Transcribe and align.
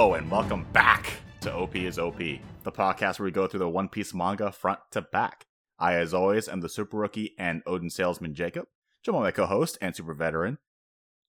And 0.00 0.30
welcome 0.30 0.66
back 0.72 1.12
to 1.42 1.52
OP 1.52 1.76
is 1.76 1.98
OP, 1.98 2.16
the 2.16 2.72
podcast 2.72 3.18
where 3.18 3.26
we 3.26 3.30
go 3.30 3.46
through 3.46 3.60
the 3.60 3.68
One 3.68 3.86
Piece 3.86 4.14
manga 4.14 4.50
front 4.50 4.80
to 4.92 5.02
back. 5.02 5.44
I, 5.78 5.96
as 5.96 6.14
always, 6.14 6.48
am 6.48 6.62
the 6.62 6.70
super 6.70 6.96
rookie 6.96 7.34
and 7.38 7.62
Oden 7.66 7.92
salesman 7.92 8.34
Jacob, 8.34 8.66
joined 9.04 9.24
my 9.24 9.30
co 9.30 9.44
host 9.44 9.76
and 9.82 9.94
super 9.94 10.14
veteran. 10.14 10.56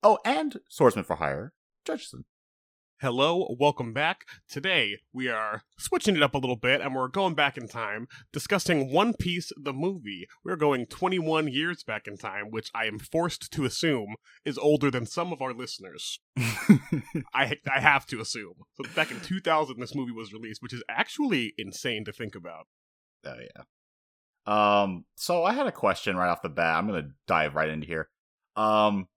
Oh, 0.02 0.20
and 0.24 0.62
swordsman 0.70 1.04
for 1.04 1.18
hire, 1.18 1.54
Judgeson. 1.86 2.24
Hello, 3.02 3.56
welcome 3.60 3.94
back. 3.94 4.26
Today 4.48 5.00
we 5.12 5.28
are 5.28 5.64
switching 5.80 6.16
it 6.16 6.22
up 6.22 6.36
a 6.36 6.38
little 6.38 6.56
bit 6.56 6.82
and 6.82 6.94
we're 6.94 7.08
going 7.08 7.34
back 7.34 7.58
in 7.58 7.68
time, 7.68 8.06
discussing 8.32 8.94
One 8.94 9.16
Piece 9.16 9.52
the 9.58 9.74
movie. 9.74 10.28
We're 10.46 10.56
going 10.56 10.86
21 10.86 11.48
years 11.48 11.84
back 11.84 12.06
in 12.06 12.16
time, 12.16 12.52
which 12.52 12.70
I 12.76 12.86
am 12.86 13.00
forced 13.00 13.52
to 13.54 13.66
assume 13.66 14.18
is 14.46 14.60
older 14.60 14.92
than 14.92 15.08
some 15.08 15.34
of 15.34 15.42
our 15.42 15.52
listeners. 15.52 16.20
I 17.34 17.58
I 17.74 17.80
have 17.80 18.06
to 18.06 18.22
assume. 18.22 18.54
So 18.76 18.84
back 18.96 19.10
in 19.10 19.20
2000 19.20 19.80
this 19.80 19.96
movie 19.96 20.12
was 20.12 20.32
released, 20.32 20.62
which 20.62 20.72
is 20.72 20.84
actually 20.88 21.56
insane 21.58 22.06
to 22.06 22.14
think 22.14 22.36
about. 22.36 22.68
Oh 23.26 23.34
yeah. 23.56 24.84
Um 24.84 25.06
so 25.16 25.44
I 25.44 25.54
had 25.54 25.66
a 25.66 25.72
question 25.72 26.18
right 26.18 26.30
off 26.30 26.44
the 26.44 26.50
bat. 26.50 26.78
I'm 26.78 26.88
going 26.88 27.04
to 27.04 27.10
dive 27.26 27.56
right 27.56 27.70
into 27.70 27.88
here. 27.88 28.10
Um 28.56 29.08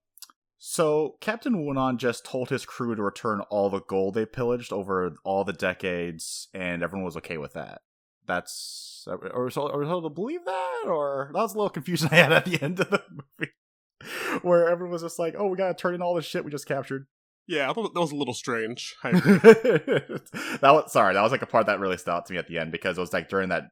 so 0.67 1.17
Captain 1.21 1.55
Wunan 1.57 1.99
just 1.99 2.25
told 2.25 2.49
his 2.49 2.65
crew 2.65 2.95
to 2.95 3.03
return 3.03 3.43
all 3.51 3.69
the 3.69 3.83
gold 3.83 4.15
they 4.15 4.25
pillaged 4.25 4.73
over 4.73 5.15
all 5.23 5.45
the 5.45 5.53
decades, 5.53 6.49
and 6.55 6.83
everyone 6.83 7.05
was 7.05 7.19
okay 7.19 7.37
with 7.37 7.53
that. 7.53 7.83
That's 8.27 9.07
are 9.07 9.45
we 9.45 9.51
told 9.51 10.05
to 10.05 10.09
believe 10.09 10.43
that, 10.47 10.85
or 10.87 11.29
that 11.35 11.39
was 11.39 11.53
a 11.53 11.59
little 11.59 11.69
confusion 11.69 12.09
I 12.13 12.15
had 12.15 12.33
at 12.33 12.47
the 12.47 12.63
end 12.63 12.81
of 12.81 12.89
the 12.89 13.03
movie, 13.11 13.53
where 14.43 14.71
everyone 14.71 14.93
was 14.93 15.03
just 15.03 15.19
like, 15.19 15.35
"Oh, 15.37 15.49
we 15.49 15.59
gotta 15.59 15.75
turn 15.75 15.95
in 15.95 16.01
all 16.01 16.15
the 16.15 16.23
shit 16.23 16.47
we 16.47 16.51
just 16.51 16.67
captured." 16.67 17.09
Yeah, 17.47 17.69
I 17.69 17.75
thought 17.75 17.93
that 17.93 18.01
was 18.01 18.13
a 18.13 18.17
little 18.17 18.33
strange. 18.33 18.97
that 19.03 20.23
was 20.63 20.91
sorry, 20.91 21.13
that 21.13 21.23
was 21.23 21.31
like 21.31 21.43
a 21.43 21.47
part 21.47 21.67
that 21.67 21.79
really 21.79 21.99
stood 21.99 22.13
out 22.13 22.25
to 22.25 22.33
me 22.33 22.39
at 22.39 22.49
the 22.49 22.59
end 22.59 22.73
because 22.73 22.97
it 22.97 23.03
was 23.03 23.13
like 23.13 23.29
during 23.29 23.51
that 23.51 23.65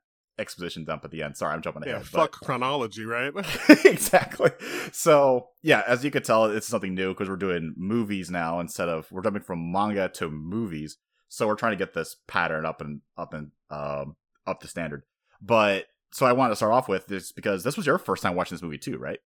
exposition 0.43 0.85
dump 0.85 1.05
at 1.05 1.11
the 1.11 1.23
end. 1.23 1.37
Sorry, 1.37 1.55
I'm 1.55 1.62
jumping 1.62 1.85
ahead. 1.85 1.97
Yeah, 1.97 2.03
fuck 2.03 2.33
but... 2.33 2.47
chronology, 2.47 3.05
right? 3.05 3.33
exactly. 3.85 4.51
So 4.93 5.49
yeah, 5.62 5.83
as 5.87 6.05
you 6.05 6.11
could 6.11 6.25
tell, 6.25 6.45
it's 6.45 6.67
something 6.67 6.95
new 6.95 7.15
because 7.15 7.31
we're 7.31 7.37
doing 7.37 7.75
movies 7.79 8.31
now 8.31 8.61
instead 8.61 8.89
of 8.89 9.11
we're 9.11 9.23
jumping 9.23 9.43
from 9.43 9.73
manga 9.73 10.09
to 10.11 10.31
movies. 10.31 10.99
So 11.29 11.47
we're 11.47 11.55
trying 11.55 11.73
to 11.73 11.79
get 11.79 11.95
this 11.95 12.17
pattern 12.29 12.67
up 12.67 12.83
and 12.83 13.01
up 13.17 13.33
and 13.33 13.53
um, 13.71 14.17
up 14.47 14.61
to 14.61 14.69
standard. 14.69 15.05
But 15.41 15.87
so 16.12 16.27
I 16.27 16.33
wanted 16.33 16.51
to 16.51 16.56
start 16.56 16.73
off 16.73 16.89
with 16.89 17.06
this 17.06 17.33
because 17.33 17.65
this 17.65 17.77
was 17.77 17.87
your 17.87 17.97
first 17.97 18.23
time 18.23 18.34
watching 18.34 18.56
this 18.56 18.62
movie 18.62 18.79
too, 18.79 18.99
right? 18.99 19.21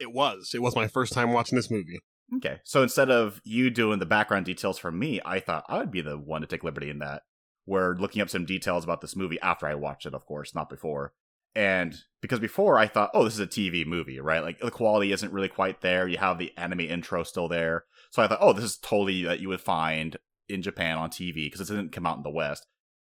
It 0.00 0.12
was. 0.12 0.50
It 0.54 0.62
was 0.62 0.74
my 0.74 0.88
first 0.88 1.12
time 1.12 1.32
watching 1.32 1.54
this 1.54 1.70
movie. 1.70 2.00
Okay. 2.36 2.60
So 2.64 2.82
instead 2.82 3.10
of 3.10 3.40
you 3.44 3.70
doing 3.70 3.98
the 3.98 4.06
background 4.06 4.46
details 4.46 4.78
for 4.78 4.90
me, 4.90 5.20
I 5.24 5.38
thought 5.38 5.64
I 5.68 5.78
would 5.78 5.90
be 5.90 6.00
the 6.00 6.18
one 6.18 6.40
to 6.40 6.46
take 6.46 6.64
liberty 6.64 6.90
in 6.90 6.98
that 6.98 7.22
were 7.66 7.96
looking 7.98 8.22
up 8.22 8.30
some 8.30 8.44
details 8.44 8.84
about 8.84 9.00
this 9.00 9.16
movie 9.16 9.40
after 9.40 9.66
I 9.66 9.74
watched 9.74 10.06
it, 10.06 10.14
of 10.14 10.26
course, 10.26 10.54
not 10.54 10.68
before. 10.68 11.12
And 11.54 11.94
because 12.20 12.40
before 12.40 12.78
I 12.78 12.86
thought, 12.86 13.10
oh, 13.14 13.24
this 13.24 13.34
is 13.34 13.40
a 13.40 13.46
TV 13.46 13.86
movie, 13.86 14.18
right? 14.20 14.42
Like 14.42 14.60
the 14.60 14.70
quality 14.70 15.12
isn't 15.12 15.32
really 15.32 15.48
quite 15.48 15.80
there. 15.82 16.08
You 16.08 16.18
have 16.18 16.38
the 16.38 16.52
anime 16.56 16.80
intro 16.80 17.22
still 17.24 17.48
there. 17.48 17.84
So 18.10 18.22
I 18.22 18.28
thought, 18.28 18.38
oh, 18.40 18.52
this 18.52 18.64
is 18.64 18.78
totally 18.78 19.22
that 19.24 19.40
you 19.40 19.48
would 19.48 19.60
find 19.60 20.16
in 20.48 20.62
Japan 20.62 20.96
on 20.98 21.10
TV 21.10 21.44
because 21.44 21.60
it 21.70 21.74
didn't 21.74 21.92
come 21.92 22.06
out 22.06 22.16
in 22.16 22.22
the 22.22 22.30
West. 22.30 22.66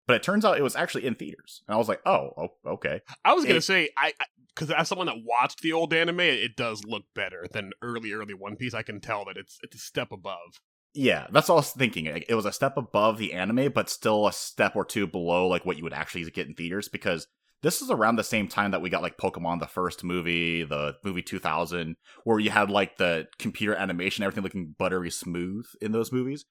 But 0.07 0.17
it 0.17 0.23
turns 0.23 0.45
out 0.45 0.57
it 0.57 0.63
was 0.63 0.75
actually 0.75 1.05
in 1.05 1.15
theaters. 1.15 1.63
And 1.67 1.75
I 1.75 1.77
was 1.77 1.87
like, 1.87 2.01
oh, 2.05 2.31
oh 2.37 2.73
okay. 2.73 3.01
I 3.23 3.33
was 3.33 3.45
going 3.45 3.55
to 3.55 3.61
say, 3.61 3.89
I, 3.97 4.13
because 4.53 4.69
as 4.69 4.87
someone 4.87 5.07
that 5.07 5.23
watched 5.23 5.61
the 5.61 5.73
old 5.73 5.93
anime, 5.93 6.19
it 6.19 6.55
does 6.55 6.83
look 6.85 7.05
better 7.15 7.47
than 7.51 7.71
early, 7.81 8.11
early 8.11 8.33
One 8.33 8.55
Piece. 8.55 8.73
I 8.73 8.83
can 8.83 9.01
tell 9.01 9.25
that 9.25 9.37
it's 9.37 9.59
it's 9.63 9.75
a 9.75 9.79
step 9.79 10.11
above 10.11 10.61
yeah, 10.95 11.27
that's 11.31 11.49
all 11.49 11.57
I 11.57 11.59
was 11.59 11.71
thinking. 11.71 12.05
It 12.05 12.33
was 12.33 12.45
a 12.45 12.51
step 12.51 12.77
above 12.77 13.17
the 13.17 13.33
anime, 13.33 13.71
but 13.73 13.89
still 13.89 14.27
a 14.27 14.33
step 14.33 14.75
or 14.75 14.85
two 14.85 15.05
below 15.05 15.47
like 15.47 15.65
what 15.65 15.77
you 15.77 15.83
would 15.83 15.93
actually 15.93 16.23
get 16.31 16.47
in 16.47 16.55
theaters 16.55 16.87
because 16.87 17.27
this 17.61 17.81
is 17.81 17.89
around 17.89 18.15
the 18.15 18.23
same 18.23 18.47
time 18.47 18.71
that 18.71 18.81
we 18.81 18.89
got 18.89 19.01
like 19.01 19.17
Pokemon 19.17 19.59
the 19.59 19.67
first 19.67 20.03
movie, 20.03 20.63
the 20.63 20.95
movie 21.03 21.21
2000, 21.21 21.95
where 22.23 22.39
you 22.39 22.49
had 22.49 22.69
like 22.69 22.97
the 22.97 23.27
computer 23.39 23.75
animation, 23.75 24.23
everything 24.23 24.43
looking 24.43 24.75
buttery 24.77 25.11
smooth 25.11 25.65
in 25.81 25.91
those 25.91 26.11
movies 26.11 26.45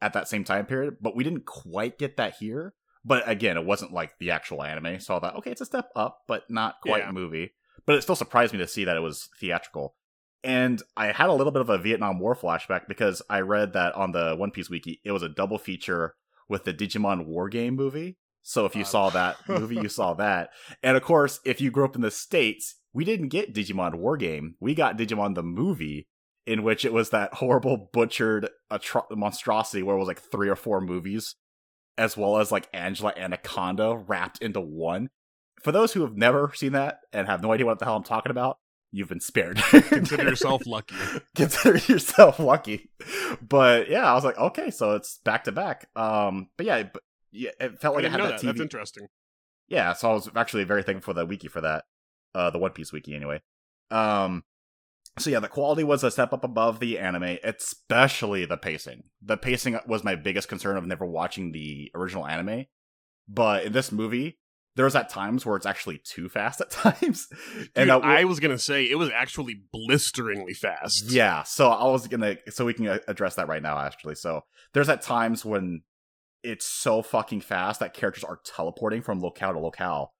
at 0.00 0.14
that 0.14 0.28
same 0.28 0.44
time 0.44 0.64
period. 0.64 0.96
But 1.00 1.14
we 1.14 1.24
didn't 1.24 1.46
quite 1.46 1.98
get 1.98 2.16
that 2.16 2.36
here. 2.38 2.74
But 3.04 3.28
again, 3.28 3.56
it 3.56 3.66
wasn't 3.66 3.92
like 3.92 4.12
the 4.20 4.30
actual 4.30 4.62
anime, 4.62 5.00
so 5.00 5.16
I 5.16 5.20
thought, 5.20 5.36
okay, 5.36 5.50
it's 5.50 5.60
a 5.60 5.66
step 5.66 5.88
up, 5.96 6.20
but 6.28 6.44
not 6.48 6.76
quite 6.80 7.02
yeah. 7.02 7.10
movie. 7.10 7.52
But 7.84 7.96
it 7.96 8.02
still 8.02 8.14
surprised 8.14 8.52
me 8.52 8.60
to 8.60 8.68
see 8.68 8.84
that 8.84 8.96
it 8.96 9.00
was 9.00 9.28
theatrical. 9.40 9.96
And 10.44 10.82
I 10.96 11.12
had 11.12 11.28
a 11.28 11.34
little 11.34 11.52
bit 11.52 11.62
of 11.62 11.70
a 11.70 11.78
Vietnam 11.78 12.18
War 12.18 12.34
flashback 12.34 12.88
because 12.88 13.22
I 13.30 13.40
read 13.40 13.74
that 13.74 13.94
on 13.94 14.12
the 14.12 14.34
One 14.36 14.50
Piece 14.50 14.68
wiki, 14.68 15.00
it 15.04 15.12
was 15.12 15.22
a 15.22 15.28
double 15.28 15.58
feature 15.58 16.14
with 16.48 16.64
the 16.64 16.74
Digimon 16.74 17.26
War 17.26 17.48
Game 17.48 17.76
movie. 17.76 18.16
So 18.42 18.66
if 18.66 18.74
you 18.74 18.84
saw 18.84 19.10
that 19.10 19.36
movie, 19.48 19.76
you 19.76 19.88
saw 19.88 20.14
that. 20.14 20.50
And 20.82 20.96
of 20.96 21.02
course, 21.02 21.40
if 21.44 21.60
you 21.60 21.70
grew 21.70 21.84
up 21.84 21.94
in 21.94 22.02
the 22.02 22.10
States, 22.10 22.76
we 22.92 23.04
didn't 23.04 23.28
get 23.28 23.54
Digimon 23.54 23.94
War 23.94 24.16
Game. 24.16 24.56
We 24.60 24.74
got 24.74 24.98
Digimon 24.98 25.34
the 25.34 25.42
movie, 25.42 26.08
in 26.46 26.62
which 26.62 26.84
it 26.84 26.92
was 26.92 27.10
that 27.10 27.34
horrible 27.34 27.88
butchered 27.92 28.48
atro- 28.70 29.10
monstrosity 29.16 29.82
where 29.82 29.96
it 29.96 30.00
was 30.00 30.08
like 30.08 30.20
three 30.20 30.48
or 30.48 30.56
four 30.56 30.80
movies, 30.80 31.36
as 31.96 32.16
well 32.16 32.38
as 32.38 32.50
like 32.50 32.68
Angela 32.72 33.14
Anaconda 33.16 33.96
wrapped 33.96 34.42
into 34.42 34.60
one. 34.60 35.08
For 35.62 35.70
those 35.70 35.92
who 35.92 36.00
have 36.02 36.16
never 36.16 36.52
seen 36.54 36.72
that 36.72 36.98
and 37.12 37.28
have 37.28 37.42
no 37.42 37.52
idea 37.52 37.66
what 37.66 37.78
the 37.78 37.84
hell 37.84 37.96
I'm 37.96 38.02
talking 38.02 38.30
about, 38.30 38.58
you've 38.92 39.08
been 39.08 39.20
spared. 39.20 39.56
Consider 39.56 40.24
yourself 40.24 40.62
lucky. 40.66 40.94
Consider 41.34 41.78
yourself 41.92 42.38
lucky. 42.38 42.90
But 43.40 43.88
yeah, 43.88 44.10
I 44.10 44.14
was 44.14 44.24
like, 44.24 44.38
okay, 44.38 44.70
so 44.70 44.94
it's 44.94 45.18
back 45.18 45.44
to 45.44 45.52
back. 45.52 45.88
Um, 45.96 46.48
but 46.56 46.66
yeah, 46.66 46.84
but 46.84 47.02
yeah, 47.32 47.50
it 47.58 47.80
felt 47.80 47.96
like 47.96 48.04
I, 48.04 48.08
I 48.08 48.10
had 48.10 48.20
that, 48.20 48.28
that 48.28 48.40
TV. 48.40 48.46
That's 48.46 48.60
interesting. 48.60 49.08
Yeah, 49.68 49.94
so 49.94 50.10
I 50.10 50.14
was 50.14 50.28
actually 50.36 50.64
very 50.64 50.82
thankful 50.82 51.14
for 51.14 51.18
the 51.18 51.26
wiki 51.26 51.48
for 51.48 51.62
that. 51.62 51.84
Uh, 52.34 52.50
the 52.50 52.58
One 52.58 52.72
Piece 52.72 52.92
wiki, 52.92 53.14
anyway. 53.14 53.40
Um, 53.90 54.44
so 55.18 55.30
yeah, 55.30 55.40
the 55.40 55.48
quality 55.48 55.84
was 55.84 56.04
a 56.04 56.10
step 56.10 56.32
up 56.32 56.44
above 56.44 56.80
the 56.80 56.98
anime, 56.98 57.38
especially 57.44 58.44
the 58.44 58.56
pacing. 58.56 59.04
The 59.20 59.36
pacing 59.36 59.78
was 59.86 60.04
my 60.04 60.14
biggest 60.14 60.48
concern 60.48 60.76
of 60.76 60.86
never 60.86 61.04
watching 61.04 61.52
the 61.52 61.90
original 61.94 62.26
anime. 62.26 62.66
But 63.28 63.64
in 63.64 63.72
this 63.72 63.92
movie, 63.92 64.38
there's 64.74 64.96
at 64.96 65.08
times 65.08 65.44
where 65.44 65.56
it's 65.56 65.66
actually 65.66 65.98
too 65.98 66.28
fast 66.28 66.60
at 66.60 66.70
times. 66.70 67.28
Dude, 67.54 67.70
and 67.76 67.90
uh, 67.90 67.98
I 67.98 68.24
was 68.24 68.40
gonna 68.40 68.58
say 68.58 68.84
it 68.84 68.96
was 68.96 69.10
actually 69.10 69.62
blisteringly 69.72 70.54
fast. 70.54 71.10
Yeah, 71.10 71.42
so 71.42 71.70
I 71.70 71.84
was 71.90 72.08
gonna 72.08 72.36
so 72.50 72.64
we 72.64 72.74
can 72.74 72.86
uh, 72.88 72.98
address 73.08 73.34
that 73.36 73.48
right 73.48 73.62
now 73.62 73.78
actually. 73.78 74.14
So 74.14 74.42
there's 74.72 74.88
at 74.88 75.02
times 75.02 75.44
when 75.44 75.82
it's 76.42 76.66
so 76.66 77.02
fucking 77.02 77.40
fast 77.40 77.80
that 77.80 77.94
characters 77.94 78.24
are 78.24 78.40
teleporting 78.44 79.02
from 79.02 79.20
locale 79.20 79.52
to 79.52 79.58
locale. 79.58 80.12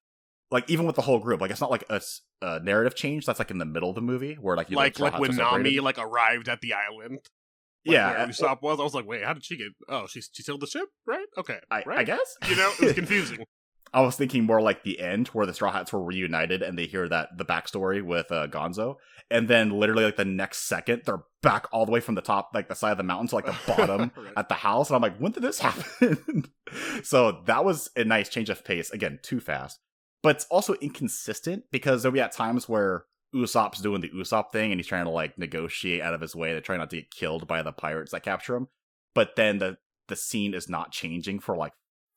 Like 0.51 0.69
even 0.69 0.87
with 0.87 0.97
the 0.97 1.03
whole 1.03 1.19
group, 1.19 1.41
like 1.41 1.51
it's 1.51 1.63
not 1.63 1.71
like 1.71 1.85
a, 1.89 2.01
a 2.43 2.61
narrative 2.61 2.95
change 2.95 3.25
that's 3.25 3.39
like 3.39 3.51
in 3.51 3.59
the 3.59 3.65
middle 3.65 3.89
of 3.89 3.95
the 3.95 4.03
movie 4.03 4.35
where 4.35 4.55
like 4.55 4.71
you 4.71 4.77
like 4.77 4.99
like, 4.99 5.19
when 5.19 5.35
Nami 5.35 5.81
like 5.81 5.99
arrived 5.99 6.49
at 6.49 6.61
the 6.61 6.75
island. 6.75 7.21
Like 7.85 7.95
yeah, 7.95 8.11
where 8.19 8.27
Usopp 8.29 8.63
was. 8.63 8.79
I 8.79 8.85
was 8.85 8.95
like, 8.95 9.07
wait, 9.07 9.25
how 9.25 9.33
did 9.33 9.45
she 9.45 9.57
get? 9.57 9.69
Oh, 9.89 10.07
she 10.07 10.21
she 10.21 10.43
sailed 10.43 10.61
the 10.61 10.67
ship, 10.67 10.89
right? 11.07 11.27
Okay, 11.37 11.59
I, 11.71 11.83
right. 11.85 12.01
I 12.01 12.05
guess 12.05 12.37
you 12.49 12.55
know 12.55 12.71
it 12.71 12.81
was 12.81 12.93
confusing. 12.93 13.45
I 13.95 14.01
was 14.01 14.17
thinking 14.17 14.45
more 14.45 14.63
like 14.63 14.85
the 14.85 15.01
end 15.01 15.29
where 15.29 15.45
the 15.45 15.53
Straw 15.53 15.71
Hats 15.71 15.93
were 15.93 16.03
reunited 16.03 16.63
and 16.63 16.79
they 16.79 16.87
hear 16.87 17.09
that 17.09 17.37
the 17.37 17.45
backstory 17.45 18.03
with 18.03 18.33
uh, 18.33 18.47
Gonzo, 18.49 18.97
and 19.31 19.49
then 19.49 19.71
literally 19.71 20.05
like 20.05 20.17
the 20.17 20.25
next 20.25 20.67
second 20.69 21.03
they're 21.05 21.25
back 21.43 21.67
all 21.73 21.85
the 21.85 21.93
way 21.93 22.01
from 22.01 22.15
the 22.15 22.23
top, 22.23 22.51
like 22.55 22.69
the 22.69 22.75
side 22.75 22.93
of 22.93 22.97
the 22.97 23.05
mountain 23.05 23.29
to 23.29 23.35
like 23.35 23.47
the 23.47 23.57
bottom 23.67 24.11
right. 24.17 24.33
at 24.37 24.49
the 24.49 24.55
house, 24.55 24.89
and 24.89 24.97
I'm 24.97 25.03
like, 25.03 25.19
when 25.19 25.33
did 25.33 25.43
this 25.43 25.59
happen? 25.61 26.47
so 27.03 27.43
that 27.47 27.65
was 27.65 27.91
a 27.95 28.05
nice 28.05 28.29
change 28.29 28.49
of 28.49 28.65
pace. 28.65 28.91
Again, 28.91 29.19
too 29.23 29.41
fast, 29.41 29.79
but 30.23 30.37
it's 30.37 30.47
also 30.47 30.75
inconsistent 30.75 31.65
because 31.71 32.03
there'll 32.03 32.15
be 32.15 32.21
at 32.21 32.33
times 32.33 32.69
where 32.69 33.05
Usopp's 33.35 33.81
doing 33.81 34.01
the 34.01 34.11
Usopp 34.11 34.53
thing 34.53 34.73
and 34.73 34.79
he's 34.79 34.87
trying 34.87 35.05
to 35.05 35.11
like 35.11 35.39
negotiate 35.39 36.01
out 36.01 36.15
of 36.15 36.21
his 36.21 36.37
way 36.37 36.53
to 36.53 36.61
try 36.61 36.77
not 36.77 36.91
to 36.91 36.97
get 36.97 37.11
killed 37.11 37.47
by 37.47 37.63
the 37.63 37.73
pirates 37.73 38.13
that 38.13 38.23
capture 38.23 38.57
him, 38.57 38.69
but 39.15 39.37
then 39.37 39.59
the 39.59 39.77
the 40.09 40.17
scene 40.17 40.55
is 40.55 40.69
not 40.69 40.93
changing 40.93 41.39
for 41.39 41.57
like 41.57 41.73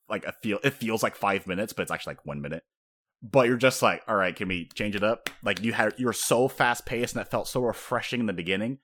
like 0.09 0.25
a 0.25 0.33
feel 0.33 0.59
it 0.63 0.73
feels 0.73 1.03
like 1.03 1.15
five 1.15 1.47
minutes, 1.47 1.73
but 1.73 1.83
it's 1.83 1.91
actually 1.91 2.11
like 2.11 2.25
one 2.25 2.41
minute. 2.41 2.63
But 3.21 3.47
you're 3.47 3.57
just 3.57 3.81
like, 3.81 4.03
all 4.07 4.15
right, 4.15 4.35
can 4.35 4.47
we 4.47 4.69
change 4.75 4.95
it 4.95 5.03
up? 5.03 5.29
Like 5.43 5.63
you 5.63 5.73
had 5.73 5.93
you 5.97 6.05
were 6.05 6.13
so 6.13 6.47
fast 6.47 6.85
paced 6.85 7.15
and 7.15 7.21
it 7.21 7.31
felt 7.31 7.47
so 7.47 7.61
refreshing 7.61 8.19
in 8.19 8.25
the 8.25 8.33
beginning. 8.33 8.79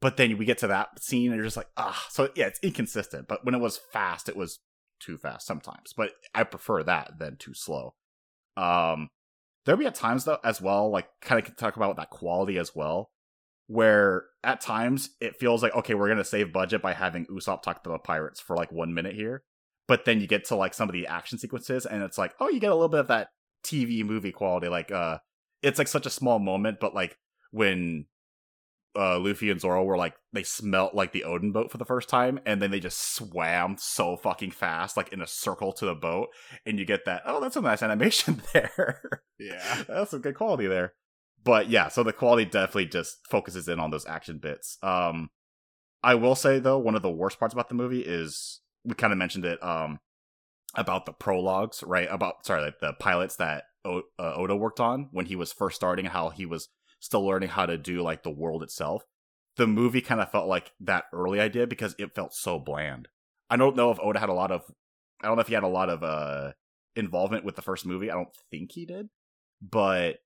But 0.00 0.16
then 0.16 0.38
we 0.38 0.44
get 0.44 0.58
to 0.58 0.68
that 0.68 1.02
scene 1.02 1.26
and 1.30 1.36
you're 1.36 1.44
just 1.44 1.56
like, 1.56 1.70
ah. 1.76 2.06
So 2.10 2.30
yeah, 2.34 2.46
it's 2.46 2.60
inconsistent. 2.62 3.28
But 3.28 3.44
when 3.44 3.54
it 3.54 3.60
was 3.60 3.80
fast, 3.92 4.28
it 4.28 4.36
was 4.36 4.60
too 5.00 5.16
fast 5.18 5.46
sometimes. 5.46 5.92
But 5.96 6.12
I 6.34 6.44
prefer 6.44 6.82
that 6.82 7.18
than 7.18 7.36
too 7.36 7.54
slow. 7.54 7.94
Um 8.56 9.08
there'll 9.64 9.78
be 9.78 9.86
at 9.86 9.94
times 9.94 10.24
though 10.24 10.38
as 10.42 10.60
well, 10.60 10.90
like 10.90 11.08
kind 11.20 11.46
of 11.46 11.56
talk 11.56 11.76
about 11.76 11.96
that 11.96 12.10
quality 12.10 12.58
as 12.58 12.74
well, 12.74 13.10
where 13.66 14.24
at 14.42 14.60
times 14.60 15.10
it 15.20 15.36
feels 15.36 15.62
like 15.62 15.74
okay, 15.76 15.94
we're 15.94 16.08
gonna 16.08 16.24
save 16.24 16.52
budget 16.52 16.82
by 16.82 16.94
having 16.94 17.26
Usopp 17.26 17.62
talk 17.62 17.84
to 17.84 17.90
the 17.90 17.98
pirates 17.98 18.40
for 18.40 18.56
like 18.56 18.72
one 18.72 18.94
minute 18.94 19.14
here 19.14 19.44
but 19.88 20.04
then 20.04 20.20
you 20.20 20.28
get 20.28 20.44
to 20.44 20.54
like 20.54 20.74
some 20.74 20.88
of 20.88 20.92
the 20.92 21.06
action 21.06 21.38
sequences 21.38 21.84
and 21.84 22.02
it's 22.02 22.18
like 22.18 22.34
oh 22.38 22.48
you 22.48 22.60
get 22.60 22.70
a 22.70 22.74
little 22.74 22.88
bit 22.88 23.00
of 23.00 23.08
that 23.08 23.28
tv 23.64 24.04
movie 24.04 24.30
quality 24.30 24.68
like 24.68 24.92
uh 24.92 25.18
it's 25.62 25.78
like 25.78 25.88
such 25.88 26.06
a 26.06 26.10
small 26.10 26.38
moment 26.38 26.78
but 26.80 26.94
like 26.94 27.18
when 27.50 28.06
uh, 28.96 29.18
Luffy 29.18 29.50
and 29.50 29.60
Zoro 29.60 29.84
were 29.84 29.96
like 29.96 30.14
they 30.32 30.42
smelt 30.42 30.94
like 30.94 31.12
the 31.12 31.24
oden 31.26 31.52
boat 31.52 31.70
for 31.70 31.78
the 31.78 31.84
first 31.84 32.08
time, 32.08 32.40
and 32.44 32.60
then 32.60 32.70
they 32.70 32.80
just 32.80 33.14
swam 33.14 33.76
so 33.78 34.16
fucking 34.16 34.50
fast, 34.50 34.96
like 34.96 35.12
in 35.12 35.20
a 35.20 35.26
circle 35.26 35.72
to 35.74 35.86
the 35.86 35.94
boat, 35.94 36.28
and 36.66 36.78
you 36.78 36.84
get 36.84 37.04
that. 37.04 37.22
Oh, 37.24 37.40
that's 37.40 37.56
a 37.56 37.60
nice 37.60 37.82
animation 37.84 38.42
there. 38.52 39.22
Yeah, 39.38 39.84
that's 39.86 40.10
some 40.10 40.20
good 40.20 40.34
quality 40.34 40.66
there. 40.66 40.94
But 41.44 41.70
yeah, 41.70 41.88
so 41.88 42.02
the 42.02 42.12
quality 42.12 42.44
definitely 42.44 42.86
just 42.86 43.18
focuses 43.30 43.68
in 43.68 43.78
on 43.78 43.90
those 43.90 44.06
action 44.06 44.38
bits. 44.38 44.78
Um, 44.82 45.30
I 46.02 46.16
will 46.16 46.34
say 46.34 46.58
though, 46.58 46.78
one 46.78 46.96
of 46.96 47.02
the 47.02 47.10
worst 47.10 47.38
parts 47.38 47.54
about 47.54 47.68
the 47.68 47.76
movie 47.76 48.00
is 48.02 48.60
we 48.88 48.94
kind 48.94 49.12
of 49.12 49.18
mentioned 49.18 49.44
it. 49.44 49.62
Um, 49.62 50.00
about 50.74 51.06
the 51.06 51.12
prologues, 51.12 51.82
right? 51.82 52.08
About 52.10 52.44
sorry, 52.46 52.62
like 52.62 52.80
the 52.80 52.92
pilots 52.92 53.36
that 53.36 53.64
o- 53.84 54.02
uh, 54.18 54.34
Oda 54.34 54.56
worked 54.56 54.80
on 54.80 55.08
when 55.12 55.26
he 55.26 55.36
was 55.36 55.52
first 55.52 55.76
starting, 55.76 56.06
how 56.06 56.30
he 56.30 56.46
was 56.46 56.68
still 57.00 57.24
learning 57.26 57.50
how 57.50 57.66
to 57.66 57.78
do 57.78 58.02
like 58.02 58.22
the 58.22 58.30
world 58.30 58.62
itself. 58.62 59.04
The 59.56 59.66
movie 59.66 60.00
kind 60.00 60.20
of 60.20 60.30
felt 60.30 60.46
like 60.46 60.72
that 60.80 61.04
early 61.12 61.40
idea 61.40 61.66
because 61.66 61.94
it 61.98 62.14
felt 62.14 62.34
so 62.34 62.58
bland. 62.58 63.08
I 63.50 63.56
don't 63.56 63.76
know 63.76 63.90
if 63.90 63.98
Oda 64.00 64.18
had 64.18 64.28
a 64.28 64.34
lot 64.34 64.52
of, 64.52 64.62
I 65.22 65.26
don't 65.26 65.36
know 65.36 65.40
if 65.40 65.48
he 65.48 65.54
had 65.54 65.64
a 65.64 65.68
lot 65.68 65.90
of 65.90 66.02
uh 66.02 66.52
involvement 66.94 67.44
with 67.44 67.56
the 67.56 67.62
first 67.62 67.86
movie. 67.86 68.10
I 68.10 68.14
don't 68.14 68.34
think 68.50 68.72
he 68.72 68.84
did, 68.84 69.08
but 69.60 70.18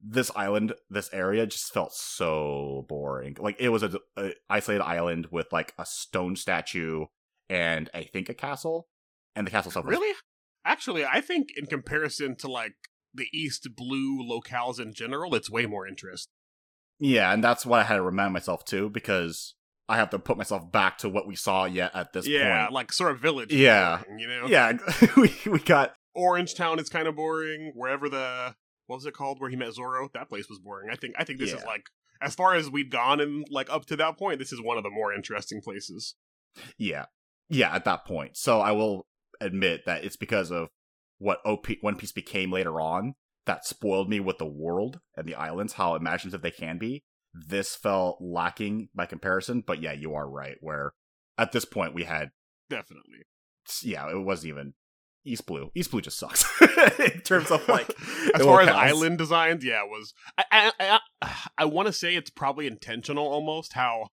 this 0.00 0.30
island, 0.36 0.74
this 0.90 1.10
area 1.12 1.46
just 1.46 1.72
felt 1.72 1.92
so 1.92 2.84
boring. 2.88 3.36
Like 3.40 3.56
it 3.58 3.70
was 3.70 3.82
a, 3.82 3.98
a 4.16 4.34
isolated 4.48 4.84
island 4.84 5.28
with 5.30 5.52
like 5.52 5.72
a 5.78 5.86
stone 5.86 6.36
statue 6.36 7.06
and 7.48 7.90
I 7.94 8.04
think 8.04 8.28
a 8.28 8.34
castle, 8.34 8.88
and 9.34 9.46
the 9.46 9.50
castle 9.50 9.70
itself. 9.70 9.86
Really? 9.86 10.14
Actually, 10.64 11.04
I 11.04 11.20
think 11.20 11.48
in 11.56 11.66
comparison 11.66 12.36
to 12.36 12.50
like 12.50 12.74
the 13.14 13.28
East 13.32 13.68
Blue 13.76 14.22
locales 14.22 14.80
in 14.80 14.92
general, 14.92 15.34
it's 15.34 15.50
way 15.50 15.66
more 15.66 15.86
interest. 15.86 16.28
Yeah, 16.98 17.32
and 17.32 17.44
that's 17.44 17.66
what 17.66 17.80
I 17.80 17.84
had 17.84 17.96
to 17.96 18.02
remind 18.02 18.32
myself 18.32 18.64
too, 18.64 18.88
because 18.88 19.54
I 19.88 19.96
have 19.96 20.10
to 20.10 20.18
put 20.18 20.36
myself 20.36 20.70
back 20.70 20.98
to 20.98 21.08
what 21.08 21.26
we 21.26 21.36
saw 21.36 21.64
yet 21.64 21.92
at 21.94 22.12
this 22.12 22.26
yeah, 22.26 22.64
point. 22.64 22.72
like 22.72 22.92
sort 22.92 23.12
of 23.12 23.20
village. 23.20 23.52
Yeah. 23.52 24.02
boring, 24.02 24.18
you 24.18 24.28
know. 24.28 24.46
Yeah, 24.46 24.78
we 25.16 25.32
we 25.46 25.58
got 25.60 25.94
Orange 26.14 26.54
Town 26.54 26.78
is 26.78 26.88
kind 26.88 27.06
of 27.06 27.16
boring. 27.16 27.72
Wherever 27.74 28.08
the 28.08 28.54
what 28.86 28.96
was 28.96 29.06
it 29.06 29.14
called 29.14 29.40
where 29.40 29.50
he 29.50 29.56
met 29.56 29.74
Zoro, 29.74 30.08
that 30.14 30.28
place 30.28 30.48
was 30.48 30.58
boring. 30.58 30.88
I 30.90 30.96
think 30.96 31.14
I 31.18 31.24
think 31.24 31.38
this 31.38 31.52
is 31.52 31.64
like 31.64 31.86
as 32.20 32.34
far 32.34 32.54
as 32.54 32.70
we'd 32.70 32.90
gone 32.90 33.20
and 33.20 33.46
like 33.50 33.70
up 33.70 33.86
to 33.86 33.96
that 33.96 34.18
point, 34.18 34.38
this 34.38 34.52
is 34.52 34.60
one 34.60 34.76
of 34.78 34.82
the 34.82 34.90
more 34.90 35.12
interesting 35.12 35.60
places. 35.60 36.14
yeah, 36.78 37.06
yeah 37.48 37.74
at 37.74 37.84
that 37.84 38.04
point. 38.04 38.36
So 38.36 38.60
I 38.60 38.72
will 38.72 39.06
admit 39.40 39.82
that 39.86 40.04
it's 40.04 40.16
because 40.16 40.50
of 40.50 40.68
what 41.18 41.40
OP 41.44 41.66
One 41.80 41.96
Piece 41.96 42.12
became 42.12 42.50
later 42.50 42.80
on 42.80 43.14
that 43.46 43.64
spoiled 43.64 44.10
me 44.10 44.20
with 44.20 44.38
the 44.38 44.46
world 44.46 45.00
and 45.16 45.26
the 45.26 45.34
islands, 45.34 45.74
how 45.74 45.94
imaginative 45.94 46.42
they 46.42 46.50
can 46.50 46.78
be. 46.78 47.04
This 47.32 47.76
felt 47.76 48.18
lacking 48.20 48.88
by 48.94 49.06
comparison, 49.06 49.62
but 49.66 49.80
yeah, 49.80 49.92
you 49.92 50.14
are 50.14 50.28
right. 50.28 50.56
Where 50.60 50.92
at 51.38 51.52
this 51.52 51.64
point 51.64 51.94
we 51.94 52.04
had 52.04 52.30
Definitely. 52.68 53.24
yeah, 53.82 54.10
it 54.10 54.24
wasn't 54.24 54.48
even 54.48 54.74
East 55.24 55.46
Blue. 55.46 55.70
East 55.74 55.90
Blue 55.90 56.00
just 56.00 56.18
sucks 56.18 56.44
in 56.98 57.20
terms 57.22 57.50
of 57.50 57.66
like 57.68 57.88
as 58.34 58.42
far 58.42 58.62
as 58.62 58.68
island 58.68 59.18
designs, 59.18 59.64
yeah, 59.64 59.82
it 59.82 59.88
was 59.88 60.14
I 60.38 60.72
I 60.78 61.00
I, 61.22 61.36
I 61.58 61.64
want 61.66 61.86
to 61.86 61.92
say 61.92 62.14
it's 62.16 62.30
probably 62.30 62.66
intentional 62.66 63.26
almost 63.26 63.74
how 63.74 64.08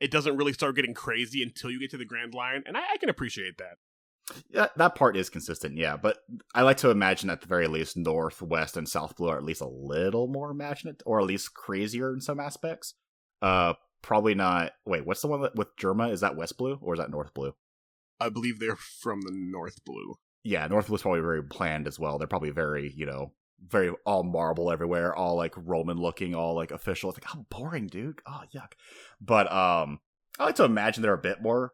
it 0.00 0.10
doesn't 0.10 0.36
really 0.36 0.52
start 0.52 0.76
getting 0.76 0.94
crazy 0.94 1.42
until 1.42 1.70
you 1.70 1.80
get 1.80 1.90
to 1.90 1.96
the 1.96 2.04
Grand 2.04 2.34
Line, 2.34 2.62
and 2.66 2.76
I, 2.76 2.82
I 2.94 2.96
can 2.98 3.08
appreciate 3.08 3.58
that. 3.58 3.78
Yeah, 4.50 4.66
that 4.76 4.96
part 4.96 5.16
is 5.16 5.30
consistent, 5.30 5.76
yeah. 5.76 5.96
But 5.96 6.18
I 6.54 6.62
like 6.62 6.78
to 6.78 6.90
imagine 6.90 7.30
at 7.30 7.40
the 7.40 7.46
very 7.46 7.68
least 7.68 7.96
North, 7.96 8.42
West, 8.42 8.76
and 8.76 8.88
South 8.88 9.16
Blue 9.16 9.28
are 9.28 9.36
at 9.36 9.44
least 9.44 9.60
a 9.60 9.68
little 9.68 10.26
more 10.26 10.50
imaginative, 10.50 11.02
or 11.06 11.20
at 11.20 11.26
least 11.26 11.54
crazier 11.54 12.12
in 12.12 12.20
some 12.20 12.40
aspects. 12.40 12.94
Uh, 13.40 13.74
probably 14.02 14.34
not. 14.34 14.72
Wait, 14.84 15.06
what's 15.06 15.22
the 15.22 15.28
one 15.28 15.42
that, 15.42 15.54
with 15.54 15.76
Germa? 15.76 16.10
Is 16.12 16.20
that 16.20 16.36
West 16.36 16.58
Blue 16.58 16.78
or 16.80 16.94
is 16.94 17.00
that 17.00 17.10
North 17.10 17.34
Blue? 17.34 17.54
I 18.18 18.28
believe 18.28 18.58
they're 18.58 18.76
from 18.76 19.20
the 19.20 19.32
North 19.32 19.84
Blue. 19.84 20.14
Yeah, 20.42 20.66
North 20.68 20.86
Blue's 20.88 21.02
probably 21.02 21.20
very 21.20 21.42
planned 21.42 21.86
as 21.86 21.98
well. 21.98 22.18
They're 22.18 22.26
probably 22.26 22.50
very, 22.50 22.92
you 22.96 23.06
know, 23.06 23.32
very 23.64 23.90
all 24.04 24.22
marble 24.22 24.70
everywhere, 24.70 25.14
all 25.14 25.36
like 25.36 25.54
Roman 25.56 25.98
looking, 25.98 26.34
all 26.34 26.54
like 26.54 26.70
official. 26.70 27.10
It's 27.10 27.18
like, 27.18 27.32
how 27.32 27.46
boring, 27.50 27.86
dude. 27.86 28.20
Oh, 28.26 28.42
yuck. 28.54 28.72
But 29.20 29.50
um, 29.52 30.00
I 30.38 30.46
like 30.46 30.56
to 30.56 30.64
imagine 30.64 31.02
they're 31.02 31.14
a 31.14 31.18
bit 31.18 31.42
more 31.42 31.72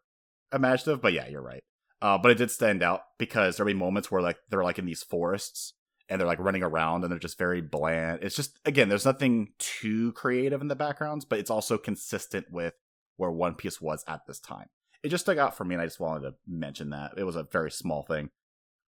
imaginative. 0.53 1.03
But 1.03 1.13
yeah, 1.13 1.29
you're 1.29 1.43
right. 1.43 1.63
Uh, 2.01 2.19
but 2.19 2.33
it 2.33 2.39
did 2.39 2.51
stand 2.51 2.83
out 2.83 3.03
because 3.19 3.57
there'll 3.57 3.73
be 3.73 3.79
moments 3.79 4.11
where 4.11 4.23
like 4.23 4.39
they're 4.51 4.65
like 4.65 4.79
in 4.79 4.87
these 4.87 5.03
forests 5.03 5.75
and 6.09 6.21
they're 6.21 6.29
like 6.29 6.41
running 6.41 6.63
around 6.63 7.05
and 7.05 7.13
they're 7.13 7.19
just 7.19 7.39
very 7.39 7.61
bland. 7.61 8.21
It's 8.23 8.37
just 8.37 8.59
again, 8.65 8.89
there's 8.89 9.05
nothing 9.05 9.53
too 9.59 10.13
creative 10.13 10.61
in 10.61 10.69
the 10.69 10.77
backgrounds, 10.77 11.25
but 11.25 11.39
it's 11.39 11.51
also 11.51 11.79
consistent 11.79 12.47
with 12.51 12.75
where 13.17 13.31
One 13.31 13.55
Piece 13.55 13.81
was 13.81 14.05
at 14.09 14.27
this 14.27 14.41
time. 14.41 14.67
It 15.03 15.09
just 15.09 15.25
stuck 15.25 15.39
out 15.39 15.57
for 15.57 15.65
me, 15.65 15.75
and 15.75 15.83
I 15.83 15.87
just 15.87 16.01
wanted 16.01 16.29
to 16.29 16.35
mention 16.47 16.91
that 16.91 17.13
it 17.17 17.25
was 17.25 17.37
a 17.37 17.43
very 17.45 17.71
small 17.71 18.03
thing. 18.03 18.31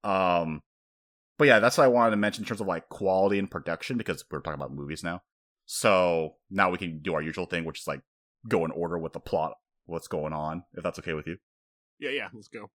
Um, 0.04 0.62
but 1.44 1.48
yeah, 1.50 1.60
that's 1.60 1.78
what 1.78 1.84
I 1.84 1.90
wanted 1.90 2.12
to 2.12 2.16
mention 2.16 2.45
in 2.45 2.48
terms 2.48 2.62
of 2.62 2.68
like 2.68 2.88
quality 2.88 3.38
and 3.38 3.51
production 3.51 3.98
because 3.98 4.24
we're 4.31 4.40
talking 4.40 4.62
about 4.62 4.74
movies 4.74 5.04
now. 5.04 5.24
So 5.66 6.36
now 6.50 6.69
we 6.69 6.78
can 6.78 7.01
do 7.01 7.16
our 7.16 7.22
usual 7.22 7.48
thing, 7.48 7.66
which 7.66 7.81
is 7.81 7.86
like 7.86 8.00
go 8.48 8.63
in 8.63 8.72
order 8.72 8.98
with 8.98 9.12
the 9.12 9.19
plot, 9.19 9.56
what's 9.86 10.07
going 10.07 10.31
on, 10.31 10.63
if 10.74 10.86
that's 10.86 11.00
okay 11.00 11.12
with 11.12 11.28
you. 11.28 11.36
Yeah, 12.00 12.12
yeah, 12.12 12.30
let's 12.34 12.48
go. 12.48 12.72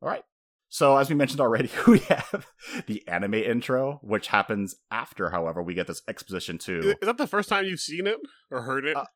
All 0.00 0.08
right. 0.08 0.22
So 0.68 0.96
as 0.98 1.08
we 1.08 1.16
mentioned 1.16 1.40
already, 1.40 1.68
we 1.88 1.98
have 1.98 2.46
the 2.86 3.02
anime 3.08 3.34
intro, 3.34 3.98
which 4.04 4.28
happens 4.28 4.76
after, 4.88 5.30
however, 5.30 5.60
we 5.60 5.74
get 5.74 5.88
this 5.88 6.02
exposition 6.06 6.58
to. 6.58 6.90
is 6.90 6.96
that 7.02 7.18
the 7.18 7.26
first 7.26 7.48
time 7.48 7.64
you've 7.64 7.80
seen 7.80 8.06
it 8.06 8.18
or 8.52 8.62
heard 8.62 8.84
it? 8.84 8.96
Uh, 8.96 9.06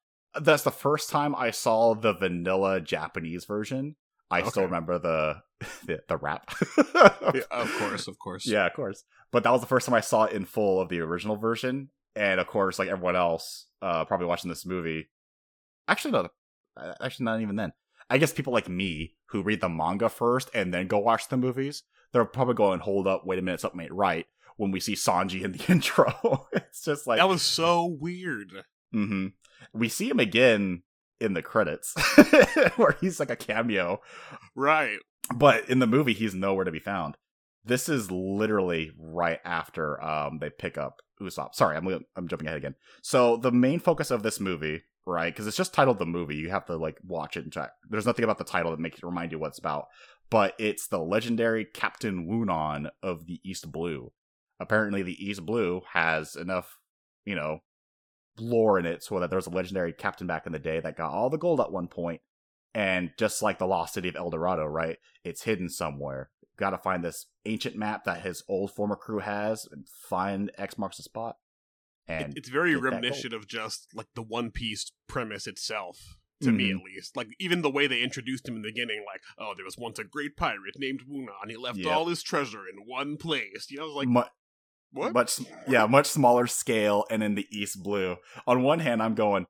That's 0.40 0.64
the 0.64 0.72
first 0.72 1.10
time 1.10 1.32
I 1.36 1.52
saw 1.52 1.94
the 1.94 2.12
vanilla 2.12 2.80
Japanese 2.80 3.44
version. 3.44 3.94
I 4.30 4.42
still 4.48 4.64
remember 4.64 4.98
the 4.98 5.36
the, 5.86 6.00
the 6.08 6.16
rap. 6.16 6.50
Yeah, 7.34 7.42
of 7.50 7.72
course, 7.78 8.08
of 8.08 8.18
course. 8.18 8.46
Yeah, 8.46 8.66
of 8.66 8.74
course. 8.74 9.04
But 9.32 9.44
that 9.44 9.52
was 9.52 9.60
the 9.60 9.66
first 9.66 9.86
time 9.86 9.94
I 9.94 10.00
saw 10.00 10.24
it 10.24 10.32
in 10.32 10.44
full 10.44 10.80
of 10.80 10.88
the 10.88 11.00
original 11.00 11.36
version, 11.36 11.90
and 12.14 12.40
of 12.40 12.46
course, 12.46 12.78
like 12.78 12.88
everyone 12.88 13.16
else, 13.16 13.66
uh, 13.82 14.04
probably 14.04 14.26
watching 14.26 14.48
this 14.48 14.66
movie. 14.66 15.08
Actually, 15.88 16.12
no, 16.12 16.28
uh, 16.76 16.94
actually 17.00 17.24
not 17.24 17.40
even 17.40 17.56
then. 17.56 17.72
I 18.08 18.18
guess 18.18 18.32
people 18.32 18.52
like 18.52 18.68
me 18.68 19.14
who 19.26 19.42
read 19.42 19.60
the 19.60 19.68
manga 19.68 20.08
first 20.08 20.50
and 20.54 20.72
then 20.72 20.86
go 20.86 20.98
watch 20.98 21.28
the 21.28 21.36
movies, 21.36 21.82
they're 22.12 22.24
probably 22.24 22.54
going, 22.54 22.80
"Hold 22.80 23.06
up, 23.06 23.26
wait 23.26 23.38
a 23.38 23.42
minute, 23.42 23.60
something 23.60 23.80
ain't 23.80 23.92
right." 23.92 24.26
When 24.56 24.70
we 24.70 24.80
see 24.80 24.94
Sanji 24.94 25.42
in 25.42 25.52
the 25.52 25.64
intro, 25.68 26.48
it's 26.52 26.84
just 26.84 27.06
like 27.06 27.18
that 27.18 27.28
was 27.28 27.42
so 27.42 27.84
weird. 27.86 28.52
Mm-hmm. 28.94 29.28
We 29.72 29.88
see 29.88 30.08
him 30.08 30.20
again 30.20 30.82
in 31.20 31.32
the 31.34 31.42
credits, 31.42 31.94
where 32.76 32.96
he's 33.00 33.18
like 33.20 33.30
a 33.30 33.36
cameo, 33.36 34.00
Right. 34.54 34.98
but 35.34 35.68
in 35.68 35.78
the 35.78 35.86
movie 35.86 36.12
he's 36.14 36.34
nowhere 36.34 36.64
to 36.64 36.72
be 36.72 36.78
found. 36.78 37.16
This 37.64 37.88
is 37.88 38.10
literally 38.12 38.92
right 38.98 39.40
after 39.44 40.02
um 40.02 40.38
they 40.40 40.50
pick 40.50 40.78
up 40.78 41.00
usopp. 41.20 41.54
Sorry 41.54 41.76
i'm 41.76 41.86
i'm 42.16 42.28
jumping 42.28 42.46
ahead 42.46 42.58
again. 42.58 42.74
So 43.02 43.36
the 43.36 43.50
main 43.52 43.80
focus 43.80 44.10
of 44.10 44.22
this 44.22 44.38
movie 44.40 44.82
right 45.08 45.32
because 45.32 45.46
it's 45.46 45.56
just 45.56 45.72
titled 45.72 45.98
the 45.98 46.04
movie 46.06 46.34
you 46.36 46.50
have 46.50 46.66
to 46.66 46.76
like 46.76 46.98
watch 47.04 47.36
it 47.36 47.44
and 47.44 47.52
check. 47.52 47.70
There's 47.88 48.06
nothing 48.06 48.24
about 48.24 48.38
the 48.38 48.44
title 48.44 48.70
that 48.72 48.80
makes 48.80 48.98
it 48.98 49.04
remind 49.04 49.32
you 49.32 49.38
what 49.38 49.48
it's 49.48 49.58
about 49.58 49.86
but 50.30 50.54
it's 50.58 50.88
the 50.88 50.98
legendary 50.98 51.64
captain 51.64 52.26
wunan 52.28 52.90
of 53.02 53.26
the 53.26 53.40
east 53.44 53.70
blue. 53.72 54.12
Apparently 54.60 55.02
the 55.02 55.24
east 55.24 55.44
blue 55.46 55.82
has 55.92 56.36
enough 56.36 56.76
you 57.24 57.34
know 57.34 57.60
lore 58.38 58.78
in 58.78 58.86
it 58.86 59.02
so 59.02 59.18
that 59.20 59.30
there's 59.30 59.46
a 59.46 59.50
legendary 59.50 59.92
captain 59.92 60.26
back 60.26 60.46
in 60.46 60.52
the 60.52 60.58
day 60.58 60.80
that 60.80 60.96
got 60.96 61.12
all 61.12 61.30
the 61.30 61.38
gold 61.38 61.60
at 61.60 61.72
one 61.72 61.88
point 61.88 62.20
and 62.74 63.10
just 63.18 63.42
like 63.42 63.58
the 63.58 63.66
lost 63.66 63.94
city 63.94 64.08
of 64.08 64.16
El 64.16 64.30
Dorado, 64.30 64.64
right? 64.64 64.98
It's 65.24 65.42
hidden 65.44 65.68
somewhere. 65.68 66.30
Got 66.58 66.70
to 66.70 66.78
find 66.78 67.04
this 67.04 67.26
ancient 67.44 67.76
map 67.76 68.04
that 68.04 68.22
his 68.22 68.42
old 68.48 68.72
former 68.72 68.96
crew 68.96 69.18
has 69.20 69.66
and 69.70 69.86
find 69.88 70.50
X 70.58 70.76
marks 70.78 70.96
the 70.98 71.02
spot. 71.02 71.36
It- 72.08 72.12
And 72.22 72.38
it's 72.38 72.48
very 72.48 72.76
reminiscent 72.76 73.32
of 73.32 73.46
just 73.48 73.88
like 73.94 74.08
the 74.14 74.22
One 74.22 74.50
Piece 74.50 74.92
premise 75.08 75.46
itself. 75.46 76.16
To 76.42 76.52
me, 76.52 76.68
Mhm. 76.70 76.76
at 76.80 76.82
least, 76.84 77.16
like 77.16 77.28
even 77.38 77.62
the 77.62 77.70
way 77.70 77.86
they 77.86 78.02
introduced 78.02 78.46
him 78.46 78.56
in 78.56 78.60
the 78.62 78.68
beginning, 78.68 79.02
like, 79.06 79.22
oh, 79.38 79.54
there 79.56 79.64
was 79.64 79.78
once 79.78 79.98
a 79.98 80.04
great 80.04 80.36
pirate 80.36 80.78
named 80.78 81.00
Wunan. 81.08 81.48
He 81.48 81.56
left 81.56 81.78
Yep. 81.78 81.90
all 81.90 82.06
his 82.08 82.22
treasure 82.22 82.68
in 82.68 82.86
one 82.86 83.16
place. 83.16 83.70
You 83.70 83.78
know, 83.78 83.86
like, 83.86 84.06
mu- 84.06 84.20
what? 84.92 85.12
much, 85.12 85.40
yeah, 85.68 85.86
much 85.86 86.06
smaller 86.06 86.46
scale 86.46 87.04
and 87.10 87.22
in 87.22 87.34
the 87.34 87.46
East 87.50 87.82
Blue. 87.82 88.16
On 88.46 88.62
one 88.62 88.80
hand, 88.80 89.02
I'm 89.02 89.14
going, 89.14 89.46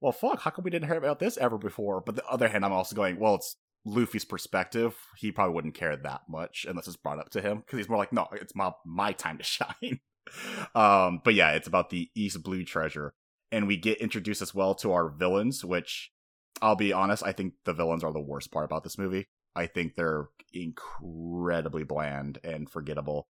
well, 0.00 0.12
fuck, 0.12 0.40
how 0.40 0.50
come 0.50 0.64
we 0.64 0.70
didn't 0.70 0.88
hear 0.88 0.98
about 0.98 1.18
this 1.18 1.36
ever 1.36 1.58
before? 1.58 2.00
But 2.00 2.16
the 2.16 2.26
other 2.26 2.48
hand, 2.48 2.64
I'm 2.64 2.72
also 2.72 2.94
going, 2.94 3.18
well, 3.18 3.36
it's 3.36 3.56
Luffy's 3.84 4.24
perspective. 4.24 4.96
He 5.16 5.32
probably 5.32 5.54
wouldn't 5.54 5.74
care 5.74 5.96
that 5.96 6.22
much 6.28 6.66
unless 6.68 6.86
it's 6.86 6.96
brought 6.96 7.18
up 7.18 7.30
to 7.30 7.40
him 7.40 7.60
because 7.60 7.78
he's 7.78 7.88
more 7.88 7.98
like, 7.98 8.12
no, 8.12 8.26
it's 8.32 8.54
my 8.54 8.72
my 8.84 9.12
time 9.12 9.38
to 9.38 9.44
shine. 9.44 10.00
um, 10.74 11.20
but 11.24 11.34
yeah, 11.34 11.52
it's 11.52 11.68
about 11.68 11.90
the 11.90 12.10
East 12.14 12.42
Blue 12.42 12.64
treasure, 12.64 13.14
and 13.52 13.66
we 13.66 13.76
get 13.76 13.98
introduced 13.98 14.42
as 14.42 14.54
well 14.54 14.74
to 14.76 14.92
our 14.92 15.08
villains, 15.08 15.64
which 15.64 16.10
I'll 16.60 16.76
be 16.76 16.92
honest, 16.92 17.22
I 17.24 17.32
think 17.32 17.54
the 17.64 17.74
villains 17.74 18.02
are 18.02 18.12
the 18.12 18.20
worst 18.20 18.50
part 18.50 18.64
about 18.64 18.82
this 18.82 18.98
movie. 18.98 19.26
I 19.54 19.66
think 19.66 19.94
they're 19.94 20.28
incredibly 20.52 21.84
bland 21.84 22.38
and 22.44 22.68
forgettable. 22.68 23.26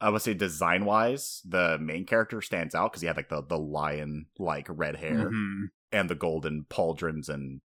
I 0.00 0.10
would 0.10 0.22
say 0.22 0.34
design 0.34 0.84
wise, 0.84 1.42
the 1.44 1.76
main 1.80 2.04
character 2.06 2.40
stands 2.40 2.74
out 2.74 2.92
because 2.92 3.00
he 3.02 3.06
had 3.08 3.16
like 3.16 3.28
the 3.28 3.42
the 3.42 3.58
lion 3.58 4.26
like 4.38 4.66
red 4.70 4.96
hair 4.96 5.30
Mhm. 5.30 5.70
and 5.92 6.08
the 6.08 6.14
golden 6.14 6.64
pauldrons 6.70 7.28
and 7.28 7.60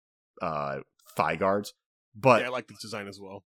uh 0.42 0.80
thigh 1.16 1.36
guards. 1.36 1.72
But 2.14 2.40
yeah, 2.42 2.48
I 2.48 2.50
like 2.50 2.66
this 2.68 2.80
design 2.82 3.08
as 3.08 3.18
well. 3.20 3.44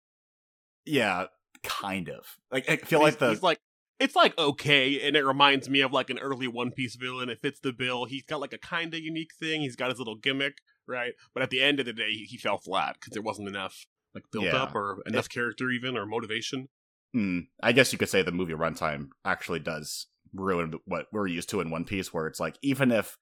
yeah, 0.86 1.26
kind 1.62 2.08
of. 2.08 2.24
Like 2.50 2.68
I 2.70 2.76
feel 2.76 3.00
like 3.00 3.18
the 3.18 3.30
he's 3.30 3.42
like 3.42 3.58
it's 3.98 4.16
like 4.16 4.36
okay, 4.38 5.06
and 5.06 5.14
it 5.14 5.24
reminds 5.26 5.68
me 5.68 5.82
of 5.82 5.92
like 5.92 6.08
an 6.08 6.18
early 6.18 6.48
One 6.48 6.70
Piece 6.70 6.96
villain. 6.96 7.28
It 7.28 7.40
fits 7.42 7.60
the 7.60 7.72
bill. 7.72 8.06
He's 8.06 8.22
got 8.22 8.40
like 8.40 8.54
a 8.54 8.58
kind 8.58 8.94
of 8.94 9.00
unique 9.00 9.32
thing. 9.38 9.60
He's 9.60 9.76
got 9.76 9.90
his 9.90 9.98
little 9.98 10.16
gimmick, 10.16 10.58
right? 10.86 11.12
But 11.34 11.42
at 11.42 11.50
the 11.50 11.60
end 11.60 11.80
of 11.80 11.86
the 11.86 11.92
day, 11.92 12.10
he, 12.10 12.24
he 12.24 12.38
fell 12.38 12.56
flat 12.56 12.94
because 12.94 13.12
there 13.12 13.22
wasn't 13.22 13.48
enough 13.48 13.84
like 14.14 14.24
build 14.32 14.46
Yeah. 14.46 14.62
up 14.62 14.74
or 14.74 15.02
enough 15.06 15.28
character 15.28 15.70
even 15.70 15.98
or 15.98 16.06
motivation. 16.06 16.68
Hmm, 17.12 17.40
I 17.62 17.72
guess 17.72 17.92
you 17.92 17.98
could 17.98 18.08
say 18.08 18.22
the 18.22 18.32
movie 18.32 18.52
runtime 18.52 19.08
actually 19.24 19.58
does 19.58 20.06
ruin 20.32 20.74
what 20.84 21.06
we're 21.12 21.26
used 21.26 21.48
to 21.50 21.60
in 21.60 21.70
One 21.70 21.84
Piece, 21.84 22.14
where 22.14 22.26
it's 22.26 22.40
like 22.40 22.56
even 22.62 22.92
if 22.92 23.18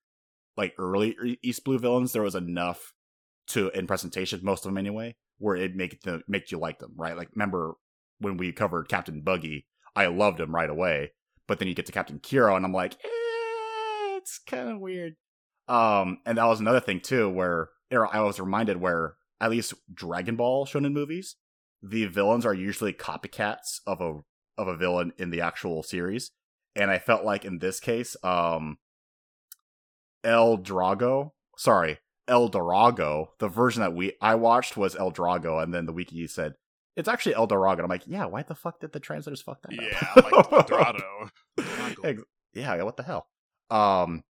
like 0.56 0.74
early 0.78 1.38
East 1.42 1.64
Blue 1.64 1.78
villains, 1.78 2.12
there 2.12 2.22
was 2.22 2.34
enough 2.34 2.92
to 3.48 3.70
in 3.70 3.86
presentation, 3.86 4.40
most 4.42 4.64
of 4.64 4.70
them 4.70 4.78
anyway, 4.78 5.16
where 5.38 5.56
it 5.56 5.74
make 5.74 6.02
the 6.02 6.20
make 6.28 6.50
you 6.50 6.58
like 6.58 6.80
them, 6.80 6.92
right? 6.96 7.16
Like 7.16 7.30
remember 7.34 7.74
when 8.18 8.36
we 8.36 8.52
covered 8.52 8.88
Captain 8.88 9.22
Buggy, 9.22 9.66
I 9.96 10.06
loved 10.06 10.40
him 10.40 10.54
right 10.54 10.68
away, 10.68 11.12
but 11.46 11.58
then 11.58 11.68
you 11.68 11.74
get 11.74 11.86
to 11.86 11.92
Captain 11.92 12.18
Kuro, 12.18 12.56
and 12.56 12.64
I'm 12.66 12.72
like, 12.72 12.94
eh, 12.94 14.16
it's 14.16 14.38
kind 14.38 14.68
of 14.68 14.80
weird. 14.80 15.14
Um, 15.66 16.18
and 16.26 16.38
that 16.38 16.46
was 16.46 16.60
another 16.60 16.80
thing 16.80 17.00
too, 17.00 17.30
where 17.30 17.70
or 17.90 18.14
I 18.14 18.20
was 18.20 18.38
reminded 18.38 18.78
where 18.78 19.14
at 19.40 19.50
least 19.50 19.74
Dragon 19.92 20.36
Ball 20.36 20.66
shonen 20.66 20.92
movies, 20.92 21.36
the 21.82 22.06
villains 22.06 22.44
are 22.46 22.54
usually 22.54 22.92
copycats 22.92 23.80
of 23.86 24.00
a 24.00 24.20
of 24.56 24.66
a 24.68 24.76
villain 24.76 25.12
in 25.18 25.30
the 25.30 25.40
actual 25.40 25.82
series, 25.82 26.30
and 26.74 26.90
I 26.90 26.98
felt 26.98 27.24
like 27.24 27.44
in 27.44 27.58
this 27.58 27.78
case, 27.80 28.16
um, 28.24 28.78
El 30.24 30.58
Drago, 30.58 31.32
sorry, 31.56 31.98
El 32.26 32.48
Dorago, 32.48 33.32
the 33.38 33.48
version 33.48 33.80
that 33.82 33.94
we 33.94 34.12
I 34.20 34.34
watched 34.34 34.76
was 34.76 34.96
El 34.96 35.12
Drago, 35.12 35.62
and 35.62 35.72
then 35.72 35.86
the 35.86 35.92
wiki 35.92 36.26
said 36.26 36.54
it's 36.96 37.08
actually 37.08 37.36
El 37.36 37.46
Dorago. 37.46 37.82
And 37.82 37.84
I'm 37.84 37.88
like, 37.94 38.06
yeah, 38.06 38.24
why 38.26 38.42
the 38.42 38.56
fuck 38.56 38.80
did 38.80 38.92
the 38.92 38.98
translators 39.00 39.40
fuck 39.40 39.62
that 39.62 39.72
Yeah, 39.72 40.12
up? 40.16 40.56
like 40.56 40.66
Dorado. 40.66 41.30
Yeah, 42.52 42.82
what 42.82 42.96
the 42.96 43.04
hell? 43.04 43.28
Um 43.70 44.24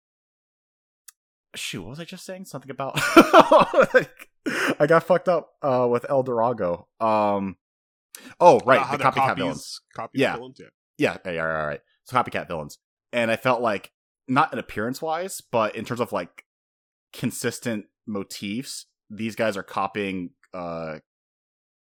shoot, 1.55 1.83
what 1.83 1.91
was 1.91 2.01
I 2.01 2.05
just 2.05 2.25
saying? 2.25 2.47
Something 2.47 2.71
about 2.71 2.97
I 4.79 4.87
got 4.87 5.05
fucked 5.05 5.29
up 5.29 5.51
uh 5.63 5.87
with 5.91 6.07
El 6.09 6.23
Dorago. 6.23 6.89
Um 7.01 7.57
Oh, 8.39 8.61
right, 8.65 8.81
Uh, 8.81 8.97
the 8.97 9.05
copycat 9.05 9.15
copies, 9.15 9.37
villains. 9.43 9.81
Copies 9.95 10.21
Yeah. 10.21 10.37
villains, 10.37 10.57
yeah. 10.61 10.67
Yeah, 10.99 11.17
yeah, 11.25 11.33
yeah, 11.33 11.43
right, 11.43 11.67
right. 11.67 11.81
So 12.05 12.17
copycat 12.17 12.47
villains. 12.47 12.79
And 13.13 13.31
I 13.31 13.37
felt 13.37 13.61
like 13.61 13.91
not 14.29 14.53
in 14.53 14.59
appearance 14.59 15.03
wise, 15.03 15.41
but 15.41 15.75
in 15.75 15.85
terms 15.85 16.01
of 16.01 16.13
like 16.13 16.45
consistent 17.13 17.87
motifs, 18.07 18.87
these 19.11 19.35
guys 19.37 19.57
are 19.57 19.63
copying 19.63 20.31
uh 20.53 20.99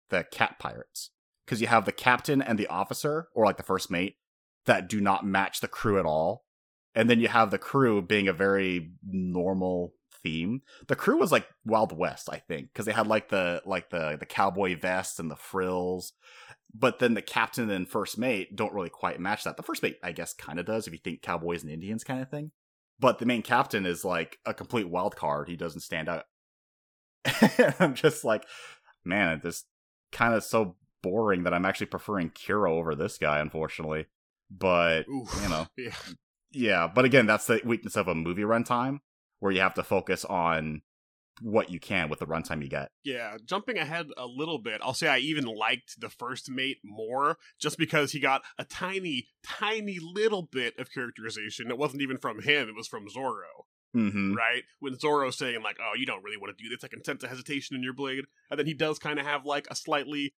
the 0.09 0.25
cat 0.31 0.57
pirates. 0.59 1.11
Because 1.45 1.61
you 1.61 1.67
have 1.67 1.85
the 1.85 1.91
captain 1.91 2.41
and 2.43 2.59
the 2.59 2.67
officer, 2.67 3.27
or 3.33 3.45
like 3.45 3.57
the 3.57 3.63
first 3.63 3.89
mate, 3.89 4.17
that 4.65 4.87
do 4.87 5.01
not 5.01 5.25
match 5.25 5.61
the 5.61 5.67
crew 5.67 5.97
at 5.97 6.05
all. 6.05 6.45
And 6.93 7.09
then 7.09 7.19
you 7.19 7.27
have 7.27 7.49
the 7.49 7.57
crew 7.57 8.03
being 8.03 8.27
a 8.27 8.33
very 8.33 8.91
normal 9.03 9.93
theme. 10.23 10.61
The 10.87 10.95
crew 10.95 11.17
was 11.17 11.31
like 11.31 11.47
Wild 11.65 11.97
West, 11.97 12.29
I 12.31 12.37
think, 12.37 12.71
because 12.73 12.85
they 12.85 12.91
had 12.93 13.07
like 13.07 13.29
the 13.29 13.61
like 13.65 13.89
the 13.89 14.17
the 14.19 14.25
cowboy 14.25 14.79
vests 14.79 15.19
and 15.19 15.29
the 15.29 15.35
frills. 15.35 16.13
But 16.73 16.99
then 16.99 17.15
the 17.15 17.21
captain 17.21 17.69
and 17.71 17.87
first 17.89 18.17
mate 18.17 18.55
don't 18.55 18.73
really 18.73 18.89
quite 18.89 19.19
match 19.19 19.43
that. 19.43 19.57
The 19.57 19.63
first 19.63 19.81
mate, 19.81 19.97
I 20.03 20.11
guess, 20.11 20.33
kind 20.33 20.59
of 20.59 20.65
does 20.67 20.85
if 20.85 20.93
you 20.93 20.99
think 21.03 21.21
cowboys 21.21 21.63
and 21.63 21.71
Indians 21.71 22.03
kind 22.03 22.21
of 22.21 22.29
thing. 22.29 22.51
But 22.99 23.17
the 23.19 23.25
main 23.25 23.41
captain 23.41 23.85
is 23.85 24.05
like 24.05 24.37
a 24.45 24.53
complete 24.53 24.89
wild 24.89 25.15
card. 25.15 25.47
He 25.47 25.55
doesn't 25.55 25.81
stand 25.81 26.09
out. 26.09 26.25
I'm 27.79 27.95
just 27.95 28.23
like, 28.23 28.45
man, 29.03 29.39
just 29.43 29.65
kind 30.11 30.33
of 30.33 30.43
so 30.43 30.75
boring 31.01 31.43
that 31.43 31.53
I'm 31.53 31.65
actually 31.65 31.87
preferring 31.87 32.29
Kuro 32.31 32.75
over 32.77 32.95
this 32.95 33.17
guy, 33.17 33.39
unfortunately. 33.39 34.05
But 34.51 35.07
Oof. 35.07 35.39
you 35.41 35.49
know, 35.49 35.67
Yeah. 35.77 35.95
yeah. 36.51 36.87
But 36.93 37.05
again, 37.05 37.25
that's 37.25 37.47
the 37.47 37.61
weakness 37.63 37.95
of 37.95 38.07
a 38.07 38.15
movie 38.15 38.43
runtime, 38.43 38.99
where 39.39 39.51
you 39.51 39.61
have 39.61 39.73
to 39.75 39.83
focus 39.83 40.25
on 40.25 40.81
what 41.41 41.69
you 41.71 41.79
can 41.79 42.09
with 42.09 42.19
the 42.19 42.25
runtime 42.25 42.61
you 42.61 42.67
get. 42.67 42.91
Yeah, 43.05 43.37
jumping 43.45 43.77
ahead 43.77 44.07
a 44.17 44.25
little 44.25 44.57
bit, 44.57 44.81
I'll 44.83 44.93
say 44.93 45.07
I 45.07 45.19
even 45.19 45.45
liked 45.45 46.01
the 46.01 46.09
first 46.09 46.49
mate 46.51 46.79
more 46.83 47.37
just 47.59 47.77
because 47.77 48.11
he 48.11 48.19
got 48.19 48.41
a 48.57 48.65
tiny, 48.65 49.27
tiny 49.41 49.99
little 50.01 50.41
bit 50.41 50.77
of 50.77 50.91
characterization. 50.91 51.69
It 51.71 51.77
wasn't 51.77 52.01
even 52.01 52.17
from 52.17 52.41
him, 52.41 52.67
it 52.67 52.75
was 52.75 52.87
from 52.87 53.07
Zoro, 53.09 53.65
Mm-hmm. 53.95 54.33
right? 54.35 54.63
When 54.79 54.99
Zoro's 54.99 55.37
saying, 55.37 55.63
like, 55.63 55.77
oh, 55.81 55.93
you 55.97 56.05
don't 56.05 56.23
really 56.23 56.37
want 56.37 56.55
to 56.55 56.61
do 56.63 56.69
this, 56.69 56.83
I 56.83 56.89
can 56.89 57.03
sense 57.03 57.23
a 57.23 57.27
hesitation 57.27 57.75
in 57.75 57.81
your 57.83 57.93
blade. 57.93 58.25
And 58.51 58.59
then 58.59 58.67
he 58.67 58.73
does 58.73 58.99
kind 58.99 59.17
of 59.17 59.25
have, 59.25 59.45
like, 59.45 59.65
a 59.71 59.75
slightly 59.75 60.33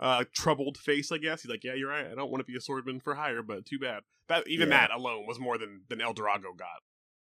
uh 0.00 0.24
troubled 0.34 0.76
face, 0.76 1.12
I 1.12 1.18
guess. 1.18 1.42
He's 1.42 1.50
like, 1.50 1.62
yeah, 1.62 1.74
you're 1.74 1.88
right, 1.90 2.06
I 2.10 2.14
don't 2.16 2.30
want 2.32 2.44
to 2.44 2.52
be 2.52 2.56
a 2.56 2.60
swordman 2.60 3.00
for 3.00 3.14
hire, 3.14 3.42
but 3.42 3.64
too 3.64 3.78
bad. 3.78 4.02
That 4.28 4.48
Even 4.48 4.68
Yeah. 4.70 4.88
that 4.88 4.90
alone 4.90 5.26
was 5.28 5.38
more 5.38 5.56
than, 5.58 5.82
than 5.88 6.00
El 6.00 6.12
Dorago 6.12 6.52
got. 6.58 6.82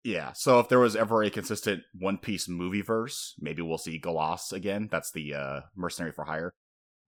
Yeah. 0.04 0.32
So 0.32 0.58
if 0.58 0.68
there 0.68 0.78
was 0.80 0.96
ever 0.96 1.22
a 1.22 1.30
consistent 1.30 1.82
One 1.98 2.18
Piece 2.18 2.48
movie 2.48 2.82
verse, 2.82 3.34
maybe 3.38 3.62
we'll 3.62 3.78
see 3.78 3.98
Galas 3.98 4.52
again. 4.52 4.88
That's 4.90 5.12
the 5.12 5.34
uh, 5.34 5.60
mercenary 5.76 6.12
for 6.12 6.24
hire. 6.24 6.54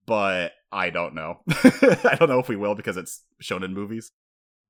But 0.07 0.53
I 0.71 0.91
don't 0.91 1.15
know. 1.15 1.41
I 1.49 2.17
don't 2.19 2.29
know 2.29 2.39
if 2.39 2.49
we 2.49 2.57
will 2.57 2.75
because 2.75 2.97
it's 2.97 3.23
shown 3.41 3.65
in 3.65 3.73
movies. 3.75 4.13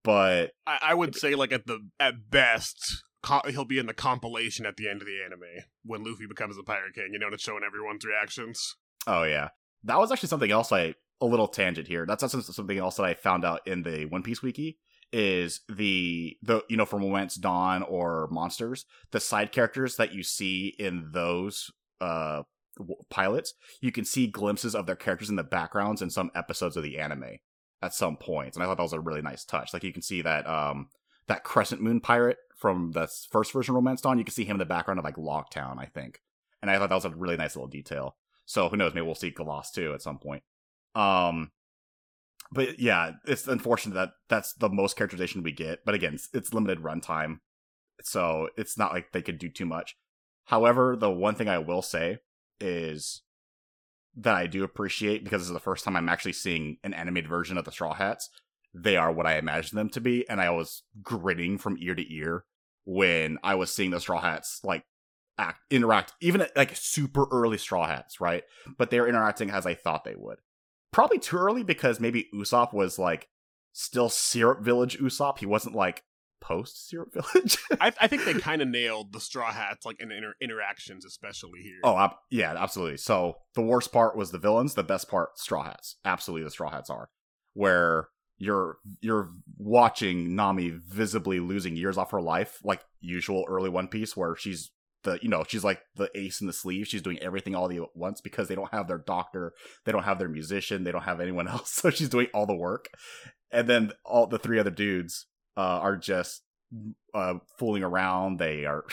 But 0.05 0.53
I, 0.67 0.79
I 0.83 0.95
would 0.95 1.15
say 1.17 1.35
like 1.35 1.53
at 1.53 1.67
the 1.67 1.81
at 1.99 2.31
best 2.31 3.03
co- 3.23 3.43
he'll 3.49 3.65
be 3.65 3.79
in 3.79 3.87
the 3.87 3.95
compilation 3.95 4.67
at 4.67 4.77
the 4.77 4.89
end 4.89 5.01
of 5.01 5.09
the 5.09 5.23
anime 5.25 5.65
when 5.85 6.05
Luffy 6.05 6.27
becomes 6.27 6.57
the 6.57 6.63
Pirate 6.63 6.95
King. 6.95 7.11
You 7.13 7.19
know, 7.19 7.27
and 7.27 7.35
it's 7.35 7.43
showing 7.43 7.63
everyone's 7.67 8.05
reactions. 8.05 8.77
oh 9.07 9.25
yeah, 9.25 9.49
that 9.83 9.99
was 9.99 10.13
actually 10.13 10.29
something 10.29 10.51
else. 10.51 10.71
I 10.73 10.95
a 11.21 11.27
little 11.27 11.49
tangent 11.49 11.89
here. 11.89 12.05
That's 12.07 12.21
something 12.55 12.79
else 12.79 12.97
that 12.97 13.05
I 13.05 13.15
found 13.15 13.45
out 13.45 13.67
in 13.67 13.83
the 13.83 14.05
One 14.07 14.23
Piece 14.23 14.43
wiki 14.43 14.79
is 15.15 15.61
the 15.69 16.37
the 16.43 16.63
you 16.69 16.77
know 16.77 16.85
from 16.85 17.03
Romance 17.03 17.37
Dawn 17.37 17.85
or 17.85 18.27
Monsters 18.33 18.85
the 19.13 19.21
side 19.21 19.53
characters 19.53 19.95
that 19.95 20.13
you 20.13 20.25
see 20.25 20.75
in 20.77 21.11
those 21.13 21.71
uh 22.01 22.43
w- 22.77 22.97
pilots 23.11 23.55
you 23.81 23.93
can 23.93 24.05
see 24.05 24.27
glimpses 24.27 24.75
of 24.75 24.87
their 24.87 24.97
characters 24.97 25.31
in 25.31 25.37
the 25.37 25.45
backgrounds 25.45 26.03
in 26.03 26.11
some 26.11 26.33
episodes 26.35 26.77
of 26.77 26.83
the 26.83 26.99
anime 26.99 27.37
at 27.81 27.95
some 27.95 28.17
points 28.17 28.57
and 28.57 28.65
I 28.65 28.67
thought 28.67 28.77
that 28.79 28.83
was 28.83 28.93
a 28.93 28.99
really 28.99 29.23
nice 29.23 29.45
touch. 29.45 29.73
Like 29.73 29.85
you 29.85 29.93
can 29.93 30.03
see 30.03 30.21
that 30.23 30.49
um 30.49 30.89
that 31.29 31.45
Crescent 31.45 31.81
Moon 31.81 32.01
pirate 32.01 32.39
from 32.57 32.91
the 32.91 33.09
first 33.31 33.53
version 33.53 33.73
of 33.73 33.77
Romance 33.77 34.01
Dawn 34.01 34.19
you 34.19 34.25
can 34.25 34.35
see 34.35 34.45
him 34.45 34.57
in 34.57 34.59
the 34.59 34.67
background 34.67 34.99
of 34.99 35.05
like 35.05 35.17
Loguetown 35.17 35.79
I 35.79 35.87
think. 35.87 36.19
And 36.61 36.73
I 36.73 36.79
thought 36.79 36.89
that 36.89 36.95
was 36.97 37.05
a 37.05 37.11
really 37.11 37.37
nice 37.37 37.55
little 37.55 37.69
detail. 37.69 38.17
So 38.47 38.69
who 38.69 38.77
knows 38.77 38.95
maybe 38.95 39.07
we'll 39.07 39.15
see 39.15 39.31
Galas 39.31 39.71
too 39.71 39.95
at 39.95 40.03
some 40.03 40.19
point. 40.19 40.43
Um 40.97 41.53
but 42.53 42.79
yeah, 42.79 43.13
it's 43.27 43.49
unfortunate 43.49 43.95
that 43.95 44.13
that's 44.29 44.53
the 44.55 44.69
most 44.69 44.97
characterization 44.97 45.43
we 45.43 45.53
get. 45.53 45.85
But 45.85 45.95
again, 45.95 46.15
it's, 46.15 46.29
it's 46.33 46.55
limited 46.55 46.81
runtime, 46.83 47.39
so 48.03 48.49
it's 48.57 48.79
not 48.79 48.93
like 48.93 49.13
they 49.13 49.23
could 49.23 49.39
do 49.39 49.49
too 49.49 49.67
much. 49.67 49.97
However, 50.47 50.97
the 50.97 51.11
one 51.11 51.35
thing 51.35 51.49
I 51.49 51.59
will 51.59 51.83
say 51.83 52.19
is 52.61 53.23
that 54.17 54.35
I 54.35 54.47
do 54.47 54.63
appreciate 54.63 55.25
because 55.25 55.43
this 55.43 55.49
is 55.49 55.55
the 55.55 55.61
first 55.61 55.85
time 55.85 55.97
I'm 55.97 56.09
actually 56.09 56.35
seeing 56.35 56.77
an 56.85 56.95
animated 56.95 57.29
version 57.29 57.59
of 57.59 57.65
the 57.65 57.73
Straw 57.73 57.95
Hats. 57.95 58.31
They 58.73 58.97
are 58.97 59.13
what 59.13 59.27
I 59.27 59.39
imagined 59.39 59.79
them 59.79 59.89
to 59.91 60.01
be, 60.01 60.29
and 60.29 60.41
I 60.41 60.51
was 60.51 60.83
grinning 61.03 61.59
from 61.59 61.79
ear 61.81 61.95
to 61.95 62.15
ear 62.15 62.45
when 62.85 63.39
I 63.43 63.55
was 63.55 63.73
seeing 63.73 63.91
the 63.91 64.01
Straw 64.01 64.21
Hats 64.21 64.61
like 64.63 64.85
act 65.39 65.61
interact, 65.71 66.13
even 66.21 66.43
at, 66.43 66.57
like 66.57 66.77
super 66.77 67.27
early 67.31 67.59
Straw 67.59 67.87
Hats, 67.87 68.21
right? 68.21 68.45
But 68.77 68.91
they're 68.91 69.09
interacting 69.09 69.51
as 69.51 69.67
I 69.67 69.75
thought 69.75 70.05
they 70.05 70.17
would 70.17 70.39
probably 70.95 71.19
too 71.19 71.37
early 71.37 71.65
because 71.65 71.99
maybe 71.99 72.29
Usopp 72.33 72.73
was 72.73 72.99
like 72.99 73.29
still 73.73 74.09
Syrup 74.09 74.63
Village 74.63 74.99
Usopp. 74.99 75.39
He 75.39 75.47
wasn't 75.47 75.75
like 75.75 76.05
post 76.41 76.89
Syrup 76.89 77.13
Village. 77.35 77.59
I, 77.81 77.93
I 78.01 78.07
think 78.07 78.25
they 78.25 78.35
kind 78.35 78.63
of 78.63 78.69
nailed 78.69 79.13
the 79.13 79.21
Straw 79.21 79.51
Hats 79.53 79.85
like 79.85 80.01
in 80.01 80.13
inter- 80.13 80.37
interactions, 80.41 81.05
especially 81.05 81.61
here. 81.63 81.81
oh, 81.83 81.99
ab- 81.99 82.17
yeah, 82.31 82.55
absolutely. 82.57 82.99
So 82.99 83.39
the 83.57 83.63
worst 83.63 83.93
part 83.93 84.17
was 84.17 84.31
the 84.31 84.39
villains. 84.39 84.75
The 84.75 84.85
best 84.85 85.09
part, 85.11 85.37
Straw 85.39 85.65
Hats. 85.65 85.97
Absolutely, 86.05 86.45
the 86.45 86.51
Straw 86.51 86.71
Hats 86.71 86.91
are 86.91 87.09
where 87.55 88.09
you're 88.39 88.79
you're 89.01 89.31
watching 89.59 90.35
Nami 90.37 90.71
visibly 90.71 91.41
losing 91.41 91.77
years 91.77 91.99
off 91.99 92.13
her 92.13 92.23
life, 92.23 92.59
like 92.63 92.83
usual 93.01 93.45
early 93.49 93.69
One 93.69 93.89
Piece, 93.89 94.17
where 94.17 94.37
she's 94.37 94.71
the 95.05 95.19
you 95.23 95.29
know 95.29 95.45
she's 95.47 95.65
like 95.65 95.81
the 95.97 96.11
ace 96.15 96.41
in 96.41 96.47
the 96.47 96.53
sleeve. 96.53 96.89
She's 96.89 97.03
doing 97.03 97.19
everything 97.21 97.55
all 97.55 97.69
the 97.69 97.77
at 97.77 97.97
once 97.97 98.21
because 98.21 98.49
they 98.49 98.55
don't 98.55 98.73
have 98.73 98.89
their 98.89 98.99
doctor, 98.99 99.53
they 99.85 99.93
don't 99.93 100.03
have 100.03 100.19
their 100.19 100.29
musician, 100.29 100.85
they 100.85 100.93
don't 100.93 101.05
have 101.05 101.21
anyone 101.21 101.49
else, 101.49 101.71
so 101.71 101.91
she's 101.91 102.09
doing 102.09 102.27
all 102.35 102.47
the 102.47 102.55
work. 102.55 102.89
And 103.51 103.69
then 103.69 103.93
all 104.05 104.27
the 104.27 104.39
three 104.39 104.59
other 104.59 104.71
dudes 104.71 105.27
uh, 105.57 105.61
are 105.61 105.97
just 105.97 106.43
uh, 107.15 107.35
fooling 107.59 107.85
around. 107.85 108.39
They 108.39 108.65
are 108.65 108.85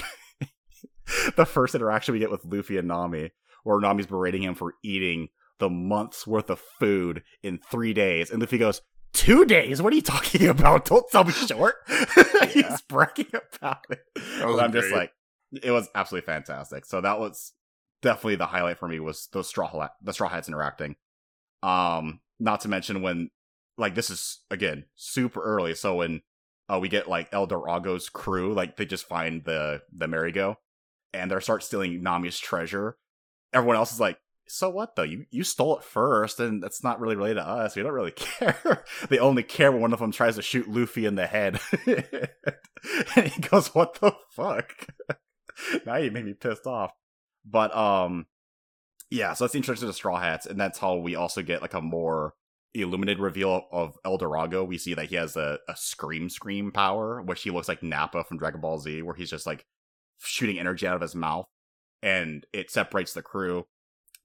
the 1.36 1.46
first 1.46 1.74
interaction 1.74 2.14
we 2.14 2.20
get 2.20 2.32
with 2.32 2.46
Luffy 2.46 2.78
and 2.78 2.88
Nami, 2.88 3.32
where 3.64 3.80
Nami's 3.80 4.06
berating 4.06 4.44
him 4.44 4.54
for 4.54 4.76
eating 4.84 5.30
the 5.58 5.70
month's 5.70 6.28
worth 6.28 6.50
of 6.50 6.60
food 6.80 7.24
in 7.42 7.60
three 7.70 7.94
days, 7.94 8.30
and 8.30 8.40
Luffy 8.40 8.58
goes, 8.58 8.82
two 9.14 9.46
days. 9.46 9.82
What 9.82 9.94
are 9.94 9.96
you 9.96 10.02
talking 10.02 10.48
about? 10.48 10.86
Don't 10.86 11.10
tell 11.12 11.24
me 11.24 11.32
short. 11.32 11.76
He's 12.50 12.82
bragging 12.82 13.32
about 13.34 13.86
it. 13.90 14.00
I'm 14.44 14.72
just 14.72 14.92
like, 14.92 15.12
it 15.52 15.72
was 15.72 15.90
absolutely 15.96 16.26
fantastic. 16.26 16.86
So 16.86 17.02
that 17.02 17.20
was 17.20 17.54
definitely 18.02 18.36
the 18.36 18.48
highlight 18.48 18.78
for 18.78 18.88
me 18.88 19.00
was 19.00 19.28
those 19.32 19.48
straw 19.48 19.90
the 20.02 20.14
straw 20.14 20.30
hats 20.30 20.48
interacting. 20.48 20.96
Um, 21.64 22.22
not 22.40 22.62
to 22.62 22.70
mention 22.70 23.02
when 23.02 23.30
like 23.78 23.96
this 23.96 24.10
is 24.10 24.40
again 24.50 24.86
super 24.96 25.42
early. 25.42 25.76
So 25.76 25.96
when 25.96 26.22
uh, 26.70 26.80
we 26.80 26.90
get 26.90 27.10
like 27.10 27.30
El 27.32 27.48
Dorago's 27.48 28.10
crew, 28.10 28.54
like 28.54 28.78
they 28.78 28.86
just 28.86 29.08
find 29.08 29.44
the 29.44 29.82
the 29.92 30.08
merry-go 30.08 30.58
and 31.14 31.30
they 31.30 31.40
start 31.40 31.64
stealing 31.64 32.02
Nami's 32.02 32.40
treasure. 32.40 32.98
Everyone 33.54 33.76
else 33.76 33.92
is 33.92 34.00
like, 34.00 34.18
so 34.48 34.70
what 34.70 34.96
though? 34.96 35.04
You 35.04 35.26
you 35.32 35.44
stole 35.44 35.78
it 35.78 35.84
first, 35.84 36.40
and 36.40 36.62
that's 36.62 36.84
not 36.84 37.00
really 37.00 37.16
related 37.16 37.36
to 37.36 37.48
us. 37.48 37.76
We 37.76 37.84
don't 37.84 37.94
really 37.94 38.12
care. 38.16 38.84
they 39.10 39.20
only 39.20 39.44
care 39.44 39.72
when 39.72 39.82
one 39.82 39.94
of 39.94 40.00
them 40.00 40.12
tries 40.12 40.36
to 40.36 40.42
shoot 40.42 40.70
Luffy 40.70 41.06
in 41.06 41.16
the 41.16 41.28
head, 41.28 41.60
and 43.16 43.28
he 43.28 43.42
goes, 43.42 43.74
"What 43.74 44.00
the 44.00 44.14
fuck?" 44.32 44.88
now 45.86 45.98
you 45.98 46.12
made 46.12 46.26
me 46.26 46.34
pissed 46.34 46.68
off. 46.68 46.92
But 47.46 47.76
um, 47.76 48.28
yeah. 49.10 49.34
So 49.34 49.44
that's 49.44 49.54
the 49.54 49.58
introduction 49.58 49.88
to 49.88 49.94
Straw 49.94 50.20
Hats, 50.20 50.46
and 50.46 50.60
that's 50.60 50.80
how 50.80 50.96
we 50.96 51.16
also 51.16 51.42
get 51.42 51.62
like 51.62 51.74
a 51.74 51.82
more 51.82 52.34
illuminated 52.74 53.20
reveal 53.20 53.66
of 53.72 53.98
El 54.06 54.18
Dorago. 54.18 54.64
We 54.64 54.78
see 54.78 54.94
that 54.94 55.08
he 55.08 55.16
has 55.16 55.36
a, 55.36 55.60
a 55.68 55.76
scream 55.76 56.30
scream 56.30 56.72
power, 56.72 57.22
which 57.22 57.44
he 57.44 57.52
looks 57.52 57.68
like 57.68 57.84
Nappa 57.84 58.24
from 58.24 58.38
Dragon 58.38 58.62
Ball 58.62 58.80
Z, 58.80 59.02
where 59.02 59.16
he's 59.16 59.30
just 59.30 59.46
like 59.46 59.66
shooting 60.20 60.60
energy 60.60 60.88
out 60.88 60.96
of 60.96 61.02
his 61.02 61.16
mouth, 61.16 61.48
and 62.02 62.46
it 62.54 62.70
separates 62.70 63.14
the 63.14 63.22
crew 63.22 63.66